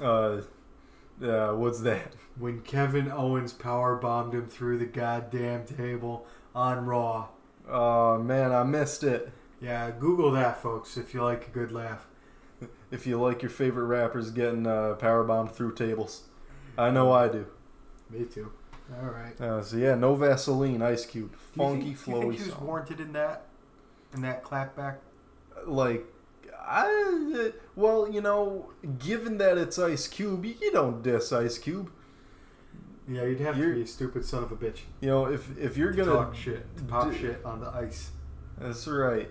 Uh, 0.00 0.42
uh, 1.22 1.52
what's 1.52 1.80
that? 1.80 2.14
When 2.38 2.60
Kevin 2.62 3.10
Owens 3.10 3.52
power 3.52 3.96
bombed 3.96 4.34
him 4.34 4.48
through 4.48 4.78
the 4.78 4.86
goddamn 4.86 5.66
table 5.66 6.26
on 6.54 6.86
Raw. 6.86 7.28
Oh 7.68 8.18
man, 8.18 8.52
I 8.52 8.64
missed 8.64 9.04
it. 9.04 9.30
Yeah, 9.60 9.90
Google 9.90 10.32
that, 10.32 10.60
folks, 10.60 10.96
if 10.96 11.12
you 11.14 11.22
like 11.22 11.46
a 11.46 11.50
good 11.50 11.70
laugh. 11.70 12.06
If 12.90 13.06
you 13.06 13.20
like 13.20 13.42
your 13.42 13.50
favorite 13.50 13.84
rappers 13.84 14.30
getting 14.30 14.66
uh, 14.66 14.94
power 14.94 15.22
bombed 15.22 15.52
through 15.52 15.74
tables, 15.74 16.24
I 16.76 16.90
know 16.90 17.12
I 17.12 17.28
do. 17.28 17.46
Me 18.10 18.24
too. 18.24 18.52
All 19.00 19.10
right. 19.10 19.40
Uh, 19.40 19.62
so 19.62 19.76
yeah, 19.76 19.94
no 19.94 20.14
Vaseline, 20.14 20.82
Ice 20.82 21.06
Cube, 21.06 21.34
funky, 21.36 21.82
do 21.82 21.88
you 21.90 21.94
think, 21.94 22.04
do 22.04 22.10
you 22.10 22.20
think 22.20 22.34
he 22.34 22.42
was 22.46 22.54
song. 22.54 22.66
warranted 22.66 23.00
in 23.00 23.12
that? 23.12 23.46
In 24.14 24.22
that 24.22 24.42
clapback? 24.42 24.96
Like 25.66 26.06
I 26.58 27.50
well, 27.76 28.10
you 28.10 28.20
know, 28.20 28.70
given 28.98 29.38
that 29.38 29.58
it's 29.58 29.78
Ice 29.78 30.06
Cube, 30.06 30.44
you 30.44 30.70
don't 30.72 31.02
diss 31.02 31.32
Ice 31.32 31.58
Cube. 31.58 31.90
Yeah, 33.08 33.24
you'd 33.24 33.40
have 33.40 33.56
You're- 33.56 33.70
to 33.72 33.76
be 33.76 33.82
a 33.82 33.86
stupid 33.86 34.24
son 34.24 34.44
of 34.44 34.52
a 34.52 34.56
bitch. 34.56 34.80
You 35.00 35.08
know, 35.08 35.26
if 35.26 35.56
if 35.58 35.76
you're 35.76 35.90
to 35.90 35.96
gonna 35.96 36.12
talk 36.12 36.34
shit, 36.34 36.76
to 36.76 36.84
pop 36.84 37.10
d- 37.10 37.18
shit 37.18 37.44
on 37.44 37.60
the 37.60 37.68
ice. 37.68 38.10
That's 38.58 38.86
right. 38.86 39.30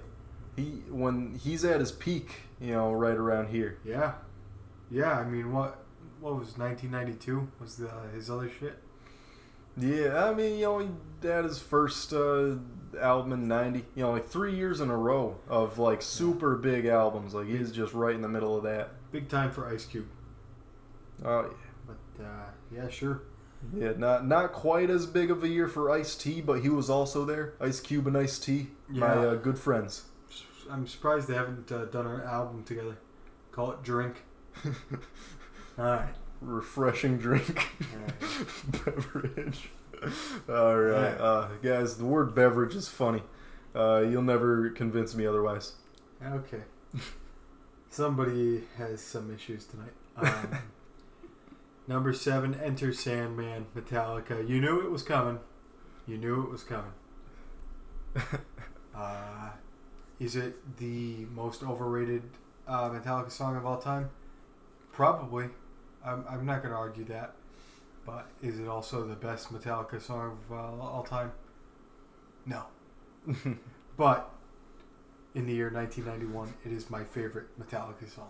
He 0.56 0.84
when 0.90 1.36
he's 1.36 1.64
at 1.64 1.80
his 1.80 1.92
peak, 1.92 2.32
you 2.60 2.74
know, 2.74 2.92
right 2.92 3.16
around 3.16 3.50
here. 3.50 3.78
Yeah, 3.86 4.14
yeah. 4.92 5.14
I 5.20 5.24
mean, 5.24 5.54
what 5.54 5.86
what 6.20 6.34
was 6.38 6.58
1992? 6.58 7.48
Was 7.62 7.78
the 7.78 7.90
his 8.14 8.30
other 8.30 8.50
shit? 8.50 8.78
Yeah, 9.80 10.26
I 10.26 10.34
mean, 10.34 10.60
you 10.60 10.66
know, 10.66 10.80
he 10.80 11.28
had 11.28 11.46
his 11.46 11.60
first 11.60 12.14
uh, 12.14 12.56
album 13.00 13.34
in 13.34 13.48
'90. 13.48 13.86
You 13.96 14.04
know, 14.04 14.12
like 14.12 14.28
three 14.28 14.56
years 14.56 14.82
in 14.82 14.90
a 14.90 14.98
row 14.98 15.38
of 15.48 15.80
like 15.80 16.02
super 16.02 16.56
big 16.56 16.86
albums. 16.86 17.34
Like 17.34 17.48
he's 17.48 17.72
just 17.72 17.94
right 17.94 18.16
in 18.16 18.22
the 18.22 18.30
middle 18.30 18.58
of 18.58 18.64
that. 18.64 18.92
Big 19.12 19.30
time 19.30 19.52
for 19.52 19.68
Ice 19.68 19.86
Cube. 19.86 20.08
Oh 21.24 21.42
yeah. 21.42 21.70
But 21.88 22.24
uh, 22.24 22.50
yeah, 22.72 22.90
sure. 22.90 23.22
yeah, 23.74 23.86
yeah. 23.86 23.94
Not 23.98 24.28
not 24.28 24.52
quite 24.54 24.90
as 24.90 25.06
big 25.06 25.32
of 25.32 25.44
a 25.44 25.48
year 25.48 25.68
for 25.68 25.90
Ice 25.92 26.16
T, 26.16 26.42
but 26.42 26.62
he 26.62 26.70
was 26.70 26.90
also 26.90 27.26
there. 27.26 27.54
Ice 27.62 27.80
Cube 27.80 28.08
and 28.08 28.18
Ice 28.18 28.40
T, 28.40 28.68
my 28.90 29.08
uh, 29.08 29.36
good 29.36 29.58
friends. 29.58 30.06
I'm 30.70 30.88
surprised 30.88 31.28
they 31.28 31.34
haven't 31.34 31.72
uh, 31.72 31.86
done 31.86 32.06
an 32.06 32.22
album 32.22 32.64
together. 32.64 32.98
Call 33.52 33.72
it 33.72 33.82
Drink. 33.82 34.24
All 35.78 35.86
right. 35.86 36.14
Refreshing 36.42 37.18
drink. 37.18 37.68
Beverage. 38.86 39.70
All 40.48 40.80
right, 40.80 41.20
uh, 41.20 41.50
guys. 41.62 41.98
The 41.98 42.06
word 42.06 42.34
beverage 42.34 42.76
is 42.76 42.88
funny. 42.88 43.24
Uh, 43.76 44.06
you'll 44.10 44.22
never 44.22 44.70
convince 44.70 45.14
me 45.16 45.26
otherwise. 45.26 45.74
Okay. 46.26 46.62
Somebody 47.90 48.64
has 48.78 49.02
some 49.02 49.34
issues 49.34 49.66
tonight. 49.66 49.94
Um, 50.16 50.60
number 51.88 52.14
seven, 52.14 52.56
Enter 52.56 52.94
Sandman, 52.94 53.66
Metallica. 53.76 54.48
You 54.48 54.62
knew 54.62 54.80
it 54.80 54.92
was 54.92 55.04
coming. 55.04 55.40
You 56.08 56.18
knew 56.18 56.42
it 56.44 56.50
was 56.50 56.64
coming. 56.64 56.94
Uh, 58.96 59.50
is 60.20 60.36
it 60.36 60.78
the 60.78 61.26
most 61.34 61.64
overrated 61.64 62.24
uh, 62.68 62.90
Metallica 62.90 63.32
song 63.32 63.56
of 63.56 63.66
all 63.66 63.78
time? 63.78 64.10
Probably. 64.92 65.46
I'm, 66.06 66.24
I'm 66.30 66.46
not 66.46 66.62
going 66.62 66.74
to 66.74 66.78
argue 66.78 67.06
that. 67.06 67.34
But 68.06 68.28
is 68.42 68.60
it 68.60 68.68
also 68.68 69.06
the 69.06 69.16
best 69.16 69.54
Metallica 69.54 70.02
song 70.02 70.40
of 70.50 70.52
uh, 70.52 70.84
all 70.84 71.04
time? 71.04 71.32
No. 72.46 72.64
but 73.98 74.32
in 75.36 75.46
the 75.46 75.54
year 75.54 75.70
1991, 75.70 76.54
it 76.66 76.72
is 76.72 76.90
my 76.90 77.04
favorite 77.04 77.48
Metallica 77.60 78.10
song. 78.10 78.30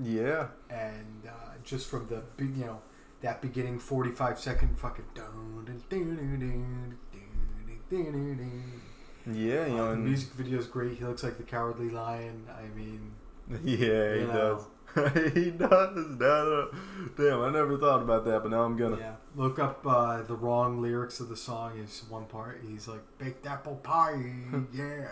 Yeah. 0.00 0.48
And 0.70 1.24
uh, 1.26 1.54
just 1.64 1.88
from 1.88 2.06
the 2.08 2.22
you 2.42 2.66
know 2.66 2.80
that 3.22 3.40
beginning 3.40 3.78
45 3.78 4.38
second 4.38 4.78
fucking 4.78 5.06
yeah, 9.26 9.66
you 9.66 9.74
uh, 9.74 9.76
know, 9.76 9.90
the 9.90 9.96
music 9.96 10.30
video 10.34 10.58
is 10.58 10.66
great. 10.66 10.98
He 10.98 11.04
looks 11.04 11.22
like 11.22 11.36
the 11.36 11.42
cowardly 11.42 11.90
lion. 11.90 12.46
I 12.50 12.68
mean, 12.76 13.12
yeah, 13.64 14.14
he 14.14 14.20
you 14.20 14.26
does. 14.26 14.62
he 15.34 15.50
does. 15.50 15.94
No, 15.94 16.14
no. 16.18 16.70
Damn, 17.16 17.40
I 17.42 17.50
never 17.50 17.76
thought 17.76 18.02
about 18.02 18.24
that, 18.24 18.42
but 18.42 18.50
now 18.50 18.62
I'm 18.62 18.76
gonna. 18.76 18.96
yeah. 18.96 19.12
Look 19.34 19.58
up 19.58 19.86
uh, 19.86 20.22
the 20.22 20.34
wrong 20.34 20.80
lyrics 20.80 21.20
of 21.20 21.28
the 21.28 21.36
song. 21.36 21.78
Is 21.78 22.02
one 22.08 22.24
part 22.24 22.60
he's 22.66 22.88
like 22.88 23.02
baked 23.18 23.46
apple 23.46 23.76
pie, 23.76 24.32
yeah. 24.72 25.08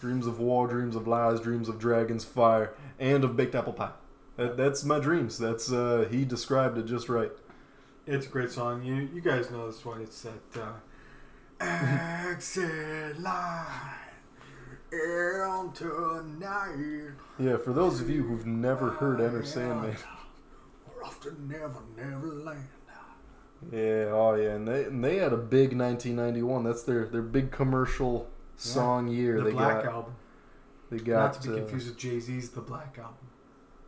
Dreams 0.00 0.26
of 0.26 0.40
war, 0.40 0.66
dreams 0.66 0.96
of 0.96 1.06
lies, 1.06 1.40
dreams 1.40 1.68
of 1.68 1.78
dragons, 1.78 2.24
fire, 2.24 2.74
and 2.98 3.22
of 3.22 3.36
baked 3.36 3.54
apple 3.54 3.72
pie. 3.72 3.92
That, 4.36 4.56
that's 4.56 4.84
my 4.84 4.98
dreams. 4.98 5.38
That's 5.38 5.70
uh, 5.70 6.08
he 6.10 6.24
described 6.24 6.76
it 6.76 6.86
just 6.86 7.08
right. 7.08 7.30
It's 8.06 8.26
a 8.26 8.28
great 8.28 8.50
song. 8.50 8.82
You 8.82 9.08
you 9.14 9.20
guys 9.20 9.50
know 9.50 9.70
this 9.70 9.84
one. 9.84 10.00
It's 10.02 10.22
that 10.22 10.60
uh, 10.60 11.66
exit 12.30 13.20
line 13.20 14.09
into 14.92 16.22
night. 16.38 17.12
Yeah, 17.38 17.56
for 17.56 17.72
those 17.72 18.00
of 18.00 18.10
you 18.10 18.22
who've 18.22 18.46
never 18.46 18.90
heard 18.90 19.20
Enter 19.20 19.44
Sandman. 19.44 19.96
We're 20.86 21.04
off 21.04 21.20
to 21.20 21.34
Never 21.42 21.82
Never 21.96 22.26
Land. 22.28 22.68
Yeah, 23.70 24.08
oh 24.12 24.34
yeah, 24.36 24.52
and 24.52 24.66
they 24.66 24.84
and 24.84 25.04
they 25.04 25.16
had 25.16 25.34
a 25.34 25.36
big 25.36 25.76
1991. 25.76 26.64
That's 26.64 26.82
their 26.82 27.06
their 27.06 27.20
big 27.22 27.50
commercial 27.50 28.28
song 28.56 29.08
year. 29.08 29.36
The 29.38 29.44
they 29.44 29.50
Black 29.52 29.84
got 29.84 29.92
Album. 29.92 30.14
they 30.90 30.96
got 30.98 31.34
Not 31.34 31.42
to 31.42 31.48
be 31.48 31.54
uh, 31.54 31.58
confused 31.58 31.88
with 31.88 31.98
Jay 31.98 32.18
Z's 32.20 32.50
The 32.50 32.62
Black 32.62 32.96
Album. 32.98 33.16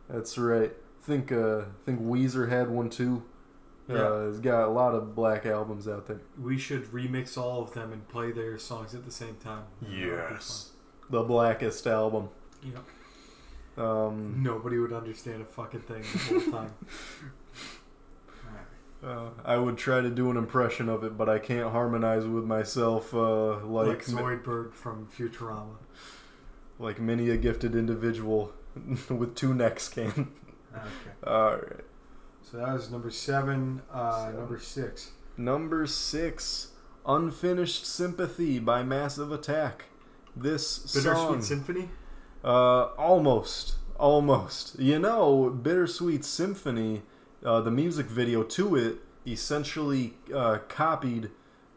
that's 0.09 0.37
right. 0.37 0.71
Think 1.01 1.31
uh 1.31 1.61
think 1.85 2.01
Weezer 2.01 2.49
had 2.49 2.69
one 2.69 2.89
too. 2.89 3.23
Yeah. 3.89 3.95
Uh, 3.97 4.27
he's 4.29 4.39
got 4.39 4.65
a 4.67 4.69
lot 4.71 4.93
of 4.93 5.15
black 5.15 5.45
albums 5.47 5.87
out 5.87 6.07
there. 6.07 6.21
We 6.39 6.57
should 6.57 6.85
remix 6.91 7.35
all 7.37 7.61
of 7.63 7.73
them 7.73 7.91
and 7.91 8.07
play 8.07 8.31
their 8.31 8.57
songs 8.59 8.93
at 8.95 9.03
the 9.05 9.11
same 9.11 9.35
time. 9.43 9.63
That 9.81 9.89
would 9.89 9.97
be 9.97 10.35
The 11.09 11.23
blackest 11.23 11.85
album. 11.87 12.29
Yeah. 12.63 12.79
Um, 13.77 14.41
Nobody 14.43 14.77
would 14.77 14.93
understand 14.93 15.41
a 15.41 15.45
fucking 15.45 15.81
thing 15.81 16.01
the 16.01 16.39
whole 16.41 16.51
time. 16.51 16.73
Uh, 19.03 19.31
I 19.43 19.57
would 19.57 19.77
try 19.77 19.99
to 19.99 20.09
do 20.09 20.31
an 20.31 20.37
impression 20.37 20.87
of 20.87 21.03
it, 21.03 21.17
but 21.17 21.27
I 21.27 21.37
can't 21.37 21.71
harmonize 21.73 22.25
with 22.25 22.45
myself 22.45 23.13
uh, 23.13 23.57
Like, 23.65 23.87
like 23.87 24.05
Zoidberg 24.05 24.73
from 24.73 25.07
Futurama. 25.07 25.75
like 26.79 27.01
many 27.01 27.29
a 27.29 27.35
gifted 27.35 27.75
individual 27.75 28.53
with 29.09 29.35
two 29.35 29.53
necks 29.53 29.89
can. 29.89 30.31
Okay. 30.73 30.85
All 31.27 31.55
right. 31.57 31.81
So 32.49 32.57
that 32.59 32.71
was 32.73 32.89
number 32.91 33.09
seven. 33.09 33.81
Uh, 33.91 34.27
Seven. 34.27 34.39
Number 34.39 34.59
six. 34.59 35.11
Number 35.35 35.85
six, 35.85 36.69
Unfinished 37.05 37.85
Sympathy 37.85 38.57
by 38.59 38.83
Massive 38.83 39.33
Attack. 39.33 39.85
This 40.35 40.79
Bittersweet 40.79 41.15
song, 41.15 41.41
Symphony. 41.41 41.89
uh, 42.43 42.85
almost, 42.97 43.75
almost. 43.99 44.79
You 44.79 44.99
know, 44.99 45.49
Bittersweet 45.49 46.23
Symphony, 46.25 47.03
uh, 47.45 47.61
the 47.61 47.71
music 47.71 48.07
video 48.07 48.43
to 48.43 48.75
it 48.75 48.97
essentially 49.27 50.15
uh, 50.33 50.59
copied. 50.67 51.29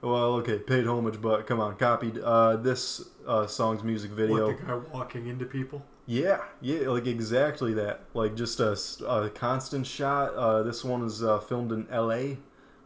Well, 0.03 0.35
okay, 0.37 0.59
paid 0.59 0.87
homage, 0.87 1.21
but 1.21 1.47
come 1.47 1.61
on, 1.61 1.77
copied 1.77 2.19
uh, 2.19 2.57
this 2.57 3.09
uh, 3.27 3.47
song's 3.47 3.83
music 3.83 4.11
video. 4.13 4.49
What 4.49 4.59
the 4.59 4.65
guy 4.65 4.75
walking 4.93 5.27
into 5.27 5.45
people? 5.47 5.83
Yeah, 6.07 6.43
yeah, 6.61 6.89
like 6.89 7.07
exactly 7.07 7.75
that. 7.75 8.05
Like 8.15 8.37
just 8.37 8.61
a 8.61 9.31
constant 9.35 9.87
shot. 9.87 10.35
Uh, 10.35 10.63
this 10.63 10.85
one 10.85 11.03
is 11.05 11.23
uh, 11.23 11.41
filmed 11.41 11.73
in 11.73 11.89
L.A. 11.91 12.39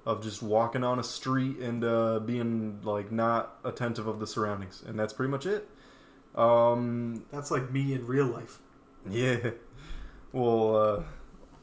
of 0.06 0.22
just 0.22 0.42
walking 0.42 0.82
on 0.82 0.98
a 0.98 1.04
street 1.04 1.58
and 1.58 1.84
uh, 1.84 2.18
being 2.20 2.80
like 2.82 3.12
not 3.12 3.58
attentive 3.64 4.06
of 4.06 4.20
the 4.20 4.26
surroundings, 4.26 4.82
and 4.86 4.98
that's 4.98 5.12
pretty 5.12 5.30
much 5.30 5.46
it. 5.46 5.68
Um, 6.34 7.24
That's 7.32 7.50
like 7.50 7.70
me 7.72 7.92
in 7.92 8.06
real 8.06 8.26
life. 8.26 8.58
yeah. 9.08 9.50
Well, 10.32 10.76
uh, 10.76 11.02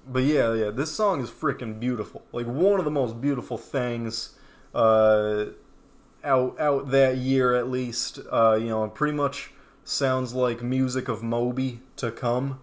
but 0.05 0.23
yeah, 0.23 0.53
yeah. 0.53 0.69
This 0.71 0.91
song 0.91 1.21
is 1.21 1.29
freaking 1.29 1.79
beautiful. 1.79 2.23
Like 2.33 2.47
one 2.47 2.79
of 2.79 2.85
the 2.85 2.91
most 2.91 3.21
beautiful 3.21 3.57
things 3.57 4.35
uh, 4.75 5.45
out 6.23 6.59
out 6.59 6.91
that 6.91 7.17
year, 7.17 7.55
at 7.55 7.69
least. 7.69 8.19
Uh, 8.31 8.57
you 8.59 8.67
know, 8.67 8.83
it 8.83 8.93
pretty 8.93 9.15
much 9.15 9.51
sounds 9.85 10.33
like 10.33 10.61
music 10.61 11.07
of 11.07 11.23
Moby 11.23 11.79
to 11.95 12.11
come. 12.11 12.59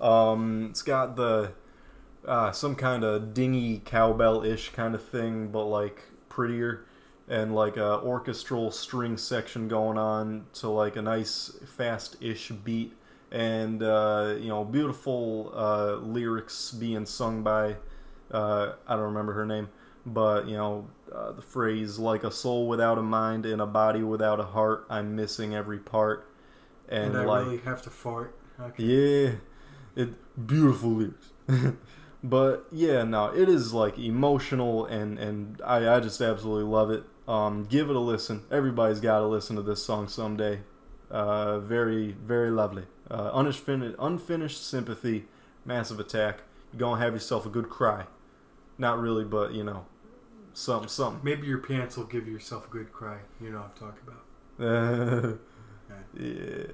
Um, 0.00 0.68
it's 0.70 0.82
got 0.82 1.16
the 1.16 1.52
uh, 2.26 2.52
some 2.52 2.74
kind 2.74 3.04
of 3.04 3.34
dingy 3.34 3.80
cowbell-ish 3.84 4.70
kind 4.70 4.94
of 4.94 5.02
thing, 5.02 5.48
but 5.48 5.64
like 5.64 6.02
prettier, 6.28 6.86
and 7.28 7.54
like 7.54 7.76
a 7.76 8.00
orchestral 8.00 8.70
string 8.70 9.16
section 9.16 9.68
going 9.68 9.98
on 9.98 10.46
to 10.54 10.68
like 10.68 10.96
a 10.96 11.02
nice 11.02 11.52
fast-ish 11.66 12.48
beat, 12.48 12.94
and 13.30 13.82
uh, 13.82 14.34
you 14.38 14.48
know 14.48 14.64
beautiful 14.64 15.52
uh, 15.54 15.94
lyrics 15.96 16.70
being 16.70 17.06
sung 17.06 17.42
by 17.42 17.76
uh, 18.30 18.72
I 18.86 18.94
don't 18.94 19.04
remember 19.04 19.32
her 19.34 19.46
name, 19.46 19.68
but 20.04 20.48
you 20.48 20.56
know 20.56 20.88
uh, 21.12 21.32
the 21.32 21.42
phrase 21.42 21.98
like 21.98 22.24
a 22.24 22.30
soul 22.30 22.68
without 22.68 22.98
a 22.98 23.02
mind 23.02 23.46
and 23.46 23.60
a 23.60 23.66
body 23.66 24.02
without 24.02 24.40
a 24.40 24.44
heart, 24.44 24.86
I'm 24.90 25.14
missing 25.14 25.54
every 25.54 25.78
part, 25.78 26.28
and, 26.88 27.14
And, 27.14 27.18
I 27.18 27.24
like 27.24 27.46
really 27.46 27.58
have 27.58 27.82
to 27.82 27.90
fart. 27.90 28.36
Okay. 28.60 28.82
yeah, 28.82 29.30
it 29.96 30.46
beautiful 30.46 30.90
lyrics. 30.90 31.32
but 32.24 32.66
yeah, 32.72 33.04
no, 33.04 33.26
it 33.26 33.50
is 33.50 33.74
like 33.74 33.98
emotional 33.98 34.86
and 34.86 35.18
and 35.18 35.60
I 35.62 35.96
I 35.96 36.00
just 36.00 36.20
absolutely 36.22 36.64
love 36.64 36.90
it. 36.90 37.04
Um, 37.28 37.64
give 37.64 37.90
it 37.90 37.96
a 37.96 38.00
listen. 38.00 38.44
Everybody's 38.50 39.00
got 39.00 39.18
to 39.18 39.26
listen 39.26 39.56
to 39.56 39.62
this 39.62 39.84
song 39.84 40.08
someday. 40.08 40.60
Uh, 41.10 41.60
very 41.60 42.12
very 42.12 42.50
lovely. 42.50 42.84
Uh, 43.10 43.30
unfinished 43.34 43.96
unfinished 43.98 44.66
sympathy, 44.66 45.26
massive 45.66 46.00
attack. 46.00 46.40
You're 46.72 46.80
gonna 46.80 47.00
have 47.02 47.12
yourself 47.12 47.44
a 47.44 47.50
good 47.50 47.68
cry. 47.68 48.06
Not 48.78 48.98
really, 48.98 49.24
but 49.24 49.52
you 49.52 49.62
know, 49.62 49.84
something 50.54 50.88
something. 50.88 51.20
Maybe 51.22 51.46
your 51.46 51.58
pants 51.58 51.98
will 51.98 52.04
give 52.04 52.26
yourself 52.26 52.68
a 52.68 52.70
good 52.70 52.90
cry. 52.90 53.18
You 53.38 53.50
know 53.50 53.58
what 53.58 53.82
I'm 53.82 53.92
talking 53.92 54.02
about. 54.06 55.38
yeah, 56.18 56.66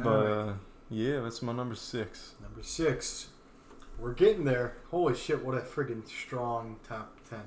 but 0.00 0.08
Alright. 0.08 0.48
uh, 0.48 0.52
yeah, 0.90 1.20
that's 1.20 1.42
my 1.42 1.52
number 1.52 1.74
six. 1.74 2.34
Number 2.40 2.62
six. 2.62 3.30
We're 4.00 4.14
getting 4.14 4.44
there. 4.44 4.76
Holy 4.90 5.14
shit, 5.14 5.44
what 5.44 5.56
a 5.56 5.60
friggin' 5.60 6.06
strong 6.08 6.76
top 6.88 7.16
ten. 7.28 7.42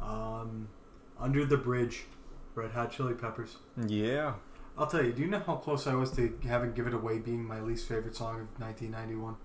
Um, 0.00 0.68
Under 1.20 1.44
the 1.44 1.56
Bridge, 1.56 2.04
Red 2.54 2.70
Hot 2.72 2.90
Chili 2.90 3.14
Peppers. 3.14 3.56
Yeah. 3.86 4.34
I'll 4.78 4.86
tell 4.86 5.04
you, 5.04 5.12
do 5.12 5.22
you 5.22 5.28
know 5.28 5.38
how 5.40 5.56
close 5.56 5.86
I 5.86 5.94
was 5.94 6.10
to 6.12 6.38
having 6.46 6.72
Give 6.72 6.86
It 6.86 6.94
Away 6.94 7.18
being 7.18 7.44
my 7.44 7.60
least 7.60 7.88
favorite 7.88 8.14
song 8.16 8.40
of 8.40 8.60
1991? 8.60 9.36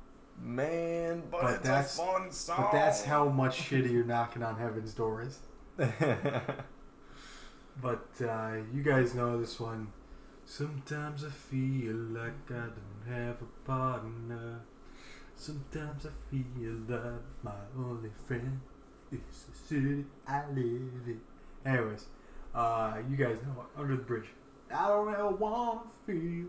Man, 0.43 1.23
but, 1.31 1.41
But 1.41 1.63
that's- 1.63 1.97
a 1.99 2.01
fun 2.01 2.31
song. 2.31 2.57
But 2.63 2.71
that's 2.71 3.03
how 3.03 3.29
much 3.29 3.57
shittier 3.69 4.05
Knocking 4.05 4.43
on 4.43 4.57
Heaven's 4.57 4.93
Door 4.93 5.21
is. 5.23 5.39
But 7.81 8.07
uh, 8.21 8.57
you 8.73 8.83
guys 8.83 9.15
know 9.15 9.39
this 9.39 9.59
one. 9.59 9.87
Sometimes 10.45 11.23
I 11.23 11.29
feel 11.29 11.95
like 11.95 12.49
I 12.51 12.53
don't 12.67 13.05
have 13.15 13.37
a 13.41 13.65
partner. 13.67 14.59
Sometimes 15.41 16.05
I 16.05 16.11
feel 16.29 16.75
like 16.87 17.01
my 17.41 17.51
only 17.75 18.11
friend 18.27 18.61
is 19.11 19.19
the 19.49 19.57
city 19.67 20.05
I 20.27 20.45
live 20.49 21.07
in. 21.07 21.19
Anyways, 21.65 22.05
uh, 22.53 22.97
you 23.09 23.17
guys 23.17 23.37
know 23.47 23.65
Under 23.75 23.95
the 23.95 24.03
Bridge. 24.03 24.27
I 24.71 24.87
don't 24.87 25.11
ever 25.11 25.29
wanna 25.29 25.79
feel 26.05 26.45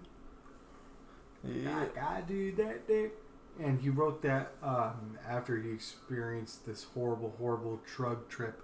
yeah. 1.42 1.74
like 1.74 1.96
I 1.96 2.20
do 2.20 2.52
that 2.56 2.86
dick. 2.86 3.14
And 3.58 3.80
he 3.80 3.88
wrote 3.88 4.20
that 4.24 4.52
um, 4.62 5.16
after 5.26 5.58
he 5.58 5.70
experienced 5.70 6.66
this 6.66 6.84
horrible, 6.92 7.34
horrible 7.38 7.80
drug 7.96 8.28
trip. 8.28 8.60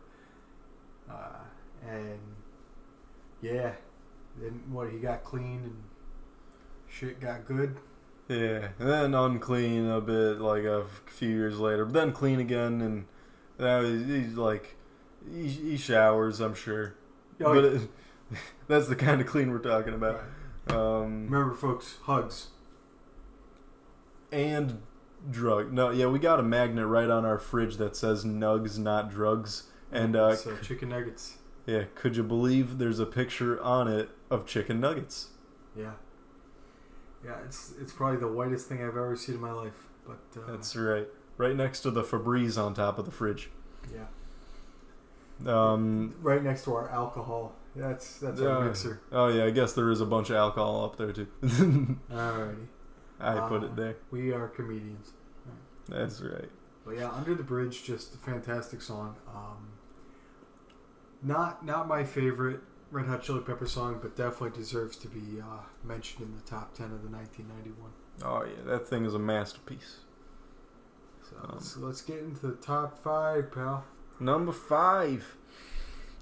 Uh, 1.11 1.41
and 1.89 2.20
yeah, 3.41 3.72
then 4.39 4.61
what? 4.70 4.91
He 4.91 4.99
got 4.99 5.24
clean 5.24 5.62
and 5.64 5.83
shit 6.87 7.18
got 7.18 7.47
good. 7.47 7.79
Yeah, 8.29 8.68
and 8.79 8.89
then 8.89 9.14
unclean 9.14 9.89
a 9.89 10.01
bit, 10.03 10.39
like 10.41 10.64
a 10.64 10.85
few 11.07 11.31
years 11.31 11.59
later, 11.59 11.85
but 11.87 11.95
then 11.95 12.12
clean 12.12 12.41
again, 12.41 12.81
and 12.83 13.07
now 13.59 13.83
he's, 13.83 14.07
he's 14.07 14.35
like, 14.35 14.76
he, 15.33 15.49
he 15.49 15.76
showers, 15.79 16.41
I'm 16.41 16.55
sure. 16.55 16.95
Oh, 17.41 17.55
but 17.55 17.64
it, 17.64 17.83
that's 18.68 18.89
the 18.89 18.97
kind 18.97 19.20
of 19.22 19.26
clean 19.26 19.51
we're 19.51 19.59
talking 19.59 19.95
about. 19.95 20.22
right. 20.68 20.76
Um, 20.76 21.24
Remember, 21.31 21.55
folks, 21.55 21.97
hugs. 22.03 22.49
and 24.31 24.83
drug. 25.31 25.72
No, 25.72 25.91
yeah, 25.91 26.07
we 26.07 26.18
got 26.18 26.39
a 26.39 26.43
magnet 26.43 26.87
right 26.87 27.09
on 27.09 27.24
our 27.24 27.39
fridge 27.39 27.76
that 27.79 27.97
says 27.97 28.24
"Nugs, 28.24 28.79
not 28.79 29.11
drugs." 29.11 29.64
And 29.91 30.14
uh, 30.14 30.26
uh, 30.29 30.37
chicken 30.62 30.91
nuggets. 30.91 31.39
yeah, 31.66 31.85
could 31.95 32.16
you 32.16 32.22
believe 32.22 32.76
there's 32.76 32.99
a 32.99 33.07
picture 33.07 33.59
on 33.62 33.89
it 33.89 34.11
of 34.31 34.45
chicken 34.47 34.81
nuggets? 34.81 35.29
Yeah. 35.74 35.93
Yeah, 37.29 37.37
it's 37.45 37.74
it's 37.81 37.93
probably 37.93 38.16
the 38.18 38.29
whitest 38.29 38.68
thing 38.68 38.79
I've 38.79 38.89
ever 38.97 39.14
seen 39.16 39.35
in 39.35 39.41
my 39.41 39.53
life. 39.53 39.87
But 40.07 40.18
uh, 40.41 40.51
That's 40.51 40.74
right, 40.74 41.07
right 41.37 41.55
next 41.55 41.81
to 41.83 41.91
the 41.91 42.03
Febreze 42.03 42.57
on 42.57 42.72
top 42.74 42.99
of 42.99 43.05
the 43.05 43.11
fridge. 43.11 43.51
yeah, 43.95 44.07
Um, 45.47 46.14
right 46.22 46.43
next 46.43 46.64
to 46.64 46.74
our 46.74 46.89
alcohol. 46.89 47.55
That's 47.76 48.18
that's 48.18 48.41
our 48.41 48.61
Yeah. 48.61 48.64
mixer. 48.64 49.01
Oh 49.12 49.29
yeah, 49.29 49.45
I 49.45 49.51
guess 49.51 49.74
there 49.74 49.91
is 49.91 50.01
a 50.01 50.07
bunch 50.07 50.31
of 50.31 50.37
alcohol 50.37 50.85
up 50.87 50.97
there 50.97 51.12
too. 51.12 51.26
Alrighty, 52.11 52.66
I 53.20 53.47
put 53.49 53.62
Uh, 53.62 53.66
it 53.66 53.76
there. 53.76 53.97
we 54.11 54.33
are 54.33 54.49
comedians. 54.49 55.12
That's 55.89 56.20
right. 56.22 56.49
But 56.87 56.97
yeah, 56.97 57.11
Under 57.11 57.35
the 57.35 57.43
Bridge, 57.43 57.85
just 57.85 58.14
a 58.14 58.18
fantastic 58.18 58.81
song. 58.81 59.16
Um, 59.29 59.68
not 61.22 61.64
not 61.64 61.87
my 61.89 62.05
favorite 62.05 62.61
Red 62.91 63.07
Hot 63.07 63.22
Chili 63.22 63.41
Pepper 63.41 63.66
song, 63.66 63.99
but 64.01 64.16
definitely 64.16 64.59
deserves 64.59 64.97
to 64.99 65.09
be 65.09 65.41
uh, 65.41 65.62
mentioned 65.84 66.26
in 66.26 66.34
the 66.34 66.43
top 66.43 66.74
ten 66.74 66.86
of 66.86 67.03
the 67.03 67.09
1991. 67.09 67.91
Oh 68.24 68.45
yeah, 68.45 68.70
that 68.70 68.89
thing 68.89 69.05
is 69.05 69.14
a 69.14 69.18
masterpiece. 69.18 69.99
So 71.28 71.36
Um, 71.43 71.51
let's, 71.55 71.76
let's 71.76 72.01
get 72.01 72.18
into 72.18 72.47
the 72.47 72.55
top 72.55 73.03
five, 73.03 73.53
pal. 73.53 73.84
Number 74.18 74.53
five, 74.53 75.36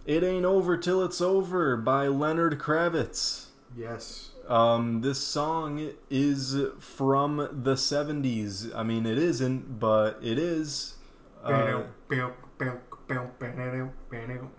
"It 0.04 0.22
Ain't 0.22 0.44
Over 0.44 0.76
Till 0.76 1.02
It's 1.04 1.20
Over" 1.20 1.76
by 1.76 2.08
Leonard 2.08 2.58
Kravitz. 2.58 3.46
Yes. 3.76 4.30
Um, 4.48 5.00
this 5.00 5.18
song 5.20 5.92
is 6.10 6.56
from 6.78 7.36
the 7.36 7.74
'70s. 7.74 8.74
I 8.74 8.82
mean, 8.82 9.06
it 9.06 9.18
isn't, 9.18 9.78
but 9.78 10.18
it 10.22 10.38
is. 10.38 10.96
Uh, 11.44 11.48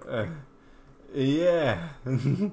uh, 0.08 0.26
yeah. 1.14 1.90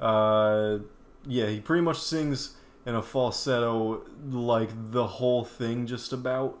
uh, 0.00 0.78
yeah, 1.26 1.46
he 1.46 1.60
pretty 1.60 1.82
much 1.82 1.98
sings 2.00 2.56
in 2.86 2.94
a 2.94 3.02
falsetto 3.02 4.02
like 4.30 4.70
the 4.90 5.06
whole 5.06 5.44
thing 5.44 5.86
just 5.86 6.12
about. 6.12 6.58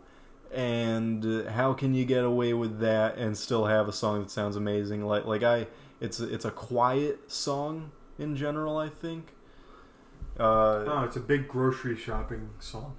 And 0.52 1.46
how 1.48 1.74
can 1.74 1.94
you 1.94 2.04
get 2.06 2.24
away 2.24 2.54
with 2.54 2.80
that 2.80 3.18
and 3.18 3.36
still 3.36 3.66
have 3.66 3.86
a 3.86 3.92
song 3.92 4.20
that 4.20 4.30
sounds 4.30 4.56
amazing? 4.56 5.04
Like 5.04 5.26
like 5.26 5.42
I 5.42 5.66
it's 6.00 6.20
it's 6.20 6.44
a 6.44 6.50
quiet 6.50 7.30
song 7.30 7.90
in 8.18 8.34
general, 8.36 8.78
I 8.78 8.88
think. 8.88 9.34
Uh, 10.38 10.84
Oh, 10.86 11.02
it's 11.04 11.16
a 11.16 11.20
big 11.20 11.48
grocery 11.48 11.96
shopping 11.96 12.50
song, 12.60 12.94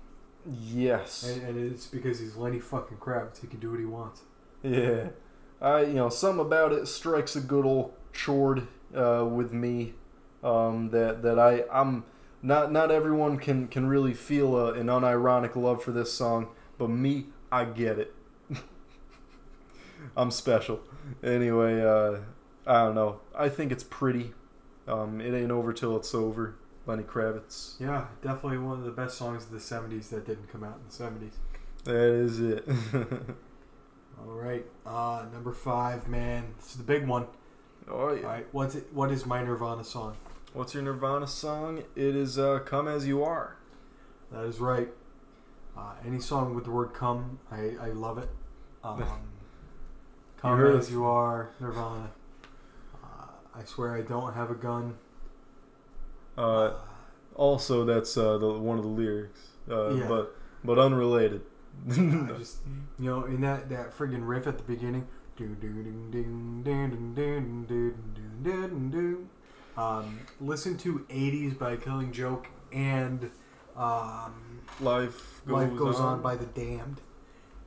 yes. 0.46 1.24
and, 1.24 1.42
and 1.42 1.72
it's 1.72 1.88
because 1.88 2.20
he's 2.20 2.36
Lenny 2.36 2.60
fucking 2.60 2.98
Kravitz. 2.98 3.40
He 3.42 3.48
can 3.48 3.60
do 3.60 3.72
what 3.72 3.80
he 3.80 3.86
wants. 3.86 4.22
Yeah, 4.62 5.08
I 5.62 5.84
you 5.84 5.94
know 5.94 6.10
some 6.10 6.40
about 6.40 6.74
it 6.74 6.88
strikes 6.88 7.36
a 7.36 7.42
good 7.42 7.66
old 7.66 7.94
chord 8.14 8.68
uh, 8.96 9.26
with 9.26 9.54
me. 9.54 9.94
Um, 10.42 10.90
that 10.92 11.22
that 11.24 11.38
I 11.38 11.66
I'm 11.72 12.06
not 12.42 12.72
not 12.72 12.92
everyone 12.92 13.38
can 13.38 13.68
can 13.68 13.88
really 13.88 14.14
feel 14.14 14.56
a, 14.56 14.74
an 14.74 14.88
unironic 14.88 15.56
love 15.56 15.84
for 15.84 15.92
this 15.92 16.14
song, 16.14 16.48
but 16.78 16.90
me 16.90 17.26
I 17.52 17.66
get 17.66 18.00
it. 18.00 18.16
I'm 20.18 20.32
special. 20.32 20.80
Anyway, 21.24 21.82
uh, 21.82 22.20
I 22.66 22.86
don't 22.86 22.96
know. 22.96 23.22
I 23.38 23.50
think 23.50 23.72
it's 23.72 23.84
pretty. 23.84 24.34
Um, 24.88 25.20
it 25.20 25.34
ain't 25.34 25.52
over 25.52 25.74
till 25.74 25.96
it's 25.98 26.14
over. 26.16 26.56
Lenny 26.86 27.04
Kravitz. 27.04 27.80
Yeah, 27.80 28.06
definitely 28.24 28.58
one 28.58 28.80
of 28.80 28.86
the 28.86 28.92
best 28.92 29.18
songs 29.18 29.46
of 29.46 29.52
the 29.52 29.58
'70s 29.58 30.10
that 30.10 30.26
didn't 30.26 30.52
come 30.52 30.64
out 30.64 30.80
in 30.80 30.88
the 30.88 31.28
'70s. 31.28 31.34
That 31.84 31.96
is 31.96 32.40
it. 32.40 32.68
All 34.20 34.34
right, 34.34 34.66
uh, 34.86 35.26
number 35.32 35.54
five, 35.54 36.08
man, 36.08 36.54
this 36.58 36.72
is 36.72 36.78
the 36.78 36.84
big 36.84 37.08
one. 37.08 37.28
Oh 37.90 38.10
All 38.10 38.16
yeah. 38.18 38.26
right, 38.26 38.48
what's 38.52 38.76
it? 38.76 38.88
What 38.94 39.12
is 39.12 39.26
my 39.26 39.44
Nirvana 39.44 39.84
song? 39.84 40.16
What's 40.54 40.74
your 40.74 40.84
Nirvana 40.84 41.28
song? 41.28 41.80
It 41.96 42.16
is 42.16 42.38
uh, 42.40 42.60
"Come 42.60 42.88
as 42.88 43.08
You 43.08 43.24
Are." 43.24 43.56
That 44.32 44.46
is 44.46 44.60
right. 44.60 44.90
Uh, 45.78 45.94
any 46.06 46.20
song 46.20 46.56
with 46.56 46.66
the 46.66 46.72
word 46.72 46.94
"come," 46.94 47.40
I, 47.52 47.76
I 47.82 47.90
love 47.90 48.18
it. 48.18 48.30
Um, 48.82 49.04
come 50.38 50.66
as 50.68 50.90
you 50.90 51.04
are, 51.04 51.50
Nirvana. 51.60 52.12
Uh, 53.04 53.26
I 53.54 53.66
swear 53.66 53.94
I 53.94 54.02
don't 54.02 54.34
have 54.34 54.50
a 54.50 54.56
gun. 54.56 54.96
Uh, 56.38 56.72
also, 57.36 57.84
that's 57.84 58.16
uh, 58.18 58.38
the 58.38 58.54
one 58.54 58.78
of 58.78 58.86
the 58.86 58.90
lyrics, 58.90 59.50
uh, 59.70 59.90
Yeah. 59.90 60.08
but 60.08 60.34
but 60.64 60.80
unrelated. 60.80 61.42
I 61.90 61.94
just 62.38 62.60
you 62.98 63.10
know 63.10 63.26
in 63.26 63.42
that 63.42 63.70
that 63.70 63.92
friggin' 63.98 64.26
riff 64.26 64.48
at 64.48 64.58
the 64.58 64.64
beginning. 64.64 65.08
Um, 69.78 70.20
listen 70.42 70.78
to 70.80 71.06
80s 71.10 71.58
by 71.58 71.78
Killing 71.78 72.12
Joke 72.12 72.48
and 72.74 73.32
um, 73.78 74.62
Life, 74.82 75.42
goes, 75.48 75.56
Life 75.56 75.78
goes 75.78 75.96
on. 75.96 76.16
on. 76.16 76.22
by 76.22 76.36
The 76.36 76.46
Damned. 76.46 77.00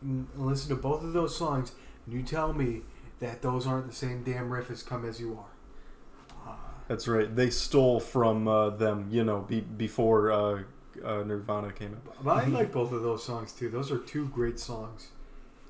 And 0.03 0.29
listen 0.37 0.69
to 0.77 0.81
both 0.83 1.03
of 1.03 1.13
those 1.15 1.35
songs, 1.37 1.73
and 2.05 2.15
you 2.15 2.23
tell 2.23 2.53
me 2.53 2.83
that 3.21 3.41
those 3.41 3.67
aren't 3.67 3.87
the 3.89 3.95
same 3.95 4.23
damn 4.25 4.51
riff 4.53 4.71
as 4.71 4.83
Come 4.83 5.05
As 5.09 5.21
You 5.21 5.39
Are. 5.39 6.51
Uh, 6.53 6.57
That's 6.89 7.09
right. 7.09 7.35
They 7.35 7.49
stole 7.51 8.01
from 8.01 8.47
uh, 8.47 8.71
them, 8.71 9.09
you 9.11 9.25
know, 9.25 9.41
be- 9.41 9.61
before 9.61 10.31
uh, 10.33 10.63
Nirvana 11.03 11.73
came 11.73 11.97
out. 11.97 12.27
I 12.27 12.47
like 12.49 12.73
both 12.73 12.93
of 12.93 13.03
those 13.03 13.25
songs, 13.25 13.53
too. 13.53 13.71
Those 13.71 13.91
are 13.91 13.99
two 13.99 14.27
great 14.29 14.59
songs. 14.59 15.09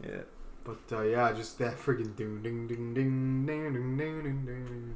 Yeah. 0.02 0.22
But 0.64 0.96
uh, 0.96 1.02
yeah, 1.02 1.32
just 1.32 1.58
that 1.58 1.76
friggin' 1.76 2.14
ding 2.16 2.42
ding 2.42 2.66
ding 2.68 2.94
ding 2.94 3.46
ding 3.46 3.72
ding 3.72 3.96
ding 3.96 4.22
ding 4.22 4.44
ding. 4.46 4.94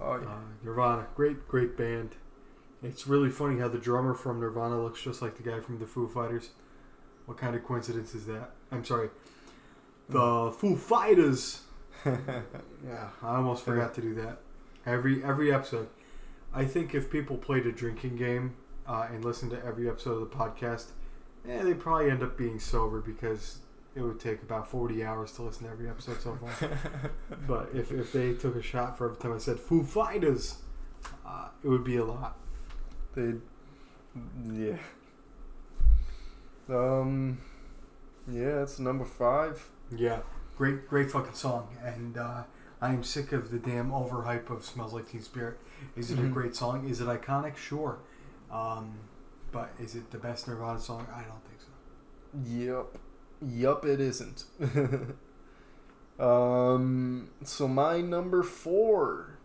Oh 0.00 0.16
yeah. 0.16 0.26
Uh, 0.28 0.38
Nirvana, 0.62 1.06
great 1.14 1.46
great 1.46 1.76
band. 1.76 2.16
It's 2.82 3.06
really 3.06 3.30
funny 3.30 3.58
how 3.60 3.68
the 3.68 3.78
drummer 3.78 4.14
from 4.14 4.40
Nirvana 4.40 4.82
looks 4.82 5.02
just 5.02 5.22
like 5.22 5.36
the 5.36 5.42
guy 5.42 5.60
from 5.60 5.78
the 5.78 5.86
Foo 5.86 6.08
Fighters. 6.08 6.50
What 7.26 7.38
kind 7.38 7.54
of 7.56 7.64
coincidence 7.64 8.14
is 8.14 8.26
that? 8.26 8.50
I'm 8.70 8.84
sorry, 8.84 9.08
the 10.08 10.54
Foo 10.56 10.76
Fighters. 10.76 11.60
Yeah, 12.86 13.08
I 13.22 13.36
almost 13.36 13.64
forgot 13.64 13.94
to 13.94 14.02
do 14.02 14.14
that. 14.16 14.38
Every 14.84 15.24
every 15.24 15.50
episode, 15.52 15.88
I 16.52 16.66
think 16.66 16.94
if 16.94 17.10
people 17.10 17.38
played 17.38 17.64
a 17.66 17.72
drinking 17.72 18.16
game 18.16 18.56
uh, 18.86 19.06
and 19.10 19.24
listened 19.24 19.52
to 19.52 19.64
every 19.64 19.88
episode 19.88 20.20
of 20.20 20.28
the 20.28 20.36
podcast, 20.36 20.88
yeah, 21.46 21.62
they'd 21.62 21.80
probably 21.80 22.10
end 22.10 22.22
up 22.22 22.36
being 22.36 22.58
sober 22.58 23.00
because 23.00 23.58
it 23.94 24.00
would 24.02 24.18
take 24.20 24.42
about 24.42 24.68
forty 24.68 25.04
hours 25.04 25.32
to 25.32 25.42
listen 25.42 25.64
to 25.66 25.70
every 25.72 25.88
episode 25.88 26.20
so 26.20 26.36
far. 26.36 26.78
but 27.46 27.68
if 27.74 27.92
if 27.92 28.12
they 28.12 28.34
took 28.34 28.56
a 28.56 28.62
shot 28.62 28.96
for 28.98 29.06
every 29.06 29.18
time 29.18 29.32
I 29.32 29.38
said 29.38 29.58
Foo 29.60 29.82
Fighters, 29.84 30.56
uh, 31.26 31.48
it 31.62 31.68
would 31.68 31.84
be 31.84 31.96
a 31.96 32.04
lot. 32.04 32.36
they, 33.14 33.34
yeah. 34.52 34.76
Um, 36.68 37.38
yeah, 38.28 38.62
it's 38.62 38.78
number 38.78 39.04
five. 39.04 39.68
Yeah, 39.94 40.20
great 40.56 40.88
great 40.88 41.10
fucking 41.10 41.34
song, 41.34 41.68
and 41.84 42.16
uh, 42.16 42.44
I 42.80 42.90
am 42.92 43.04
sick 43.04 43.32
of 43.32 43.50
the 43.50 43.58
damn 43.58 43.90
overhype 43.90 44.50
of 44.50 44.64
"Smells 44.64 44.92
Like 44.94 45.08
Teen 45.10 45.22
Spirit." 45.22 45.58
Is 45.96 46.10
it 46.10 46.18
a 46.18 46.22
Mhm. 46.22 46.32
great 46.32 46.56
song? 46.56 46.88
Is 46.88 47.00
it 47.00 47.06
iconic? 47.06 47.56
Sure, 47.56 47.98
um, 48.50 48.94
but 49.54 49.70
is 49.80 49.94
it 49.94 50.10
the 50.10 50.18
best 50.18 50.48
Nirvana 50.48 50.80
song? 50.80 51.06
I 51.14 51.22
don't 51.22 51.42
think 51.44 51.60
so. 51.60 51.70
Yep. 52.66 52.98
Yup, 53.46 53.84
it 53.86 54.00
isn't. 54.00 54.44
um, 56.18 57.30
so 57.44 57.68
my 57.68 58.00
number 58.00 58.42
four, 58.42 59.38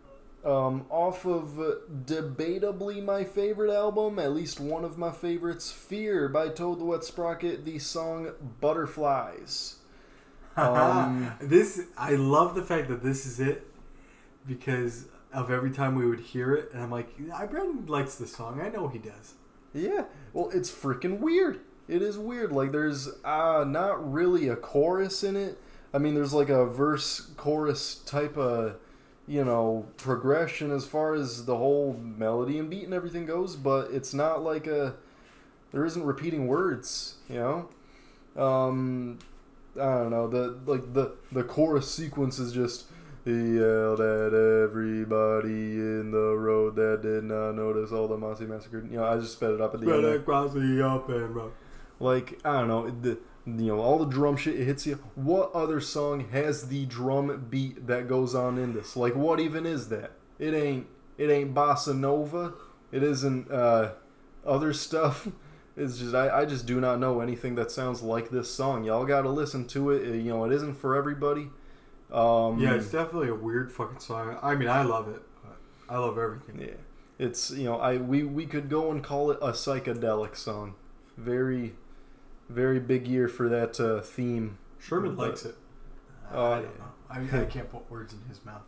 um, 0.44 0.88
off 0.90 1.26
of 1.26 1.60
uh, 1.60 1.76
debatably 2.06 3.04
my 3.04 3.24
favorite 3.24 3.72
album, 3.72 4.18
at 4.18 4.34
least 4.34 4.60
one 4.60 4.84
of 4.84 4.98
my 4.98 5.12
favorites, 5.12 5.72
Fear 5.72 6.30
by 6.30 6.50
Toad 6.50 6.80
the 6.80 6.86
Wet 6.86 7.04
Sprocket, 7.04 7.64
the 7.64 7.78
song 7.80 8.32
Butterflies. 8.60 9.76
Um, 10.58 11.32
this 11.40 11.84
I 11.98 12.16
love 12.16 12.54
the 12.54 12.64
fact 12.64 12.90
that 12.90 13.02
this 13.02 13.26
is 13.26 13.40
it 13.40 13.66
because 14.46 15.06
of 15.32 15.50
every 15.50 15.72
time 15.72 15.96
we 15.96 16.06
would 16.06 16.20
hear 16.20 16.54
it, 16.54 16.74
and 16.74 16.84
I'm 16.84 16.92
like, 16.92 17.08
I 17.34 17.46
Brendan 17.46 17.86
likes 17.86 18.16
the 18.16 18.28
song. 18.28 18.60
I 18.60 18.68
know 18.68 18.90
he 18.90 19.00
does. 19.00 19.36
Yeah, 19.74 20.06
well, 20.34 20.50
it's 20.54 20.72
freaking 20.72 21.20
weird. 21.20 21.60
It 21.88 22.02
is 22.02 22.18
weird. 22.18 22.52
Like, 22.52 22.72
there's 22.72 23.10
uh, 23.24 23.66
not 23.68 24.12
really 24.12 24.48
a 24.48 24.56
chorus 24.56 25.24
in 25.24 25.36
it. 25.36 25.58
I 25.94 25.98
mean, 25.98 26.14
there's 26.14 26.34
like 26.34 26.50
a 26.50 26.66
verse 26.66 27.32
chorus 27.36 27.96
type 28.06 28.38
of, 28.38 28.76
you 29.28 29.44
know, 29.44 29.88
progression 29.98 30.72
as 30.72 30.86
far 30.86 31.14
as 31.14 31.46
the 31.46 31.58
whole 31.58 31.94
melody 31.94 32.60
and 32.60 32.70
beat 32.70 32.84
and 32.84 32.94
everything 32.94 33.26
goes, 33.26 33.56
but 33.56 33.92
it's 33.92 34.14
not 34.14 34.44
like 34.44 34.68
a. 34.68 34.96
There 35.72 35.86
isn't 35.86 36.04
repeating 36.04 36.48
words, 36.48 37.16
you 37.30 37.36
know? 37.36 37.70
Um, 38.36 39.20
I 39.76 40.00
don't 40.00 40.10
know. 40.10 40.28
The 40.28 40.58
like 40.66 40.94
the 40.94 41.14
the 41.32 41.44
chorus 41.44 41.90
sequence 41.92 42.40
is 42.40 42.54
just 42.54 42.86
he 43.26 43.58
yelled 43.58 44.00
at 44.00 44.34
everybody 44.34 45.50
in 45.50 46.12
the 46.12 46.36
road 46.36 46.76
that 46.78 47.02
did 47.02 47.26
not 47.26 47.52
notice 47.52 47.92
all 47.92 48.08
the 48.08 48.18
Mossy 48.18 48.46
massacred. 48.46 48.90
You 48.90 48.98
know, 48.98 49.06
I 49.06 49.18
just 49.18 49.34
sped 49.34 49.52
it 49.52 49.62
up 49.62 49.74
at 49.74 49.82
the 49.82 49.88
end. 49.88 50.02
Better 50.02 50.10
there. 50.12 50.20
cross 50.20 50.54
the 50.54 50.86
up 50.86 51.10
and 51.10 51.36
run. 51.36 51.52
Like 52.00 52.40
I 52.46 52.60
don't 52.60 52.68
know, 52.68 52.90
the 52.90 53.20
you 53.46 53.68
know 53.68 53.80
all 53.80 54.00
the 54.00 54.06
drum 54.06 54.38
shit 54.38 54.60
it 54.60 54.66
hits 54.66 54.88
you. 54.88 54.96
What 55.16 55.52
other 55.54 55.82
song 55.82 56.30
has 56.32 56.70
the 56.70 56.86
drum 56.86 57.48
beat 57.50 57.88
that 57.88 58.08
goes 58.08 58.34
on 58.34 58.58
in 58.58 58.74
this? 58.74 58.96
Like 58.96 59.16
what 59.16 59.40
even 59.40 59.66
is 59.66 59.90
that? 59.90 60.12
It 60.38 60.54
ain't 60.54 60.88
it 61.18 61.30
ain't 61.30 61.54
bossa 61.54 61.98
nova. 61.98 62.54
It 62.92 63.04
isn't 63.04 63.52
uh, 63.52 63.94
other 64.46 64.74
stuff. 64.74 65.28
It's 65.78 65.98
just 65.98 66.14
I, 66.14 66.42
I 66.42 66.46
just 66.46 66.66
do 66.66 66.82
not 66.82 67.00
know 67.00 67.22
anything 67.22 67.56
that 67.56 67.72
sounds 67.72 68.02
like 68.02 68.32
this 68.32 68.54
song. 68.54 68.84
Y'all 68.84 69.06
got 69.06 69.22
to 69.22 69.30
listen 69.30 69.66
to 69.68 69.92
it. 69.92 70.14
You 70.14 70.32
know 70.32 70.44
it 70.44 70.52
isn't 70.52 70.74
for 70.74 70.94
everybody. 70.94 71.52
Um, 72.12 72.60
Yeah, 72.60 72.74
it's 72.74 72.92
definitely 72.92 73.30
a 73.30 73.36
weird 73.36 73.72
fucking 73.72 74.00
song. 74.00 74.38
I 74.42 74.56
mean, 74.56 74.68
I 74.70 74.84
love 74.84 75.08
it. 75.10 75.22
I 75.88 75.98
love 75.98 76.18
everything. 76.18 76.60
Yeah, 76.62 76.76
it's 77.18 77.52
you 77.52 77.64
know 77.66 77.80
I 77.80 77.98
we 77.98 78.24
we 78.24 78.46
could 78.46 78.70
go 78.70 78.92
and 78.92 79.04
call 79.04 79.32
it 79.32 79.38
a 79.42 79.50
psychedelic 79.50 80.36
song. 80.36 80.76
Very, 81.18 81.74
very 82.48 82.80
big 82.80 83.08
year 83.08 83.28
for 83.28 83.50
that 83.50 83.80
uh, 83.80 84.02
theme. 84.02 84.58
Sherman 84.80 85.16
But- 85.16 85.28
likes 85.30 85.46
it. 85.46 85.56
Oh, 86.32 86.52
I 86.52 86.56
don't 86.62 86.78
know. 86.80 86.86
I, 87.10 87.20
mean 87.20 87.34
I 87.34 87.46
can't 87.46 87.72
put 87.72 87.90
words 87.90 88.14
in 88.14 88.20
his 88.30 88.46
mouth. 88.46 88.62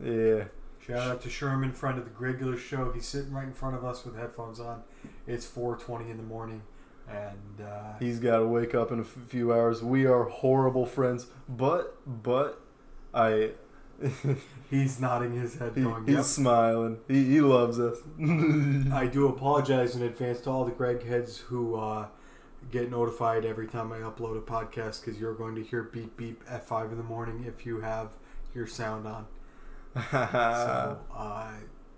Yeah, 0.00 0.44
Shout 0.78 1.08
out 1.10 1.20
to 1.22 1.28
Sherman, 1.28 1.72
friend 1.72 1.98
of 1.98 2.04
the 2.04 2.10
regular 2.18 2.56
show. 2.56 2.92
He's 2.92 3.06
sitting 3.06 3.32
right 3.32 3.44
in 3.46 3.52
front 3.52 3.74
of 3.74 3.84
us 3.84 4.04
with 4.04 4.16
headphones 4.16 4.60
on. 4.60 4.82
It's 5.26 5.44
4:20 5.46 6.08
in 6.08 6.16
the 6.16 6.22
morning, 6.22 6.62
and 7.08 7.60
uh, 7.66 7.98
he's 7.98 8.20
got 8.20 8.38
to 8.38 8.46
wake 8.46 8.74
up 8.76 8.92
in 8.92 8.98
a 9.00 9.02
f- 9.02 9.08
few 9.28 9.52
hours. 9.52 9.82
We 9.82 10.06
are 10.06 10.24
horrible 10.24 10.86
friends, 10.86 11.26
but 11.48 11.96
but 12.06 12.60
I. 13.14 13.50
he's 14.70 14.98
nodding 14.98 15.34
his 15.34 15.56
head, 15.56 15.72
he, 15.74 15.82
going, 15.82 16.06
he's 16.06 16.16
"Yep." 16.16 16.24
smiling. 16.24 16.98
He, 17.06 17.24
he 17.26 17.40
loves 17.42 17.78
us. 17.78 17.98
I 18.92 19.06
do 19.06 19.28
apologize 19.28 19.94
in 19.94 20.02
advance 20.02 20.40
to 20.42 20.50
all 20.50 20.64
the 20.64 20.70
Greg 20.70 21.06
heads 21.06 21.36
who 21.36 21.76
uh, 21.76 22.06
get 22.70 22.90
notified 22.90 23.44
every 23.44 23.66
time 23.66 23.92
I 23.92 23.98
upload 23.98 24.38
a 24.38 24.40
podcast 24.40 25.04
because 25.04 25.20
you're 25.20 25.34
going 25.34 25.54
to 25.56 25.62
hear 25.62 25.82
beep 25.82 26.16
beep 26.16 26.42
at 26.48 26.66
five 26.66 26.92
in 26.92 26.98
the 26.98 27.04
morning 27.04 27.44
if 27.46 27.66
you 27.66 27.80
have 27.80 28.12
your 28.54 28.66
sound 28.66 29.06
on. 29.06 29.26
So, 30.10 30.98
uh, 31.14 31.52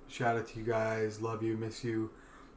shout 0.09 0.37
out 0.37 0.49
to 0.49 0.59
you 0.59 0.65
guys. 0.65 1.21
Love 1.21 1.43
you, 1.43 1.57
miss 1.57 1.85
you, 1.85 2.11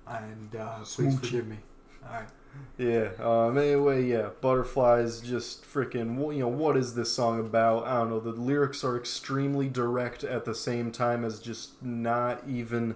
and 0.08 0.56
uh, 0.56 0.80
please 0.84 1.20
forgive 1.20 1.48
me. 1.48 1.58
All 2.06 2.14
right. 2.14 2.30
Yeah. 2.78 3.10
Um. 3.20 3.58
Anyway, 3.58 4.06
yeah. 4.06 4.30
Butterflies. 4.42 5.22
Just 5.22 5.64
freaking. 5.64 6.34
You 6.34 6.42
know 6.42 6.48
what 6.48 6.78
is 6.78 6.96
this 6.96 7.14
song 7.14 7.40
about? 7.40 7.86
I 7.86 8.00
don't 8.00 8.10
know. 8.10 8.20
The 8.20 8.32
lyrics 8.32 8.84
are 8.84 8.98
extremely 8.98 9.70
direct 9.70 10.24
at 10.24 10.46
the 10.46 10.56
same 10.56 10.92
time 10.92 11.24
as 11.24 11.40
just 11.40 11.82
not 11.82 12.44
even 12.48 12.96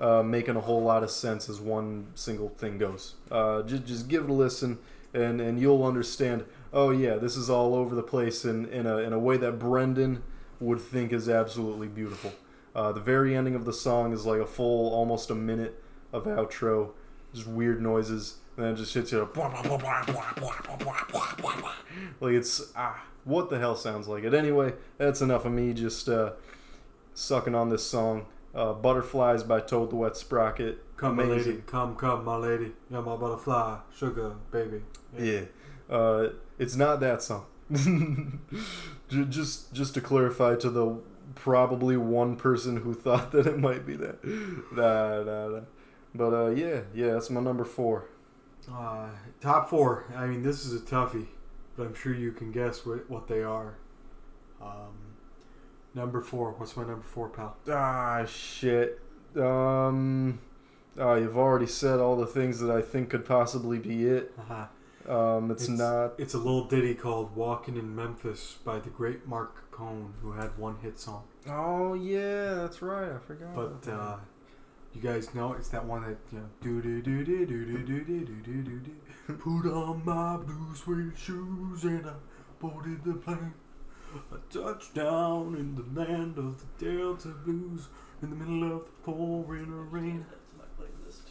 uh, 0.00 0.22
making 0.22 0.56
a 0.56 0.60
whole 0.60 0.82
lot 0.82 1.02
of 1.02 1.10
sense 1.10 1.48
as 1.48 1.60
one 1.60 2.08
single 2.14 2.48
thing 2.48 2.78
goes. 2.78 3.14
Uh. 3.30 3.62
Just 3.62 3.86
just 3.86 4.08
give 4.08 4.24
it 4.24 4.30
a 4.30 4.32
listen, 4.32 4.78
and 5.14 5.40
and 5.40 5.60
you'll 5.60 5.84
understand. 5.84 6.44
Oh 6.72 6.90
yeah, 6.90 7.14
this 7.14 7.36
is 7.36 7.48
all 7.48 7.74
over 7.74 7.94
the 7.94 8.02
place 8.02 8.44
in 8.44 8.66
in 8.66 8.86
a 8.86 8.98
in 8.98 9.12
a 9.12 9.18
way 9.18 9.36
that 9.36 9.58
Brendan 9.58 10.22
would 10.60 10.80
think 10.80 11.12
is 11.12 11.28
absolutely 11.28 11.86
beautiful. 11.86 12.32
Uh, 12.74 12.92
the 12.92 13.00
very 13.00 13.34
ending 13.34 13.54
of 13.54 13.64
the 13.64 13.72
song 13.72 14.12
is 14.12 14.26
like 14.26 14.40
a 14.40 14.46
full, 14.46 14.92
almost 14.92 15.30
a 15.30 15.34
minute 15.34 15.82
of 16.12 16.24
outro, 16.24 16.90
just 17.32 17.46
weird 17.46 17.80
noises, 17.80 18.36
and 18.56 18.64
then 18.64 18.72
it 18.72 18.76
just 18.76 18.94
hits 18.94 19.12
you. 19.12 19.28
Like 22.20 22.32
it's 22.32 22.72
ah, 22.74 23.04
what 23.24 23.50
the 23.50 23.58
hell 23.58 23.76
sounds 23.76 24.08
like 24.08 24.24
it? 24.24 24.34
Anyway, 24.34 24.74
that's 24.98 25.20
enough 25.20 25.44
of 25.44 25.52
me 25.52 25.74
just 25.74 26.08
uh, 26.08 26.32
sucking 27.14 27.54
on 27.54 27.68
this 27.68 27.84
song. 27.84 28.26
Uh, 28.54 28.72
Butterflies 28.72 29.42
by 29.42 29.60
Toad 29.60 29.90
the 29.90 29.96
Wet 29.96 30.16
Sprocket. 30.16 30.78
Come, 30.96 31.16
my 31.16 31.24
lady. 31.24 31.62
Come, 31.66 31.94
come, 31.96 32.24
my 32.24 32.36
lady. 32.36 32.72
You're 32.90 33.02
my 33.02 33.16
butterfly, 33.16 33.78
sugar, 33.94 34.36
baby. 34.50 34.80
Yeah, 35.18 35.42
uh, 35.90 36.28
it's 36.58 36.76
not 36.76 37.00
that 37.00 37.22
song. 37.22 37.46
Just 39.08 39.72
just 39.72 39.94
to 39.94 40.00
clarify 40.00 40.56
to 40.56 40.70
the 40.70 40.98
probably 41.34 41.96
one 41.96 42.36
person 42.36 42.78
who 42.78 42.94
thought 42.94 43.30
that 43.32 43.46
it 43.46 43.58
might 43.58 43.86
be 43.86 43.94
that. 43.96 44.24
Nah, 44.72 45.22
nah, 45.22 45.48
nah. 45.48 45.60
But 46.14 46.32
uh, 46.32 46.50
yeah, 46.50 46.80
yeah, 46.94 47.12
that's 47.12 47.30
my 47.30 47.40
number 47.40 47.64
four. 47.64 48.06
Uh, 48.72 49.08
top 49.40 49.70
four. 49.70 50.04
I 50.16 50.26
mean, 50.26 50.42
this 50.42 50.64
is 50.64 50.80
a 50.80 50.84
toughie, 50.84 51.26
but 51.76 51.86
I'm 51.86 51.94
sure 51.94 52.14
you 52.14 52.32
can 52.32 52.52
guess 52.52 52.84
what, 52.84 53.08
what 53.08 53.28
they 53.28 53.42
are. 53.42 53.76
Um, 54.60 55.16
number 55.94 56.20
four. 56.20 56.52
What's 56.52 56.76
my 56.76 56.84
number 56.84 57.04
four, 57.04 57.28
pal? 57.28 57.56
Ah, 57.68 58.24
shit. 58.26 59.00
Um, 59.36 60.40
oh, 60.98 61.14
you've 61.14 61.36
already 61.38 61.66
said 61.66 62.00
all 62.00 62.16
the 62.16 62.26
things 62.26 62.60
that 62.60 62.70
I 62.70 62.82
think 62.82 63.10
could 63.10 63.24
possibly 63.24 63.78
be 63.78 64.06
it. 64.06 64.32
Uh-huh. 64.38 64.66
Um, 65.08 65.50
it's, 65.52 65.68
not. 65.68 66.14
It's 66.18 66.34
a 66.34 66.38
little 66.38 66.64
ditty 66.64 66.94
called 66.94 67.36
"Walking 67.36 67.76
in 67.76 67.94
Memphis" 67.94 68.56
by 68.64 68.80
the 68.80 68.90
great 68.90 69.26
Marc 69.26 69.70
Cohn, 69.70 70.14
who 70.20 70.32
had 70.32 70.58
one 70.58 70.78
hit 70.82 70.98
song. 70.98 71.22
Oh 71.48 71.94
yeah, 71.94 72.54
that's 72.54 72.82
right. 72.82 73.12
I 73.12 73.18
forgot. 73.18 73.54
But 73.54 73.88
uh, 73.88 74.16
You 74.96 75.02
guys 75.02 75.34
know 75.34 75.52
it's 75.52 75.68
that 75.68 75.84
one 75.84 76.02
that 76.02 76.16
you 76.32 76.38
know 76.38 76.46
do 76.62 76.80
do 76.80 77.02
do 77.02 77.24
do 77.24 77.44
do 77.46 77.64
do 77.66 77.78
do 77.84 78.04
do 78.04 78.24
do 78.24 78.34
do 78.42 78.62
do 78.62 78.78
do. 78.80 79.34
Put 79.34 79.66
on 79.70 80.02
my 80.04 80.36
blue 80.38 80.74
suede 80.74 81.12
shoes 81.18 81.84
and 81.84 82.06
I 82.06 82.12
boarded 82.60 83.04
the 83.04 83.14
plane. 83.14 83.52
I 84.32 84.36
touched 84.50 84.94
down 84.94 85.56
in 85.56 85.74
the 85.74 86.00
land 86.00 86.38
of 86.38 86.62
the 86.78 86.84
Delta 86.84 87.28
Blues 87.28 87.88
in 88.22 88.30
the 88.30 88.36
middle 88.36 88.64
of 88.76 88.84
the 88.86 88.92
pouring 89.02 89.90
rain. 89.90 90.24
That's 90.30 90.54
my 90.56 90.84
playlist. 90.84 91.28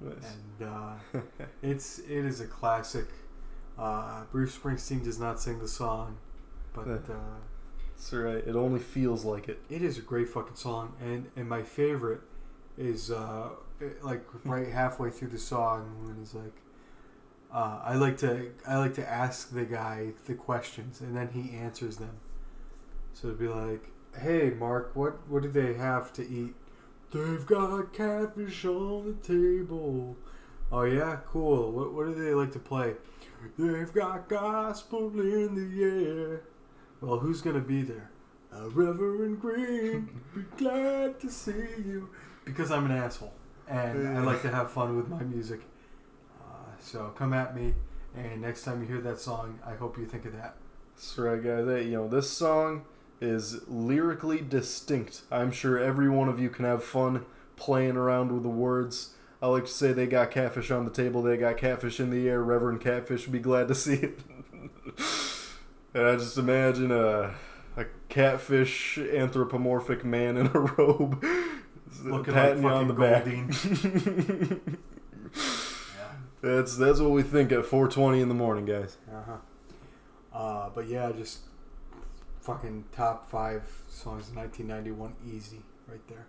Nice. 0.00 0.34
And 0.60 0.68
uh, 0.68 1.20
it's 1.62 1.98
it 2.00 2.10
is 2.26 2.40
a 2.40 2.46
classic. 2.46 3.06
Uh, 3.78 4.24
Bruce 4.30 4.56
Springsteen 4.58 5.02
does 5.02 5.18
not 5.18 5.40
sing 5.40 5.58
the 5.60 5.68
song, 5.68 6.18
but 6.74 6.86
Yeah. 6.86 6.94
uh, 7.14 7.38
That's 7.96 8.12
right. 8.12 8.46
It 8.46 8.54
only 8.56 8.80
feels 8.80 9.24
like 9.24 9.48
it. 9.48 9.60
it 9.70 9.80
is 9.82 9.96
a 9.96 10.02
great 10.02 10.28
fucking 10.28 10.56
song. 10.56 10.94
And 11.00 11.30
and 11.36 11.48
my 11.48 11.62
favorite 11.62 12.20
is 12.80 13.10
uh, 13.10 13.50
like 14.02 14.24
right 14.44 14.68
halfway 14.68 15.10
through 15.10 15.28
the 15.28 15.38
song 15.38 15.96
when 16.02 16.16
he's 16.18 16.34
like, 16.34 16.56
uh, 17.52 17.80
I 17.84 17.94
like 17.94 18.16
to 18.18 18.52
I 18.66 18.78
like 18.78 18.94
to 18.94 19.08
ask 19.08 19.52
the 19.52 19.64
guy 19.64 20.12
the 20.26 20.34
questions 20.34 21.00
and 21.00 21.14
then 21.16 21.28
he 21.28 21.54
answers 21.56 21.98
them. 21.98 22.16
So 23.12 23.28
it'd 23.28 23.38
be 23.38 23.48
like, 23.48 23.84
Hey 24.18 24.50
Mark, 24.50 24.96
what 24.96 25.28
what 25.28 25.42
do 25.42 25.50
they 25.50 25.74
have 25.74 26.12
to 26.14 26.28
eat? 26.28 26.54
They've 27.12 27.44
got 27.44 27.92
catfish 27.92 28.64
on 28.64 29.06
the 29.06 29.26
table. 29.26 30.16
Oh 30.72 30.84
yeah, 30.84 31.18
cool. 31.26 31.72
What 31.72 31.92
what 31.92 32.06
do 32.06 32.14
they 32.14 32.32
like 32.32 32.52
to 32.52 32.58
play? 32.58 32.94
They've 33.58 33.92
got 33.92 34.28
gospel 34.28 35.08
in 35.20 35.54
the 35.54 35.84
air. 35.84 36.42
Well, 37.00 37.18
who's 37.18 37.42
gonna 37.42 37.60
be 37.60 37.82
there? 37.82 38.10
Uh, 38.52 38.68
Reverend 38.70 39.40
Green, 39.40 40.20
be 40.34 40.42
glad 40.56 41.20
to 41.20 41.30
see 41.30 41.52
you. 41.84 42.08
Because 42.44 42.70
I'm 42.70 42.86
an 42.86 42.92
asshole 42.92 43.32
and 43.70 44.18
I 44.18 44.20
like 44.22 44.42
to 44.42 44.50
have 44.50 44.70
fun 44.70 44.96
with 44.96 45.08
my 45.08 45.22
music. 45.22 45.60
Uh, 46.40 46.72
so 46.80 47.12
come 47.16 47.32
at 47.32 47.54
me, 47.54 47.74
and 48.16 48.42
next 48.42 48.64
time 48.64 48.82
you 48.82 48.88
hear 48.88 49.00
that 49.00 49.20
song, 49.20 49.60
I 49.64 49.74
hope 49.74 49.96
you 49.96 50.06
think 50.06 50.24
of 50.24 50.32
that. 50.32 50.56
That's 50.94 51.16
right, 51.16 51.42
guys. 51.42 51.66
Hey, 51.66 51.84
you 51.84 51.92
know, 51.92 52.08
this 52.08 52.28
song 52.28 52.84
is 53.20 53.66
lyrically 53.68 54.40
distinct. 54.40 55.22
I'm 55.30 55.52
sure 55.52 55.78
every 55.78 56.08
one 56.08 56.28
of 56.28 56.40
you 56.40 56.50
can 56.50 56.64
have 56.64 56.82
fun 56.82 57.24
playing 57.56 57.96
around 57.96 58.32
with 58.32 58.42
the 58.42 58.48
words. 58.48 59.14
I 59.40 59.46
like 59.46 59.64
to 59.66 59.70
say 59.70 59.92
they 59.92 60.06
got 60.06 60.30
catfish 60.30 60.70
on 60.70 60.84
the 60.84 60.90
table, 60.90 61.22
they 61.22 61.36
got 61.36 61.56
catfish 61.56 62.00
in 62.00 62.10
the 62.10 62.28
air. 62.28 62.42
Reverend 62.42 62.80
Catfish 62.80 63.26
would 63.26 63.32
be 63.32 63.38
glad 63.38 63.68
to 63.68 63.74
see 63.74 63.94
it. 63.94 64.20
and 65.94 66.06
I 66.06 66.16
just 66.16 66.36
imagine 66.36 66.90
a, 66.90 67.34
a 67.76 67.86
catfish 68.08 68.98
anthropomorphic 68.98 70.04
man 70.04 70.36
in 70.36 70.46
a 70.48 70.60
robe 70.78 71.24
Looking 72.04 72.34
patting 72.34 72.62
like 72.62 72.72
you 72.72 72.76
on 72.78 72.88
the 72.88 72.94
fucking 72.94 73.46
back. 73.48 74.58
That's 76.42 76.76
that's 76.76 77.00
what 77.00 77.10
we 77.10 77.22
think 77.22 77.52
at 77.52 77.64
4:20 77.64 78.22
in 78.22 78.28
the 78.28 78.34
morning, 78.34 78.64
guys. 78.64 78.96
Uh-huh. 79.12 79.36
Uh 80.36 80.70
But 80.74 80.86
yeah, 80.88 81.12
just 81.12 81.40
fucking 82.40 82.86
top 82.92 83.30
five 83.30 83.62
songs 83.88 84.30
in 84.30 84.36
1991, 84.36 85.14
easy 85.34 85.60
right 85.86 86.00
there. 86.08 86.26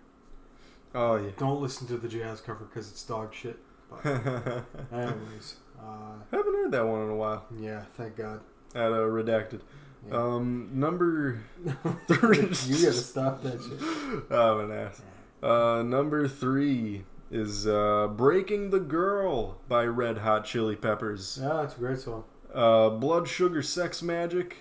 Oh 0.94 1.16
yeah. 1.16 1.30
Don't 1.38 1.62
listen 1.62 1.86
to 1.88 1.96
the 1.96 2.08
jazz 2.08 2.40
cover 2.42 2.64
because 2.66 2.90
it's 2.90 3.02
dog 3.04 3.32
shit. 3.32 3.58
But 3.88 4.04
anyways, 4.92 5.56
uh, 5.80 6.16
Haven't 6.30 6.54
heard 6.54 6.72
that 6.72 6.86
one 6.86 7.02
in 7.04 7.08
a 7.10 7.16
while. 7.16 7.46
yeah, 7.58 7.84
thank 7.94 8.16
God. 8.16 8.40
At 8.74 8.92
uh, 8.92 8.96
redacted. 8.96 9.60
Yeah. 10.08 10.16
Um, 10.16 10.68
number 10.74 11.40
you 11.64 11.72
gotta 11.80 12.92
stop 12.92 13.42
that 13.44 13.62
shit. 13.62 14.30
I'm 14.36 14.60
an 14.60 14.72
ass. 14.72 15.00
Uh, 15.42 15.82
number 15.82 16.28
three 16.28 17.04
is 17.30 17.66
uh, 17.66 18.08
"Breaking 18.08 18.70
the 18.70 18.80
Girl" 18.80 19.58
by 19.68 19.84
Red 19.86 20.18
Hot 20.18 20.44
Chili 20.44 20.76
Peppers. 20.76 21.38
Yeah, 21.40 21.62
it's 21.62 21.74
a 21.76 21.78
great 21.78 21.98
song. 21.98 22.24
Uh, 22.54 22.90
Blood 22.90 23.26
Sugar 23.28 23.62
Sex 23.62 24.02
Magik, 24.02 24.52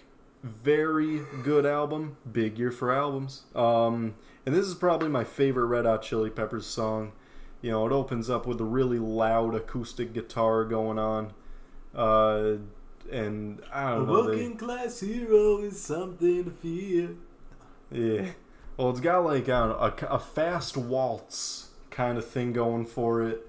very 0.44 1.22
good 1.44 1.66
album. 1.66 2.18
Big 2.32 2.58
year 2.58 2.72
for 2.72 2.92
albums. 2.92 3.44
Um, 3.54 4.16
and 4.46 4.56
this 4.56 4.66
is 4.66 4.74
probably 4.76 5.10
my 5.10 5.24
favorite 5.24 5.66
Red 5.66 5.86
Hot 5.86 6.02
Chili 6.02 6.30
Peppers 6.30 6.66
song. 6.66 7.12
You 7.62 7.72
know, 7.72 7.86
it 7.86 7.92
opens 7.92 8.28
up 8.30 8.48
with 8.48 8.60
a 8.60 8.64
really 8.66 8.98
loud 8.98 9.54
acoustic 9.54 10.14
guitar 10.14 10.66
going 10.66 10.98
on. 10.98 11.34
Uh, 11.94 12.54
and 13.12 13.62
I 13.72 13.92
A 13.92 13.96
don't 13.98 14.08
know. 14.08 14.22
they- 14.24 14.30
working 14.32 14.58
class 14.58 15.00
hero 15.02 15.58
is 15.60 15.80
something 15.80 16.46
to 16.46 16.50
fear. 16.52 17.10
Yeah. 17.92 18.32
Well, 18.82 18.90
it's 18.90 19.00
got 19.00 19.24
like 19.24 19.46
know, 19.46 19.78
a, 19.80 19.94
a 20.08 20.18
fast 20.18 20.76
waltz 20.76 21.70
kind 21.92 22.18
of 22.18 22.28
thing 22.28 22.52
going 22.52 22.88
for 22.88 23.22
it. 23.22 23.48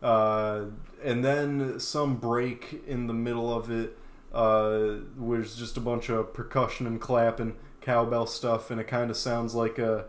Uh, 0.00 0.66
and 1.02 1.24
then 1.24 1.80
some 1.80 2.14
break 2.14 2.84
in 2.86 3.08
the 3.08 3.12
middle 3.12 3.52
of 3.52 3.72
it, 3.72 3.98
uh, 4.32 4.98
was 5.18 5.56
just 5.56 5.76
a 5.76 5.80
bunch 5.80 6.08
of 6.10 6.32
percussion 6.32 6.86
and 6.86 7.00
clapping, 7.00 7.56
cowbell 7.80 8.28
stuff, 8.28 8.70
and 8.70 8.80
it 8.80 8.84
kind 8.84 9.10
of 9.10 9.16
sounds 9.16 9.52
like 9.52 9.80
uh, 9.80 10.02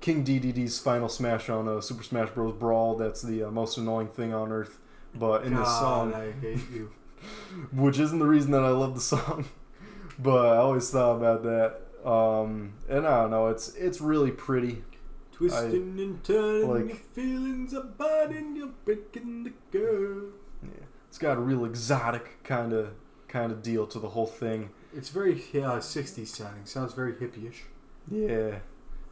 King 0.00 0.24
Dedede's 0.24 0.78
final 0.78 1.08
smash 1.08 1.48
on 1.48 1.66
uh, 1.66 1.80
Super 1.80 2.04
Smash 2.04 2.30
Bros. 2.30 2.54
Brawl. 2.54 2.94
That's 2.94 3.22
the 3.22 3.42
uh, 3.42 3.50
most 3.50 3.76
annoying 3.76 4.06
thing 4.06 4.32
on 4.32 4.52
earth. 4.52 4.78
But 5.16 5.42
in 5.42 5.54
God, 5.54 5.62
this 5.62 5.78
song, 5.80 6.14
I 6.14 6.30
hate 6.40 6.70
you. 6.72 6.92
which 7.72 7.98
isn't 7.98 8.20
the 8.20 8.28
reason 8.28 8.52
that 8.52 8.62
I 8.62 8.70
love 8.70 8.94
the 8.94 9.00
song, 9.00 9.46
but 10.16 10.46
I 10.46 10.58
always 10.58 10.88
thought 10.90 11.16
about 11.16 11.42
that. 11.42 11.80
Um, 12.04 12.74
and 12.88 13.06
I 13.06 13.22
don't 13.22 13.30
know, 13.30 13.48
it's 13.48 13.74
it's 13.74 14.00
really 14.00 14.30
pretty. 14.30 14.84
Twisting 15.32 15.98
and 15.98 16.22
turning, 16.22 16.68
like- 16.68 16.88
your 16.88 16.96
feelings 16.96 17.74
are 17.74 17.82
biting, 17.82 18.56
you're 18.56 18.68
breaking 18.84 19.44
the 19.44 19.52
girl. 19.76 20.28
Yeah. 20.62 20.84
It's 21.08 21.18
got 21.18 21.36
a 21.36 21.40
real 21.40 21.64
exotic 21.64 22.42
kind 22.44 22.72
of 22.72 22.92
kind 23.28 23.50
of 23.50 23.62
deal 23.62 23.86
to 23.88 23.98
the 23.98 24.10
whole 24.10 24.26
thing. 24.26 24.70
It's 24.94 25.08
very 25.08 25.36
uh, 25.54 25.80
60s 25.80 26.26
sounding. 26.26 26.66
Sounds 26.66 26.92
very 26.92 27.14
hippie-ish. 27.14 27.64
Yeah, 28.10 28.58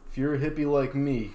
if 0.09 0.17
you're 0.17 0.35
a 0.35 0.39
hippie 0.39 0.71
like 0.71 0.93
me, 0.93 1.31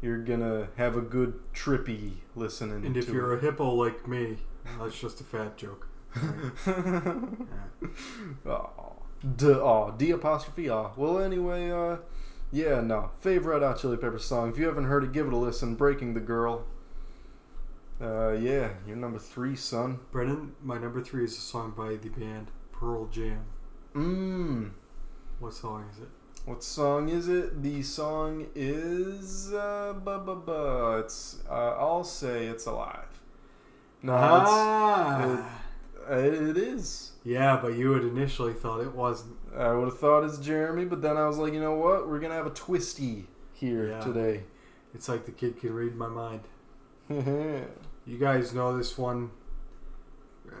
you're 0.00 0.22
gonna 0.22 0.68
have 0.76 0.96
a 0.96 1.02
good 1.02 1.38
trippy 1.52 2.12
listening. 2.34 2.86
And 2.86 2.96
if 2.96 3.08
you're 3.08 3.34
it. 3.34 3.38
a 3.38 3.40
hippo 3.40 3.70
like 3.74 4.08
me, 4.08 4.38
that's 4.78 4.98
just 4.98 5.20
a 5.20 5.24
fat 5.24 5.56
joke. 5.56 5.88
oh, 8.46 8.85
D, 9.34 9.46
oh, 9.46 9.94
D 9.96 10.10
apostrophe 10.10 10.68
ah. 10.68 10.90
Well, 10.96 11.18
anyway, 11.18 11.70
uh, 11.70 11.96
yeah, 12.52 12.80
no. 12.80 13.10
Favorite 13.18 13.62
Hot 13.62 13.78
Chili 13.78 13.96
Peppers 13.96 14.24
song. 14.24 14.50
If 14.50 14.58
you 14.58 14.66
haven't 14.66 14.84
heard 14.84 15.02
it, 15.04 15.12
give 15.12 15.26
it 15.26 15.32
a 15.32 15.36
listen. 15.36 15.74
Breaking 15.74 16.14
the 16.14 16.20
Girl. 16.20 16.64
Uh, 18.00 18.32
yeah, 18.32 18.70
you're 18.86 18.96
number 18.96 19.18
three, 19.18 19.56
son. 19.56 20.00
Brendan, 20.12 20.54
my 20.62 20.78
number 20.78 21.02
three 21.02 21.24
is 21.24 21.36
a 21.36 21.40
song 21.40 21.72
by 21.76 21.96
the 21.96 22.10
band 22.10 22.48
Pearl 22.72 23.06
Jam. 23.06 23.40
Mmm. 23.94 24.70
What 25.40 25.54
song 25.54 25.88
is 25.92 26.02
it? 26.02 26.08
What 26.44 26.62
song 26.62 27.08
is 27.08 27.28
it? 27.28 27.62
The 27.62 27.82
song 27.82 28.46
is 28.54 29.52
uh, 29.52 29.94
bu- 29.94 30.18
bu- 30.18 30.42
bu- 30.42 30.98
It's 30.98 31.38
uh, 31.48 31.74
I'll 31.78 32.04
say 32.04 32.46
it's 32.46 32.66
alive. 32.66 33.20
No, 34.02 34.12
ah! 34.14 35.22
it's, 35.22 35.40
it 35.40 35.44
is. 36.10 37.12
yeah, 37.24 37.58
but 37.60 37.76
you 37.76 37.92
had 37.92 38.02
initially 38.04 38.52
thought 38.52 38.80
it 38.80 38.94
wasn't. 38.94 39.36
I 39.56 39.72
would 39.72 39.88
have 39.88 39.98
thought 39.98 40.24
it's 40.24 40.38
Jeremy, 40.38 40.84
but 40.84 41.02
then 41.02 41.16
I 41.16 41.26
was 41.26 41.38
like, 41.38 41.52
you 41.52 41.60
know 41.60 41.74
what? 41.74 42.08
We're 42.08 42.20
gonna 42.20 42.34
have 42.34 42.46
a 42.46 42.50
twisty 42.50 43.26
here 43.52 43.88
Yeah. 43.90 44.00
today. 44.00 44.44
It's 44.94 45.08
like 45.08 45.24
the 45.26 45.32
kid 45.32 45.58
can 45.60 45.72
read 45.74 45.94
my 45.96 46.08
mind. 46.08 46.40
You 48.08 48.18
guys 48.18 48.54
know 48.54 48.76
this 48.78 48.96
one. 48.96 49.30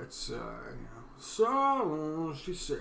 It's, 0.02 0.32
uh. 0.32 0.42
So, 1.16 2.34
she 2.36 2.52
said, 2.52 2.80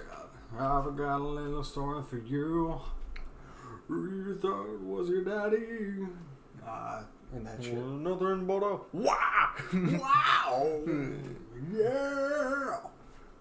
I've 0.57 0.95
got 0.97 1.19
a 1.19 1.23
little 1.23 1.63
story 1.63 2.01
for 2.09 2.17
you. 2.17 2.81
You 3.87 4.37
thought 4.41 4.65
it 4.73 4.81
was 4.81 5.09
your 5.09 5.23
daddy. 5.23 6.07
Uh, 6.67 7.03
and 7.33 7.45
that 7.45 7.63
shit. 7.63 7.75
Nothing 7.75 8.47
but 8.47 8.63
a 8.63 8.79
wow. 8.93 9.49
wow! 9.73 10.81
yeah! 11.71 12.77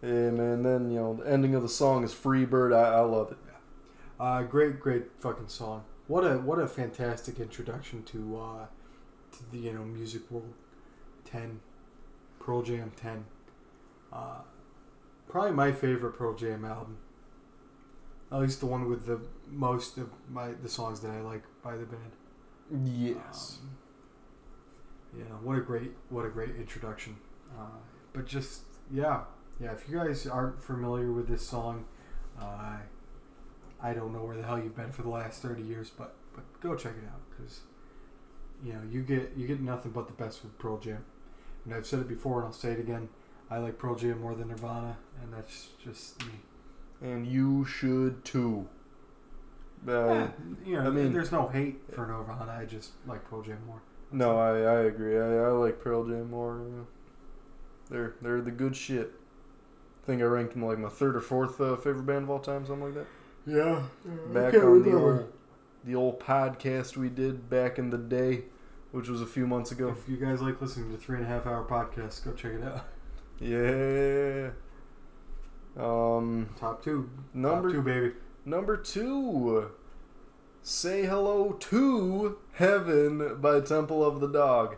Yeah, 0.02 0.30
man. 0.30 0.62
Then 0.62 0.90
you 0.90 0.98
know 0.98 1.14
the 1.14 1.30
ending 1.30 1.54
of 1.54 1.62
the 1.62 1.68
song 1.68 2.04
is 2.04 2.12
Freebird. 2.12 2.74
I, 2.74 2.96
I 2.96 3.00
love 3.00 3.32
it. 3.32 3.38
Uh, 4.20 4.42
great, 4.42 4.78
great 4.80 5.04
fucking 5.18 5.48
song. 5.48 5.84
What 6.06 6.22
a 6.22 6.38
what 6.38 6.58
a 6.58 6.68
fantastic 6.68 7.40
introduction 7.40 8.02
to 8.04 8.38
uh, 8.38 8.66
to 9.32 9.50
the 9.50 9.58
you 9.58 9.72
know 9.72 9.84
music 9.84 10.30
world. 10.30 10.52
Ten, 11.24 11.60
Pearl 12.38 12.62
Jam 12.62 12.92
ten. 12.96 13.24
Uh, 14.12 14.42
probably 15.28 15.52
my 15.52 15.72
favorite 15.72 16.12
Pearl 16.12 16.34
Jam 16.34 16.64
album. 16.64 16.98
At 18.30 18.40
least 18.40 18.60
the 18.60 18.66
one 18.66 18.88
with 18.88 19.06
the 19.06 19.20
most 19.50 19.96
of 19.96 20.10
my 20.30 20.52
the 20.52 20.68
songs 20.68 21.00
that 21.00 21.10
I 21.10 21.20
like 21.20 21.42
by 21.62 21.76
the 21.76 21.86
band. 21.86 22.12
Yes. 22.86 23.58
Um, 23.62 23.76
yeah, 25.18 25.34
what 25.42 25.56
a 25.56 25.60
great 25.60 25.92
what 26.10 26.24
a 26.24 26.28
great 26.28 26.56
introduction. 26.56 27.16
Uh, 27.58 27.78
but 28.14 28.26
just 28.26 28.62
yeah, 28.90 29.22
yeah. 29.60 29.72
If 29.72 29.88
you 29.88 29.96
guys 29.98 30.26
aren't 30.26 30.62
familiar 30.62 31.12
with 31.12 31.28
this 31.28 31.46
song, 31.46 31.84
uh, 32.40 32.76
I 33.82 33.92
don't 33.92 34.12
know 34.12 34.24
where 34.24 34.36
the 34.36 34.42
hell 34.42 34.58
you've 34.58 34.76
been 34.76 34.92
for 34.92 35.02
the 35.02 35.10
last 35.10 35.42
thirty 35.42 35.62
years, 35.62 35.90
but 35.90 36.14
but 36.34 36.44
go 36.62 36.74
check 36.74 36.92
it 36.92 37.06
out 37.06 37.20
because 37.36 37.60
you 38.64 38.72
know, 38.72 38.80
you 38.90 39.02
get 39.02 39.32
you 39.36 39.46
get 39.46 39.60
nothing 39.60 39.90
but 39.92 40.06
the 40.06 40.14
best 40.14 40.42
with 40.42 40.56
Pearl 40.58 40.78
Jam. 40.78 41.04
And 41.64 41.74
I've 41.74 41.86
said 41.86 42.00
it 42.00 42.08
before, 42.08 42.38
and 42.38 42.46
I'll 42.46 42.52
say 42.52 42.72
it 42.72 42.78
again. 42.80 43.08
I 43.50 43.58
like 43.58 43.78
Pearl 43.78 43.94
Jam 43.94 44.20
more 44.20 44.34
than 44.34 44.48
Nirvana, 44.48 44.96
and 45.22 45.32
that's 45.32 45.68
just 45.82 46.24
me. 46.26 46.32
And 47.02 47.26
you 47.26 47.64
should 47.64 48.24
too. 48.24 48.68
Uh, 49.86 49.90
Yeah, 49.90 50.28
you 50.64 50.76
know, 50.76 50.86
I 50.86 50.90
mean- 50.90 51.12
there's 51.12 51.32
no 51.32 51.48
hate 51.48 51.80
for 51.92 52.06
Nirvana. 52.06 52.56
I 52.58 52.64
just 52.64 52.92
like 53.06 53.28
Pearl 53.28 53.42
Jam 53.42 53.58
more. 53.66 53.82
No, 54.12 54.38
I, 54.38 54.50
I 54.60 54.80
agree. 54.84 55.18
I, 55.18 55.44
I 55.44 55.48
like 55.48 55.80
Pearl 55.82 56.04
Jam 56.06 56.30
more. 56.30 56.62
They're 57.90 58.14
they're 58.22 58.40
the 58.40 58.50
good 58.50 58.74
shit. 58.76 59.12
I 60.02 60.06
think 60.06 60.20
I 60.20 60.24
ranked 60.26 60.52
them 60.52 60.64
like 60.64 60.78
my 60.78 60.88
third 60.88 61.16
or 61.16 61.20
fourth 61.20 61.60
uh, 61.60 61.76
favorite 61.76 62.04
band 62.06 62.24
of 62.24 62.30
all 62.30 62.38
time, 62.38 62.66
something 62.66 62.86
like 62.86 62.94
that. 62.94 63.06
Yeah, 63.46 63.82
Back 64.32 64.54
on 64.54 64.82
the 64.82 64.96
old 64.96 65.32
the 65.84 65.94
old 65.94 66.18
podcast 66.20 66.96
we 66.96 67.08
did 67.10 67.50
back 67.50 67.78
in 67.78 67.90
the 67.90 67.98
day, 67.98 68.44
which 68.92 69.08
was 69.08 69.20
a 69.20 69.26
few 69.26 69.46
months 69.46 69.70
ago. 69.70 69.88
If 69.88 70.08
you 70.08 70.16
guys 70.16 70.40
like 70.40 70.60
listening 70.60 70.90
to 70.92 70.96
three 70.98 71.18
and 71.18 71.26
a 71.26 71.28
half 71.28 71.46
hour 71.46 71.64
podcasts, 71.64 72.24
go 72.24 72.32
check 72.32 72.52
it 72.52 72.62
out. 72.64 72.86
Yeah. 73.40 74.50
Um, 75.76 76.50
Top 76.58 76.84
two, 76.84 77.10
number 77.34 77.68
top 77.68 77.76
two, 77.78 77.82
baby. 77.82 78.12
Number 78.44 78.76
two, 78.76 79.70
Say 80.62 81.04
Hello 81.04 81.52
to 81.52 82.38
Heaven 82.52 83.38
by 83.40 83.60
Temple 83.60 84.04
of 84.04 84.20
the 84.20 84.28
Dog. 84.28 84.76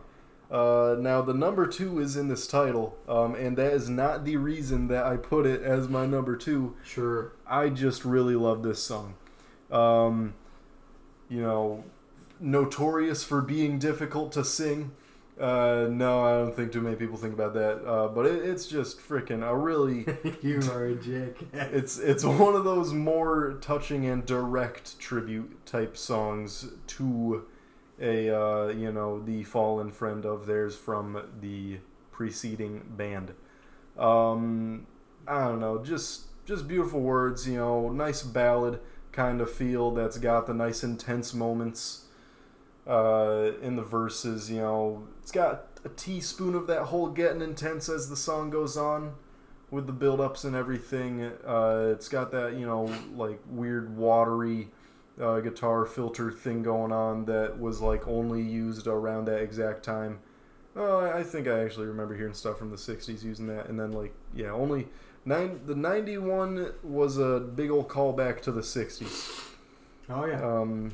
Uh, 0.49 0.95
now, 0.99 1.21
the 1.21 1.33
number 1.33 1.67
two 1.67 1.99
is 1.99 2.15
in 2.15 2.29
this 2.29 2.47
title, 2.47 2.97
um, 3.07 3.35
and 3.35 3.57
that 3.57 3.73
is 3.73 3.89
not 3.89 4.23
the 4.23 4.37
reason 4.37 4.87
that 4.87 5.05
I 5.05 5.17
put 5.17 5.45
it 5.45 5.61
as 5.61 5.89
my 5.89 6.05
number 6.05 6.37
two. 6.37 6.75
Sure. 6.83 7.33
I 7.45 7.69
just 7.69 8.05
really 8.05 8.35
love 8.35 8.63
this 8.63 8.81
song. 8.81 9.15
Um, 9.69 10.35
you 11.29 11.41
know, 11.41 11.83
notorious 12.39 13.23
for 13.23 13.41
being 13.41 13.77
difficult 13.77 14.31
to 14.33 14.45
sing. 14.45 14.91
Uh, 15.39 15.87
no, 15.91 16.23
I 16.23 16.31
don't 16.31 16.55
think 16.55 16.71
too 16.71 16.81
many 16.81 16.95
people 16.95 17.17
think 17.17 17.33
about 17.33 17.53
that. 17.53 17.85
Uh, 17.85 18.07
but 18.07 18.25
it, 18.25 18.43
it's 18.43 18.65
just 18.65 18.99
freaking 18.99 19.47
a 19.47 19.55
really 19.55 20.05
you 20.41 20.61
are 20.71 20.85
a 20.85 20.95
jackass. 20.95 21.69
it's 21.71 21.99
it's 21.99 22.23
one 22.23 22.55
of 22.55 22.63
those 22.63 22.91
more 22.91 23.57
touching 23.61 24.05
and 24.07 24.25
direct 24.25 24.97
tribute 24.97 25.63
type 25.65 25.95
songs 25.95 26.69
to 26.87 27.45
a 27.99 28.29
uh, 28.29 28.67
you 28.67 28.91
know 28.91 29.19
the 29.19 29.43
fallen 29.43 29.91
friend 29.91 30.25
of 30.25 30.45
theirs 30.45 30.75
from 30.75 31.21
the 31.41 31.79
preceding 32.11 32.83
band. 32.95 33.33
Um, 33.97 34.87
I 35.27 35.47
don't 35.47 35.59
know, 35.59 35.83
just 35.83 36.23
just 36.45 36.67
beautiful 36.67 37.01
words, 37.01 37.47
you 37.47 37.57
know, 37.57 37.89
nice 37.89 38.23
ballad 38.23 38.79
kind 39.11 39.41
of 39.41 39.51
feel 39.51 39.91
that's 39.91 40.17
got 40.17 40.47
the 40.47 40.53
nice 40.53 40.83
intense 40.83 41.33
moments 41.33 42.05
uh, 42.87 43.51
in 43.61 43.75
the 43.75 43.81
verses. 43.81 44.49
You 44.49 44.59
know, 44.59 45.07
it's 45.21 45.31
got 45.31 45.67
a 45.83 45.89
teaspoon 45.89 46.55
of 46.55 46.67
that 46.67 46.83
whole 46.83 47.07
getting 47.07 47.41
intense 47.41 47.89
as 47.89 48.09
the 48.09 48.15
song 48.15 48.49
goes 48.49 48.77
on 48.77 49.15
with 49.69 49.85
the 49.87 49.93
build-ups 49.93 50.43
and 50.43 50.55
everything. 50.55 51.23
Uh, 51.45 51.89
it's 51.91 52.07
got 52.07 52.31
that 52.31 52.53
you 52.53 52.65
know 52.65 52.89
like 53.15 53.39
weird 53.49 53.95
watery 53.97 54.69
uh, 55.21 55.39
guitar 55.39 55.85
filter 55.85 56.31
thing 56.31 56.63
going 56.63 56.91
on 56.91 57.25
that 57.25 57.59
was 57.59 57.81
like 57.81 58.07
only 58.07 58.41
used 58.41 58.87
around 58.87 59.25
that 59.25 59.41
exact 59.41 59.83
time. 59.83 60.19
Oh, 60.75 60.99
I 60.99 61.19
I 61.19 61.23
think 61.23 61.47
I 61.47 61.63
actually 61.63 61.87
remember 61.87 62.15
hearing 62.15 62.33
stuff 62.33 62.57
from 62.59 62.69
the 62.69 62.77
'60s 62.77 63.23
using 63.23 63.47
that, 63.47 63.67
and 63.67 63.79
then 63.79 63.91
like 63.91 64.13
yeah, 64.33 64.51
only 64.51 64.87
nine. 65.25 65.61
The 65.65 65.75
'91 65.75 66.73
was 66.83 67.17
a 67.17 67.39
big 67.39 67.71
old 67.71 67.87
callback 67.87 68.41
to 68.41 68.51
the 68.51 68.61
'60s. 68.61 69.53
Oh 70.09 70.25
yeah. 70.25 70.41
Um, 70.41 70.93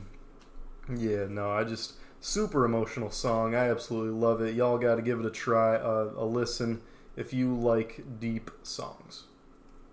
yeah, 0.96 1.28
no, 1.30 1.52
I 1.52 1.64
just 1.64 1.94
super 2.20 2.66
emotional 2.66 3.12
song. 3.12 3.56
I 3.56 3.70
absolutely 3.70 4.18
love 4.20 4.42
it. 4.42 4.56
Y'all 4.56 4.78
got 4.78 4.96
to 4.96 5.02
give 5.02 5.20
it 5.20 5.26
a 5.26 5.30
try, 5.30 5.76
uh, 5.76 6.12
a 6.16 6.26
listen 6.26 6.82
if 7.16 7.34
you 7.34 7.54
like 7.54 8.20
deep 8.20 8.50
songs. 8.64 9.26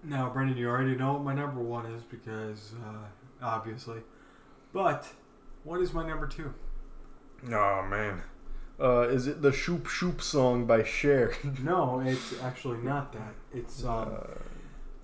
Now, 0.02 0.30
Brendan, 0.30 0.56
you 0.56 0.68
already 0.68 0.96
know 0.96 1.14
what 1.14 1.22
my 1.22 1.34
number 1.34 1.60
one 1.60 1.86
is 1.86 2.02
because 2.04 2.72
uh, 2.86 3.44
obviously, 3.44 4.00
but 4.72 5.06
what 5.64 5.80
is 5.80 5.92
my 5.92 6.06
number 6.06 6.26
two? 6.26 6.54
Oh 7.52 7.82
man, 7.88 8.22
uh, 8.80 9.02
is 9.08 9.26
it 9.26 9.42
the 9.42 9.52
Shoop 9.52 9.86
Shoop 9.88 10.20
song 10.22 10.66
by 10.66 10.82
Cher? 10.84 11.32
No, 11.62 12.00
it's 12.04 12.40
actually 12.42 12.78
not 12.78 13.12
that. 13.12 13.34
It's 13.52 13.84
um, 13.84 14.08
Uh, 14.14 14.26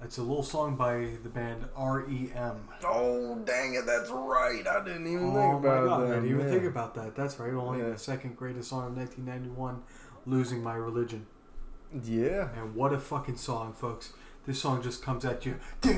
it's 0.03 0.19
a 0.19 0.23
little 0.23 0.43
song 0.43 0.77
by 0.77 1.09
the 1.23 1.29
band 1.31 1.65
REM. 1.77 2.69
oh 2.85 3.37
dang 3.47 3.75
it, 3.75 3.87
that's 3.87 4.11
right. 4.11 4.67
I 4.67 4.85
didn't 4.85 5.07
even 5.07 5.31
Oh 5.31 5.33
think 5.33 5.63
my 5.65 5.69
about 5.79 5.87
god, 5.87 6.01
that. 6.03 6.07
I 6.07 6.15
didn't 6.17 6.27
even 6.27 6.39
man. 6.39 6.51
think 6.51 6.65
about 6.65 6.95
that. 6.95 7.17
That's 7.17 7.39
right. 7.41 7.53
Only 7.55 7.79
Yeah. 7.81 7.91
the 7.91 7.99
second 7.99 8.37
greatest 8.37 8.69
song 8.69 8.89
of 8.89 8.97
1991, 8.97 9.83
"Losing 10.27 10.63
My 10.63 10.75
Religion." 10.75 11.27
Yeah, 12.05 12.51
And 12.57 12.75
what 12.75 12.93
a 12.93 12.99
fucking 12.99 13.37
song, 13.39 13.73
folks! 13.73 14.13
This 14.47 14.61
song 14.61 14.81
just 14.81 15.03
comes 15.03 15.25
at 15.25 15.45
you. 15.45 15.57
yeah, 15.85 15.91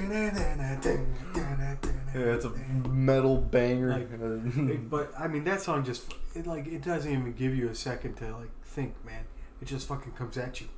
it's 2.15 2.45
a 2.47 2.51
metal 2.89 3.37
banger. 3.37 3.91
Like, 3.91 4.91
but 4.91 5.13
I 5.19 5.29
mean, 5.29 5.45
that 5.45 5.61
song 5.61 5.85
just 5.85 6.15
it 6.35 6.47
like 6.47 6.67
it 6.67 6.83
doesn't 6.83 7.11
even 7.13 7.35
give 7.35 7.55
you 7.55 7.69
a 7.69 7.75
second 7.75 8.15
to 8.17 8.35
like 8.35 8.51
think, 8.65 8.95
man. 9.05 9.25
It 9.61 9.67
just 9.67 9.87
fucking 9.87 10.13
comes 10.13 10.39
at 10.39 10.63
you. 10.63 10.69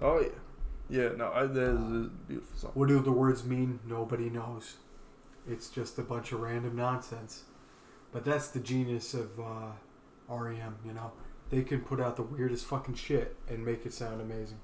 oh 0.00 0.20
yeah, 0.20 0.28
yeah. 0.90 1.08
No, 1.16 1.32
I, 1.32 1.46
that 1.46 1.70
is 1.70 1.78
a 1.78 2.10
beautiful 2.26 2.58
song. 2.58 2.72
What 2.74 2.88
do 2.88 3.00
the 3.00 3.12
words 3.12 3.42
mean? 3.42 3.80
Nobody 3.86 4.28
knows. 4.28 4.76
It's 5.48 5.70
just 5.70 5.98
a 5.98 6.02
bunch 6.02 6.32
of 6.32 6.40
random 6.40 6.76
nonsense. 6.76 7.44
But 8.12 8.26
that's 8.26 8.48
the 8.48 8.60
genius 8.60 9.14
of 9.14 9.30
uh, 9.40 9.72
REM. 10.28 10.76
You 10.84 10.92
know, 10.92 11.12
they 11.48 11.62
can 11.62 11.80
put 11.80 12.00
out 12.00 12.16
the 12.16 12.22
weirdest 12.22 12.66
fucking 12.66 12.96
shit 12.96 13.34
and 13.48 13.64
make 13.64 13.86
it 13.86 13.94
sound 13.94 14.20
amazing. 14.20 14.60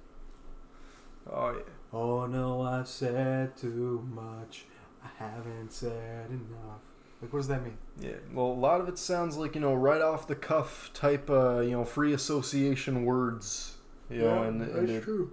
Oh 1.30 1.52
yeah. 1.52 1.62
Oh 1.94 2.26
no, 2.26 2.62
I've 2.62 2.88
said 2.88 3.56
too 3.56 4.04
much. 4.12 4.64
I 5.04 5.08
haven't 5.22 5.72
said 5.72 6.28
enough. 6.30 6.80
Like, 7.22 7.32
what 7.32 7.38
does 7.38 7.48
that 7.48 7.62
mean? 7.62 7.78
Yeah, 8.00 8.16
well, 8.32 8.46
a 8.46 8.52
lot 8.52 8.80
of 8.80 8.88
it 8.88 8.98
sounds 8.98 9.36
like 9.36 9.54
you 9.54 9.60
know 9.60 9.74
right 9.74 10.02
off 10.02 10.26
the 10.26 10.34
cuff 10.34 10.90
type, 10.92 11.30
uh, 11.30 11.60
you 11.60 11.70
know, 11.70 11.84
free 11.84 12.12
association 12.12 13.04
words. 13.04 13.76
You 14.10 14.22
know, 14.22 14.42
and, 14.42 14.60
and 14.62 14.90
it, 14.90 15.02
true. 15.04 15.30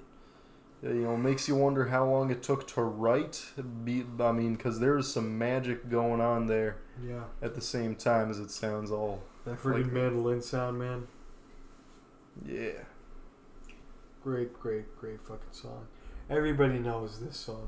you 0.83 0.89
know 1.03 1.17
makes 1.17 1.47
you 1.47 1.55
wonder 1.55 1.85
how 1.87 2.05
long 2.05 2.29
it 2.31 2.43
took 2.43 2.67
to 2.69 2.81
write. 2.83 3.43
Be, 3.83 4.05
I 4.19 4.31
mean, 4.31 4.55
because 4.55 4.79
there's 4.79 5.11
some 5.11 5.37
magic 5.37 5.89
going 5.89 6.21
on 6.21 6.45
there 6.45 6.77
Yeah, 7.03 7.23
at 7.41 7.55
the 7.55 7.61
same 7.61 7.95
time 7.95 8.29
as 8.29 8.39
it 8.39 8.51
sounds 8.51 8.91
all. 8.91 9.23
that 9.45 9.59
freaking 9.59 9.83
Like- 9.85 9.91
mandolin 9.93 10.41
sound, 10.41 10.77
man. 10.79 11.07
Yeah, 12.45 12.83
Great, 14.23 14.53
great, 14.59 14.95
great 14.97 15.19
fucking 15.21 15.51
song. 15.51 15.87
Everybody 16.31 16.79
knows 16.79 17.19
this 17.19 17.37
song. 17.37 17.67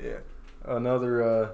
yeah. 0.00 0.18
Another, 0.64 1.22
uh, 1.22 1.48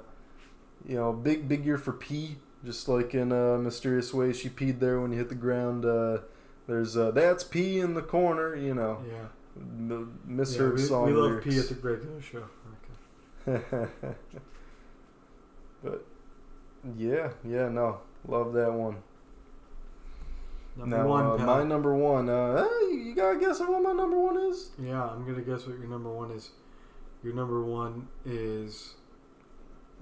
you 0.86 0.94
know, 0.96 1.12
big 1.12 1.48
big 1.48 1.64
year 1.64 1.78
for 1.78 1.92
P. 1.92 2.36
Just 2.64 2.86
like 2.88 3.14
in 3.14 3.32
a 3.32 3.56
mysterious 3.58 4.12
Ways, 4.12 4.38
she 4.38 4.50
peed 4.50 4.78
there 4.80 5.00
when 5.00 5.10
you 5.12 5.18
hit 5.18 5.30
the 5.30 5.34
ground. 5.34 5.84
Uh, 5.86 6.18
there's 6.68 6.96
uh, 6.96 7.10
that's 7.10 7.42
P 7.42 7.80
in 7.80 7.94
the 7.94 8.02
corner. 8.02 8.54
You 8.54 8.74
know, 8.74 9.02
Yeah. 9.08 9.26
m- 9.56 9.88
yeah 9.90 10.32
misheard 10.36 10.74
we, 10.74 10.82
song 10.82 11.06
we 11.06 11.12
love 11.14 11.30
lyrics. 11.30 11.46
P 11.48 11.58
at 11.58 11.68
the 11.70 11.74
regular 11.88 12.20
show. 12.20 12.44
Okay. 13.48 13.88
but 15.82 16.04
yeah, 16.96 17.30
yeah, 17.44 17.68
no, 17.68 18.00
love 18.28 18.52
that 18.52 18.72
one. 18.72 18.96
Number 20.80 20.96
now, 20.96 21.06
one, 21.06 21.40
uh, 21.40 21.44
my 21.44 21.62
number 21.62 21.94
one. 21.94 22.28
Uh, 22.30 22.66
you 22.90 23.14
gotta 23.14 23.38
guess 23.38 23.60
what 23.60 23.82
my 23.82 23.92
number 23.92 24.18
one 24.18 24.38
is? 24.38 24.70
Yeah, 24.82 25.02
I'm 25.02 25.26
gonna 25.26 25.42
guess 25.42 25.66
what 25.66 25.78
your 25.78 25.88
number 25.88 26.10
one 26.10 26.30
is. 26.30 26.50
Your 27.22 27.34
number 27.34 27.62
one 27.62 28.08
is 28.24 28.94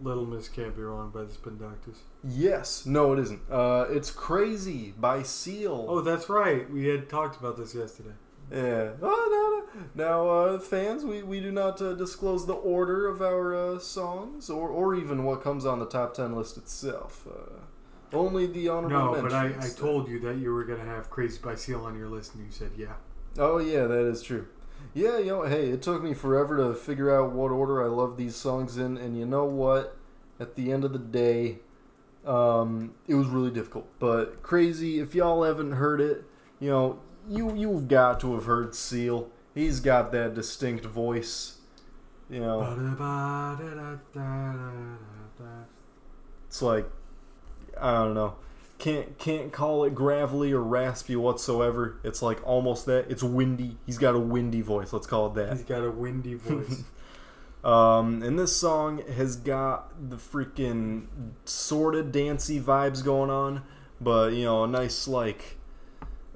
Little 0.01 0.25
Miss 0.25 0.49
Can't 0.49 0.77
Be 0.77 0.83
Wrong 0.83 1.11
by 1.11 1.25
the 1.25 1.33
Spin 1.33 1.59
Doctors. 1.59 1.97
Yes, 2.23 2.87
no, 2.87 3.13
it 3.13 3.19
isn't. 3.19 3.41
Uh, 3.51 3.87
it's 3.91 4.13
"Crazy" 4.13 4.95
by 4.97 5.25
Seal. 5.25 5.87
Oh, 5.89 6.01
that's 6.01 6.29
right. 6.29 6.71
We 6.71 6.87
had 6.87 7.09
talked 7.09 7.41
about 7.41 7.57
this 7.57 7.75
yesterday. 7.75 8.15
Yeah. 8.53 8.93
Oh, 9.03 9.67
no, 9.75 9.81
no. 9.81 9.87
Now, 9.95 10.29
uh, 10.29 10.59
fans, 10.61 11.05
we, 11.05 11.23
we 11.23 11.41
do 11.41 11.51
not 11.51 11.83
uh, 11.83 11.93
disclose 11.95 12.47
the 12.47 12.55
order 12.55 13.07
of 13.07 13.21
our 13.21 13.55
uh, 13.55 13.79
songs 13.79 14.49
or, 14.49 14.69
or 14.69 14.95
even 14.95 15.25
what 15.25 15.43
comes 15.43 15.67
on 15.67 15.81
the 15.81 15.87
top 15.87 16.15
10 16.15 16.35
list 16.35 16.57
itself. 16.57 17.27
Only 18.13 18.47
the 18.47 18.69
honorable 18.69 19.15
No, 19.15 19.23
but 19.23 19.33
I. 19.33 19.55
I 19.61 19.69
told 19.69 20.09
you 20.09 20.19
that 20.21 20.39
you 20.39 20.53
were 20.53 20.65
gonna 20.65 20.85
have 20.85 21.11
Crazy 21.11 21.39
by 21.43 21.55
Seal 21.55 21.85
on 21.85 21.99
your 21.99 22.09
list, 22.09 22.35
and 22.35 22.45
you 22.45 22.51
said 22.51 22.71
yeah. 22.77 22.95
Oh, 23.37 23.59
yeah, 23.59 23.87
that 23.87 24.07
is 24.07 24.23
true. 24.23 24.49
Yeah, 24.95 25.19
you 25.19 25.27
know, 25.27 25.43
hey, 25.43 25.69
it 25.69 25.83
took 25.83 26.03
me 26.03 26.15
forever 26.15 26.57
to 26.57 26.75
figure 26.75 27.15
out 27.15 27.33
what 27.33 27.51
order 27.51 27.85
I 27.85 27.89
love 27.89 28.17
these 28.17 28.35
songs 28.35 28.79
in, 28.79 28.97
and 28.97 29.17
you 29.19 29.27
know 29.27 29.45
what? 29.45 29.97
At 30.41 30.55
the 30.57 30.73
end 30.73 30.85
of 30.85 30.93
the 30.93 30.99
day, 30.99 31.59
um, 32.27 32.95
it 33.07 33.15
was 33.15 33.29
really 33.29 33.51
difficult. 33.51 33.89
But 33.99 34.43
Crazy, 34.43 34.99
if 34.99 35.15
y'all 35.15 35.43
haven't 35.43 35.73
heard 35.73 36.01
it, 36.01 36.25
you 36.61 36.71
know, 36.71 37.01
you, 37.29 37.55
you've 37.55 37.89
got 37.89 38.21
to 38.21 38.35
have 38.35 38.45
heard 38.45 38.75
Seal. 38.75 39.31
He's 39.55 39.81
got 39.81 40.13
that 40.13 40.35
distinct 40.35 40.85
voice. 40.85 41.59
You 42.31 42.41
know, 42.41 42.61
it's 46.47 46.63
like 46.63 46.87
I 47.81 47.93
don't 47.93 48.15
know. 48.15 48.37
can't 48.79 49.19
can't 49.19 49.53
call 49.53 49.85
it 49.85 49.95
gravelly 49.95 50.53
or 50.53 50.63
raspy 50.63 51.17
whatsoever. 51.17 51.99
It's 52.05 52.23
like 52.23 52.47
almost 52.47 52.87
that. 52.87 53.11
It's 53.11 53.23
windy. 53.23 53.77
He's 53.87 53.99
got 53.99 54.15
a 54.15 54.19
windy 54.19 54.61
voice. 54.61 54.93
Let's 54.93 55.07
call 55.07 55.29
it 55.29 55.35
that. 55.35 55.53
He's 55.57 55.65
got 55.65 55.85
a 55.85 55.91
windy 55.91 56.35
voice. 56.35 56.83
Um, 57.65 58.23
and 58.23 58.39
this 58.39 58.57
song 58.57 59.03
has 59.17 59.37
got 59.37 60.11
the 60.11 60.17
freaking 60.17 61.07
sort 61.45 61.97
of 61.97 62.13
dancey 62.13 62.61
vibes 62.61 63.05
going 63.05 63.31
on, 63.31 63.65
but 64.01 64.33
you 64.33 64.45
know, 64.45 64.65
a 64.65 64.69
nice 64.69 65.09
like 65.09 65.57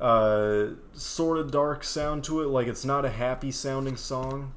uh, 0.00 0.70
sort 0.94 1.38
of 1.38 1.50
dark 1.50 1.84
sound 1.84 2.24
to 2.24 2.42
it. 2.42 2.48
Like 2.48 2.66
it's 2.66 2.84
not 2.84 3.04
a 3.04 3.10
happy 3.10 3.52
sounding 3.52 3.96
song. 3.96 4.52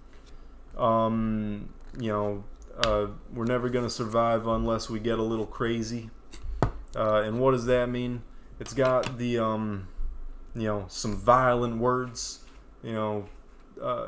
Um, 0.75 1.69
you 1.99 2.09
know, 2.09 2.43
uh, 2.79 3.07
we're 3.33 3.45
never 3.45 3.69
gonna 3.69 3.89
survive 3.89 4.47
unless 4.47 4.89
we 4.89 4.99
get 4.99 5.19
a 5.19 5.23
little 5.23 5.45
crazy. 5.45 6.09
Uh, 6.95 7.23
and 7.25 7.39
what 7.39 7.51
does 7.51 7.65
that 7.65 7.89
mean? 7.89 8.21
It's 8.59 8.73
got 8.73 9.17
the 9.17 9.39
um, 9.39 9.87
you 10.55 10.67
know, 10.67 10.85
some 10.87 11.15
violent 11.15 11.77
words. 11.77 12.39
You 12.83 12.93
know, 12.93 13.29
uh, 13.81 14.07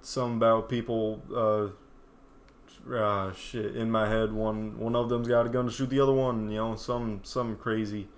some 0.00 0.36
about 0.36 0.68
people. 0.68 1.22
Uh, 1.34 1.68
uh, 2.92 3.32
shit 3.32 3.76
in 3.76 3.90
my 3.90 4.08
head. 4.08 4.32
One 4.32 4.78
one 4.78 4.94
of 4.94 5.08
them's 5.08 5.28
got 5.28 5.46
a 5.46 5.48
gun 5.48 5.66
to 5.66 5.70
shoot 5.70 5.90
the 5.90 6.00
other 6.00 6.12
one. 6.12 6.50
You 6.50 6.58
know, 6.58 6.76
some 6.76 7.20
some 7.22 7.56
crazy. 7.56 8.08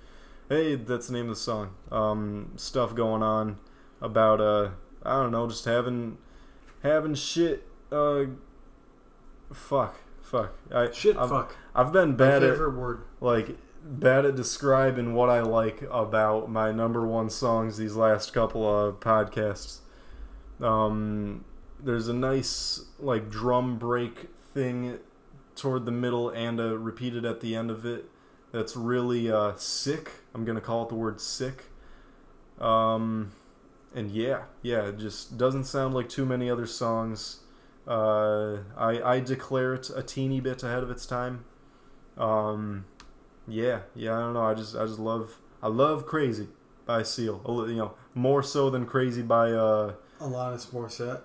Hey, 0.49 0.77
that's 0.77 1.09
the 1.09 1.13
name 1.13 1.25
of 1.25 1.31
the 1.31 1.41
song. 1.41 1.75
Um, 1.91 2.53
stuff 2.57 2.95
going 2.95 3.23
on 3.23 3.59
about 4.01 4.41
uh, 4.41 4.71
I 5.03 5.23
don't 5.23 5.33
know, 5.33 5.49
just 5.49 5.65
having 5.65 6.19
having 6.83 7.15
shit. 7.15 7.67
Uh, 7.91 8.25
fuck, 9.53 9.97
fuck. 10.23 10.55
I 10.73 10.91
Shit, 10.91 11.17
I've, 11.17 11.31
fuck. 11.31 11.57
I've 11.75 11.93
been 11.93 12.11
My 12.11 12.17
bad 12.17 12.43
at 12.43 12.51
favorite 12.53 12.77
word. 12.77 13.03
like 13.21 13.57
bad 13.83 14.25
at 14.25 14.37
describing 14.37 15.15
what 15.15 15.31
I 15.31 15.41
like 15.41 15.83
about 15.91 16.51
my 16.51 16.73
number 16.73 17.07
one 17.07 17.31
songs 17.31 17.77
these 17.77 17.97
last 17.97 18.33
couple 18.33 18.67
of 18.67 19.01
podcasts. 19.01 19.79
Um, 20.61 21.45
there's 21.83 22.09
a 22.09 22.15
nice 22.15 22.87
like 22.99 23.31
drum 23.31 23.79
break 23.79 24.29
thing 24.53 24.99
toward 25.55 25.85
the 25.87 25.93
middle 25.93 26.31
and 26.31 26.61
a 26.61 26.79
repeated 26.79 27.25
at 27.25 27.41
the 27.41 27.55
end 27.55 27.71
of 27.71 27.85
it 27.85 28.07
that's 28.53 28.77
really 28.77 29.31
uh, 29.31 29.55
sick. 29.57 30.11
I'm 30.35 30.45
gonna 30.45 30.61
call 30.61 30.85
it 30.85 30.89
the 30.89 30.95
word 30.95 31.21
sick. 31.21 31.65
Um, 32.61 33.33
and 33.95 34.11
yeah, 34.11 34.45
yeah, 34.63 34.89
it 34.89 34.99
just 34.99 35.39
doesn't 35.39 35.65
sound 35.65 35.95
like 35.95 36.09
too 36.09 36.27
many 36.27 36.51
other 36.51 36.67
songs. 36.67 37.41
Uh, 37.87 38.59
I 38.77 39.01
I 39.03 39.21
declare 39.21 39.75
it 39.75 39.91
a 39.95 40.03
teeny 40.03 40.41
bit 40.41 40.63
ahead 40.63 40.83
of 40.83 40.91
its 40.91 41.07
time. 41.07 41.45
Um, 42.17 42.85
yeah, 43.49 43.81
yeah, 43.95 44.17
I 44.17 44.21
don't 44.21 44.35
know. 44.35 44.43
I 44.43 44.55
just 44.55 44.77
I 44.77 44.85
just 44.87 44.99
love 44.99 45.39
I 45.63 45.69
love 45.69 46.07
Crazy 46.07 46.49
by 46.87 47.03
Seal. 47.03 47.43
You 47.69 47.77
know, 47.77 47.95
more 48.15 48.43
so 48.43 48.71
than 48.71 48.87
Crazy 48.87 49.23
by 49.23 49.51
uh 49.53 49.95
Alanis 50.21 50.67
Morissette. 50.69 51.21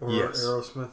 Or 0.00 0.10
Yes. 0.10 0.44
Aerosmith. 0.44 0.90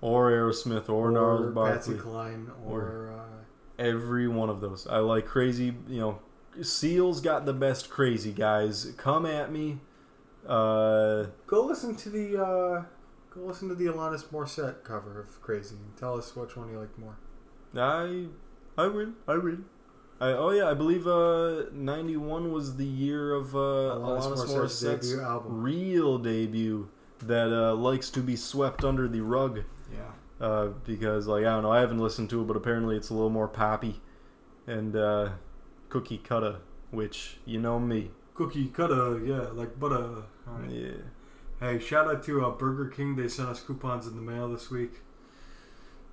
or 0.00 0.30
Aerosmith 0.30 0.88
or, 0.88 1.10
Gnarls 1.10 1.54
Patsy. 1.54 1.94
Cline. 1.94 2.50
Or, 2.66 3.12
uh, 3.16 3.82
Every 3.82 4.26
one 4.26 4.48
of 4.50 4.60
those. 4.60 4.86
I 4.88 4.98
like 4.98 5.26
Crazy. 5.26 5.74
You 5.88 6.00
know, 6.00 6.18
Seal's 6.62 7.20
got 7.20 7.46
the 7.46 7.52
best 7.52 7.88
Crazy 7.90 8.32
guys. 8.32 8.92
Come 8.96 9.24
at 9.24 9.52
me. 9.52 9.78
Uh, 10.46 11.26
go 11.46 11.64
listen 11.64 11.94
to 11.96 12.10
the 12.10 12.42
uh, 12.42 12.82
go 13.30 13.40
listen 13.46 13.68
to 13.68 13.74
the 13.76 13.84
Alanis 13.86 14.24
Morissette 14.26 14.82
cover 14.82 15.20
of 15.20 15.40
Crazy 15.42 15.76
and 15.76 15.96
tell 15.96 16.16
us 16.18 16.34
which 16.34 16.56
one 16.56 16.70
you 16.72 16.78
like 16.80 16.98
more. 16.98 17.16
I 17.76 18.26
I 18.78 18.86
will. 18.86 19.12
I 19.26 19.36
will. 19.36 19.58
I, 20.20 20.28
oh 20.30 20.50
yeah, 20.50 20.68
I 20.70 20.74
believe 20.74 21.06
uh, 21.06 21.64
'91 21.72 22.50
was 22.52 22.76
the 22.76 22.84
year 22.84 23.32
of 23.34 23.54
uh, 23.54 23.58
Alanis 23.58 24.26
Alanis 24.26 24.46
Morissette's 24.48 25.10
debut 25.10 25.24
album. 25.24 25.62
real 25.62 26.18
debut 26.18 26.88
that 27.20 27.52
uh, 27.52 27.74
likes 27.74 28.10
to 28.10 28.20
be 28.20 28.36
swept 28.36 28.84
under 28.84 29.06
the 29.08 29.20
rug. 29.20 29.60
Yeah. 29.92 30.46
uh, 30.46 30.66
because 30.86 31.26
like 31.26 31.42
I 31.44 31.50
don't 31.50 31.62
know, 31.64 31.72
I 31.72 31.80
haven't 31.80 31.98
listened 31.98 32.30
to 32.30 32.40
it, 32.40 32.46
but 32.46 32.56
apparently 32.56 32.96
it's 32.96 33.10
a 33.10 33.14
little 33.14 33.30
more 33.30 33.48
poppy 33.48 34.00
and 34.66 34.94
uh, 34.96 35.30
cookie 35.88 36.18
cutter, 36.18 36.56
which 36.90 37.38
you 37.44 37.60
know 37.60 37.78
me. 37.78 38.10
Cookie 38.34 38.68
cutter, 38.68 39.20
yeah, 39.24 39.48
like 39.52 39.78
butter. 39.80 40.22
Alright. 40.48 40.70
Yeah, 40.70 40.90
Hey, 41.60 41.78
shout 41.80 42.06
out 42.06 42.22
to 42.24 42.44
uh, 42.46 42.50
Burger 42.50 42.86
King. 42.88 43.16
They 43.16 43.26
sent 43.28 43.48
us 43.48 43.60
coupons 43.60 44.06
in 44.06 44.14
the 44.14 44.22
mail 44.22 44.48
this 44.48 44.70
week. 44.70 44.92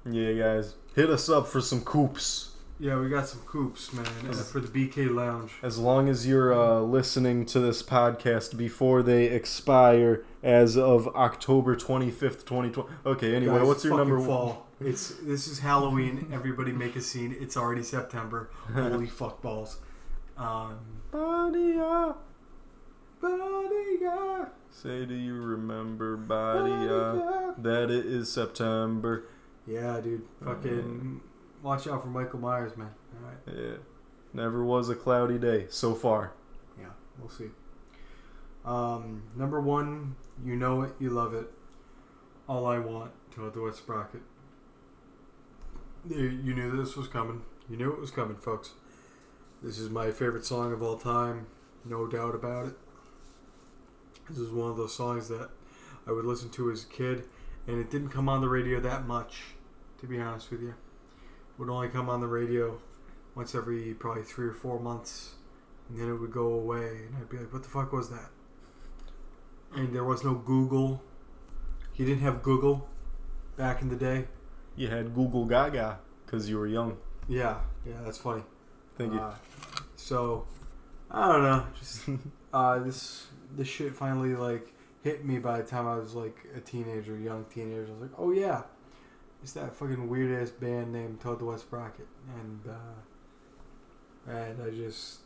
yeah, 0.09 0.34
guys, 0.34 0.76
hit 0.95 1.09
us 1.09 1.30
up 1.30 1.47
for 1.47 1.61
some 1.61 1.82
coops. 1.82 2.51
Yeah, 2.78 2.99
we 2.99 3.09
got 3.09 3.26
some 3.28 3.39
coops, 3.45 3.93
man, 3.93 4.05
uh, 4.30 4.34
for 4.34 4.59
the 4.59 4.67
BK 4.67 5.13
Lounge. 5.13 5.51
As 5.63 5.78
long 5.78 6.09
as 6.09 6.28
you're 6.28 6.53
uh, 6.53 6.82
listening 6.82 7.45
to 7.47 7.59
this 7.61 7.82
podcast 7.82 8.57
before 8.57 9.01
they 9.01 9.26
expire 9.28 10.26
as 10.43 10.76
of 10.76 11.07
October 11.15 11.78
25th, 11.78 12.45
2020. 12.45 12.89
Okay, 13.05 13.34
anyway, 13.34 13.59
Guys, 13.59 13.67
what's 13.67 13.84
your 13.86 13.95
number 13.95 14.17
one? 14.19 14.28
fall? 14.28 14.67
It's 14.82 15.09
this 15.21 15.47
is 15.47 15.59
Halloween. 15.59 16.30
Everybody 16.34 16.73
make 16.73 16.97
a 16.97 17.01
scene. 17.01 17.34
It's 17.39 17.55
already 17.55 17.82
September. 17.82 18.49
Holy 18.73 19.07
fuck 19.21 19.41
balls. 19.41 19.80
Um, 20.38 20.80
Body 21.11 21.78
up. 21.80 22.26
buddy, 23.21 23.99
yeah, 24.01 24.45
Say, 24.69 25.05
do 25.05 25.13
you 25.13 25.36
remember, 25.36 26.17
body 26.17 26.89
up, 26.89 27.63
that 27.63 27.89
it 27.89 28.05
is 28.05 28.30
September? 28.30 29.23
Yeah, 29.65 30.01
dude. 30.01 30.23
Fucking 30.43 31.21
watch 31.66 31.88
out 31.88 32.03
for 32.03 32.09
Michael 32.09 32.39
Myers, 32.39 32.78
man. 32.78 32.91
All 33.16 33.28
right. 33.28 33.59
Yeah. 33.59 33.78
Never 34.34 34.63
was 34.63 34.88
a 34.88 34.95
cloudy 34.95 35.39
day 35.39 35.66
so 35.70 35.95
far. 35.95 36.32
Yeah, 36.80 36.89
we'll 37.18 37.30
see. 37.30 37.49
Um, 38.63 39.24
number 39.36 39.59
one, 39.59 40.16
you 40.43 40.55
know 40.55 40.84
it, 40.84 40.93
you 40.99 41.09
love 41.09 41.34
it. 41.34 41.51
All 42.47 42.66
I 42.68 42.78
want, 42.80 43.11
Toad 43.34 43.53
the 43.53 43.61
Wet 43.61 43.76
Sprocket. 43.76 44.22
You, 46.07 46.26
you 46.26 46.53
knew 46.53 46.78
this 46.78 46.95
was 46.95 47.07
coming. 47.07 47.41
You 47.68 47.78
knew 47.78 47.91
it 47.91 47.99
was 47.99 48.11
coming, 48.11 48.38
folks. 48.38 48.72
This 49.63 49.80
is 49.80 49.89
my 49.89 50.11
favorite 50.11 50.45
song 50.45 50.72
of 50.72 50.84
all 50.84 50.97
time, 50.97 51.47
no 51.84 52.05
doubt 52.05 52.36
about 52.36 52.68
it. 52.68 52.76
This 54.30 54.38
is 54.38 54.51
one 54.51 54.70
of 54.70 54.78
those 54.78 54.93
songs 54.93 55.30
that 55.30 55.49
I 56.05 56.11
would 56.11 56.26
listen 56.26 56.49
to 56.51 56.72
as 56.72 56.84
a 56.84 56.88
kid, 56.88 57.24
and 57.68 57.80
it 57.80 57.89
didn't 57.89 58.09
come 58.09 58.30
on 58.30 58.41
the 58.41 58.49
radio 58.49 58.80
that 58.82 59.07
much, 59.07 59.41
to 60.01 60.07
be 60.07 60.20
honest 60.20 60.51
with 60.51 60.61
you. 60.61 60.76
Would 61.57 61.69
only 61.69 61.87
come 61.89 62.09
on 62.09 62.19
the 62.19 62.27
radio 62.27 62.79
once 63.33 63.55
every 63.55 63.93
probably 63.93 64.23
three 64.23 64.47
or 64.47 64.53
four 64.53 64.79
months, 64.79 65.35
and 65.89 65.99
then 65.99 66.09
it 66.09 66.15
would 66.15 66.31
go 66.31 66.47
away, 66.47 67.05
and 67.05 67.15
I'd 67.15 67.29
be 67.29 67.37
like, 67.37 67.53
"What 67.53 67.63
the 67.63 67.69
fuck 67.69 67.91
was 67.93 68.09
that?" 68.09 68.29
And 69.73 69.93
there 69.93 70.03
was 70.03 70.23
no 70.23 70.36
Google. 70.36 71.01
He 71.93 72.05
didn't 72.05 72.21
have 72.21 72.43
Google 72.43 72.87
back 73.57 73.82
in 73.82 73.89
the 73.89 73.95
day. 73.95 74.27
You 74.75 74.89
had 74.89 75.15
Google 75.15 75.45
Gaga 75.45 75.99
because 76.25 76.49
you 76.49 76.57
were 76.57 76.67
young. 76.67 76.97
Yeah, 77.27 77.59
yeah, 77.86 78.01
that's 78.03 78.17
funny. 78.17 78.43
Thank 78.97 79.13
you. 79.13 79.19
Uh, 79.19 79.36
so 79.95 80.45
I 81.09 81.32
don't 81.32 81.43
know, 81.43 81.65
just 81.79 82.09
uh, 82.53 82.79
this 82.79 83.27
this 83.55 83.67
shit 83.67 83.95
finally 83.95 84.36
like 84.36 84.73
hit 85.03 85.23
me 85.23 85.39
by 85.39 85.61
the 85.61 85.67
time 85.67 85.87
I 85.87 85.97
was 85.97 86.13
like 86.13 86.36
a 86.55 86.59
teenager, 86.59 87.17
young 87.17 87.45
teenager. 87.45 87.87
I 87.87 87.91
was 87.91 88.01
like, 88.01 88.19
oh 88.19 88.32
yeah, 88.32 88.63
it's 89.46 89.54
that 89.54 89.76
fucking 89.76 90.09
weird 90.09 90.42
ass 90.42 90.50
band 90.50 90.92
named 90.92 91.22
Toad 91.22 91.38
the 91.38 91.46
Wet 91.46 91.59
Sprocket, 91.59 92.08
and 92.39 92.62
uh, 92.67 94.32
and 94.32 94.59
I 94.59 94.72
just 94.72 95.20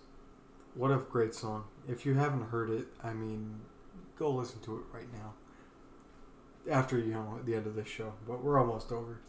what 0.76 0.92
a 0.92 0.98
great 0.98 1.34
song. 1.34 1.64
If 1.88 2.06
you 2.06 2.16
haven't 2.16 2.50
heard 2.50 2.70
it, 2.70 2.88
I 3.02 3.14
mean, 3.14 3.62
go 4.18 4.30
listen 4.30 4.60
to 4.64 4.76
it 4.76 4.84
right 4.92 5.08
now. 5.14 5.36
After 6.70 7.00
you 7.00 7.14
know 7.14 7.36
at 7.40 7.46
the 7.46 7.56
end 7.56 7.66
of 7.66 7.76
this 7.76 7.88
show, 7.88 8.12
but 8.28 8.44
we're 8.44 8.60
almost 8.60 8.92
over. 8.92 9.22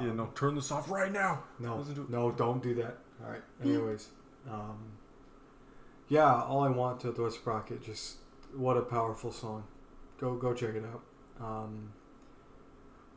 yeah, 0.00 0.08
Um, 0.08 0.16
no, 0.16 0.26
turn 0.34 0.54
this 0.54 0.72
off 0.72 0.90
right 0.90 1.12
now. 1.12 1.42
no, 1.58 1.84
no, 2.08 2.30
don't 2.30 2.62
do 2.62 2.74
that. 2.76 2.96
All 3.22 3.30
right. 3.30 3.42
Anyways, 3.62 4.08
um, 4.50 4.78
yeah, 6.08 6.44
all 6.44 6.64
I 6.64 6.70
want 6.70 7.00
Toad 7.00 7.14
the 7.14 7.24
Wet 7.24 7.32
Sprocket. 7.32 7.84
Just 7.84 8.16
what 8.56 8.78
a 8.78 8.80
powerful 8.80 9.32
song. 9.32 9.64
Go 10.18 10.34
go 10.36 10.54
check 10.54 10.74
it 10.76 10.84
out. 10.86 11.02
Um, 11.46 11.92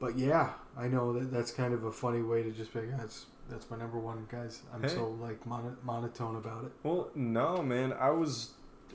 but 0.01 0.17
yeah, 0.17 0.49
I 0.77 0.87
know 0.89 1.13
that 1.13 1.31
that's 1.31 1.51
kind 1.51 1.73
of 1.73 1.85
a 1.85 1.91
funny 1.91 2.21
way 2.21 2.43
to 2.43 2.51
just 2.51 2.73
be 2.73 2.81
like, 2.81 2.97
that's 2.97 3.27
that's 3.49 3.69
my 3.69 3.77
number 3.77 3.99
one, 3.99 4.25
guys. 4.29 4.61
I'm 4.73 4.81
Hey. 4.81 4.89
so 4.89 5.09
like 5.21 5.45
mono- 5.45 5.77
monotone 5.83 6.35
about 6.35 6.65
it. 6.65 6.71
Well, 6.83 7.09
no, 7.15 7.61
man. 7.61 7.93
I 7.93 8.09
was 8.09 8.51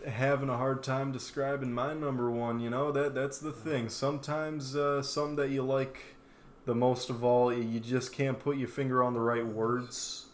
having 0.07 0.49
a 0.49 0.57
hard 0.57 0.83
time 0.83 1.13
describing 1.13 1.73
my 1.73 1.95
number 1.95 2.31
one. 2.31 2.61
You 2.61 2.71
know 2.71 2.91
that 2.93 3.15
that's 3.15 3.39
the 3.39 3.53
thing. 3.53 3.89
Sometimes 3.89 4.77
uh, 4.77 5.03
something 5.03 5.37
that 5.37 5.51
you 5.51 5.63
like 5.63 6.17
the 6.65 6.75
most 6.75 7.11
of 7.11 7.23
all, 7.25 7.53
you 7.53 7.81
just 7.81 8.13
can't 8.13 8.39
put 8.39 8.57
your 8.57 8.69
finger 8.69 9.03
on 9.03 9.15
the 9.15 9.21
right 9.21 9.47
words 9.47 10.27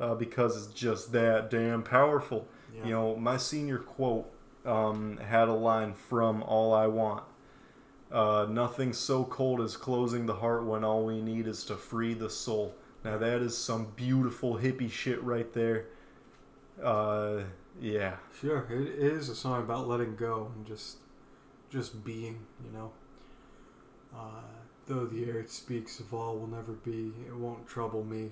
uh, 0.00 0.14
because 0.14 0.56
it's 0.56 0.72
just 0.74 1.12
that 1.12 1.50
damn 1.50 1.82
powerful. 1.82 2.48
Yeah. 2.74 2.84
You 2.86 2.90
know, 2.92 3.16
my 3.16 3.36
senior 3.36 3.78
quote 3.78 4.30
um, 4.64 5.18
had 5.18 5.48
a 5.48 5.52
line 5.54 5.92
from 5.94 6.42
All 6.42 6.72
I 6.74 6.86
Want. 6.86 7.24
Uh, 8.10 8.46
Nothing 8.48 8.92
so 8.92 9.24
cold 9.24 9.60
as 9.60 9.76
closing 9.76 10.26
the 10.26 10.34
heart 10.34 10.64
when 10.64 10.84
all 10.84 11.04
we 11.04 11.20
need 11.20 11.46
is 11.46 11.64
to 11.64 11.74
free 11.74 12.14
the 12.14 12.30
soul. 12.30 12.74
Now, 13.04 13.18
that 13.18 13.42
is 13.42 13.56
some 13.56 13.92
beautiful 13.96 14.56
hippie 14.58 14.90
shit 14.90 15.22
right 15.22 15.52
there. 15.52 15.86
Uh, 16.82 17.42
yeah. 17.80 18.16
Sure, 18.40 18.66
it 18.70 18.88
is 18.88 19.28
a 19.28 19.34
song 19.34 19.62
about 19.62 19.88
letting 19.88 20.16
go 20.16 20.50
and 20.54 20.66
just, 20.66 20.98
just 21.70 22.04
being. 22.04 22.46
You 22.64 22.72
know. 22.72 22.92
Uh, 24.14 24.42
though 24.86 25.04
the 25.04 25.24
air 25.24 25.38
it 25.38 25.50
speaks 25.50 26.00
of 26.00 26.14
all 26.14 26.38
will 26.38 26.46
never 26.46 26.72
be, 26.72 27.12
it 27.26 27.34
won't 27.34 27.66
trouble 27.66 28.04
me. 28.04 28.30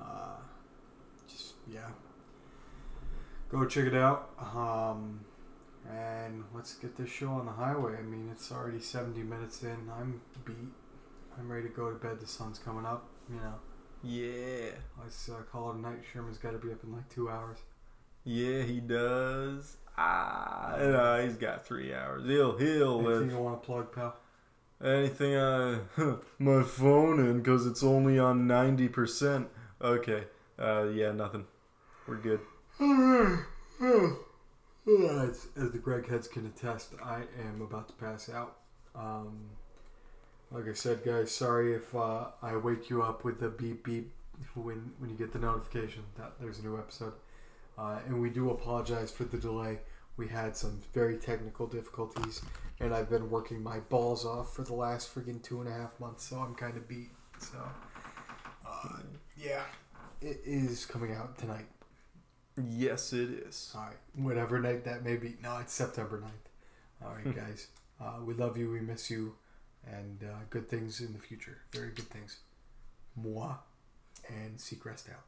Uh, 0.00 0.36
just 1.26 1.54
yeah. 1.72 1.88
Go 3.50 3.64
check 3.66 3.86
it 3.86 3.94
out. 3.94 4.30
Um, 4.38 5.20
and 5.90 6.44
let's 6.54 6.74
get 6.74 6.96
this 6.96 7.10
show 7.10 7.28
on 7.30 7.46
the 7.46 7.52
highway. 7.52 7.96
I 7.98 8.02
mean, 8.02 8.28
it's 8.32 8.50
already 8.52 8.80
70 8.80 9.22
minutes 9.22 9.62
in. 9.62 9.90
I'm 9.98 10.20
beat. 10.44 10.56
I'm 11.38 11.50
ready 11.50 11.68
to 11.68 11.74
go 11.74 11.90
to 11.90 11.96
bed. 11.96 12.20
The 12.20 12.26
sun's 12.26 12.58
coming 12.58 12.86
up. 12.86 13.06
You 13.28 13.36
know. 13.36 13.54
Yeah. 14.02 14.70
Let's 15.02 15.28
uh, 15.28 15.42
call 15.50 15.70
it 15.70 15.76
a 15.76 15.80
night. 15.80 15.98
Sherman's 16.12 16.38
got 16.38 16.52
to 16.52 16.58
be 16.58 16.70
up 16.72 16.82
in 16.84 16.92
like 16.92 17.08
two 17.08 17.28
hours. 17.28 17.58
Yeah, 18.24 18.62
he 18.62 18.80
does. 18.80 19.76
Ah, 19.96 20.74
no, 20.78 21.22
he's 21.24 21.36
got 21.36 21.64
three 21.64 21.94
hours. 21.94 22.24
He'll 22.26 22.56
he'll 22.58 22.98
Anything 23.00 23.20
live. 23.28 23.30
you 23.30 23.38
want 23.38 23.62
to 23.62 23.66
plug, 23.66 23.92
pal? 23.94 24.16
Anything? 24.82 25.36
Uh, 25.36 25.78
my 26.38 26.62
phone 26.62 27.20
in 27.20 27.38
because 27.38 27.66
it's 27.66 27.82
only 27.82 28.18
on 28.18 28.46
ninety 28.46 28.88
percent. 28.88 29.48
Okay. 29.80 30.24
Uh, 30.58 30.84
yeah, 30.92 31.12
nothing. 31.12 31.44
We're 32.08 32.16
good. 32.16 32.40
As, 34.86 35.46
as 35.56 35.70
the 35.70 35.78
Greg 35.78 36.08
heads 36.08 36.28
can 36.28 36.44
attest, 36.46 36.92
I 37.02 37.22
am 37.48 37.62
about 37.62 37.88
to 37.88 37.94
pass 37.94 38.28
out. 38.28 38.56
Um, 38.94 39.48
like 40.50 40.68
I 40.68 40.74
said, 40.74 41.02
guys, 41.02 41.30
sorry 41.30 41.74
if 41.74 41.94
uh, 41.94 42.26
I 42.42 42.56
wake 42.56 42.90
you 42.90 43.02
up 43.02 43.24
with 43.24 43.40
the 43.40 43.48
beep 43.48 43.82
beep 43.82 44.12
when 44.54 44.92
when 44.98 45.10
you 45.10 45.16
get 45.16 45.32
the 45.32 45.38
notification 45.38 46.02
that 46.18 46.32
there's 46.38 46.58
a 46.58 46.62
new 46.62 46.76
episode. 46.76 47.14
Uh, 47.78 47.98
and 48.06 48.20
we 48.20 48.30
do 48.30 48.50
apologize 48.50 49.10
for 49.10 49.24
the 49.24 49.38
delay. 49.38 49.80
We 50.16 50.28
had 50.28 50.56
some 50.56 50.80
very 50.92 51.16
technical 51.16 51.66
difficulties, 51.66 52.42
and 52.78 52.94
I've 52.94 53.10
been 53.10 53.30
working 53.30 53.62
my 53.62 53.80
balls 53.80 54.24
off 54.24 54.54
for 54.54 54.62
the 54.62 54.74
last 54.74 55.12
freaking 55.12 55.42
two 55.42 55.60
and 55.60 55.68
a 55.68 55.72
half 55.72 55.98
months, 55.98 56.24
so 56.24 56.36
I'm 56.36 56.54
kind 56.54 56.76
of 56.76 56.86
beat. 56.86 57.10
So, 57.40 57.58
uh, 58.64 58.98
yeah, 59.36 59.62
it 60.20 60.40
is 60.44 60.86
coming 60.86 61.14
out 61.14 61.36
tonight. 61.36 61.66
Yes, 62.62 63.12
it 63.12 63.30
is. 63.30 63.72
All 63.74 63.82
right, 63.82 63.96
whatever 64.14 64.60
night 64.60 64.84
that 64.84 65.04
may 65.04 65.16
be. 65.16 65.36
No, 65.42 65.58
it's 65.58 65.72
September 65.72 66.20
9th. 66.20 67.04
All 67.06 67.14
right, 67.14 67.34
guys. 67.34 67.68
Uh, 68.00 68.20
we 68.24 68.34
love 68.34 68.56
you. 68.56 68.70
We 68.70 68.80
miss 68.80 69.10
you. 69.10 69.34
And 69.86 70.22
uh, 70.22 70.36
good 70.50 70.68
things 70.68 71.00
in 71.00 71.12
the 71.12 71.18
future. 71.18 71.58
Very 71.72 71.90
good 71.90 72.08
things. 72.08 72.38
Moi 73.16 73.54
and 74.28 74.60
seek 74.60 74.84
rest 74.84 75.08
out. 75.10 75.24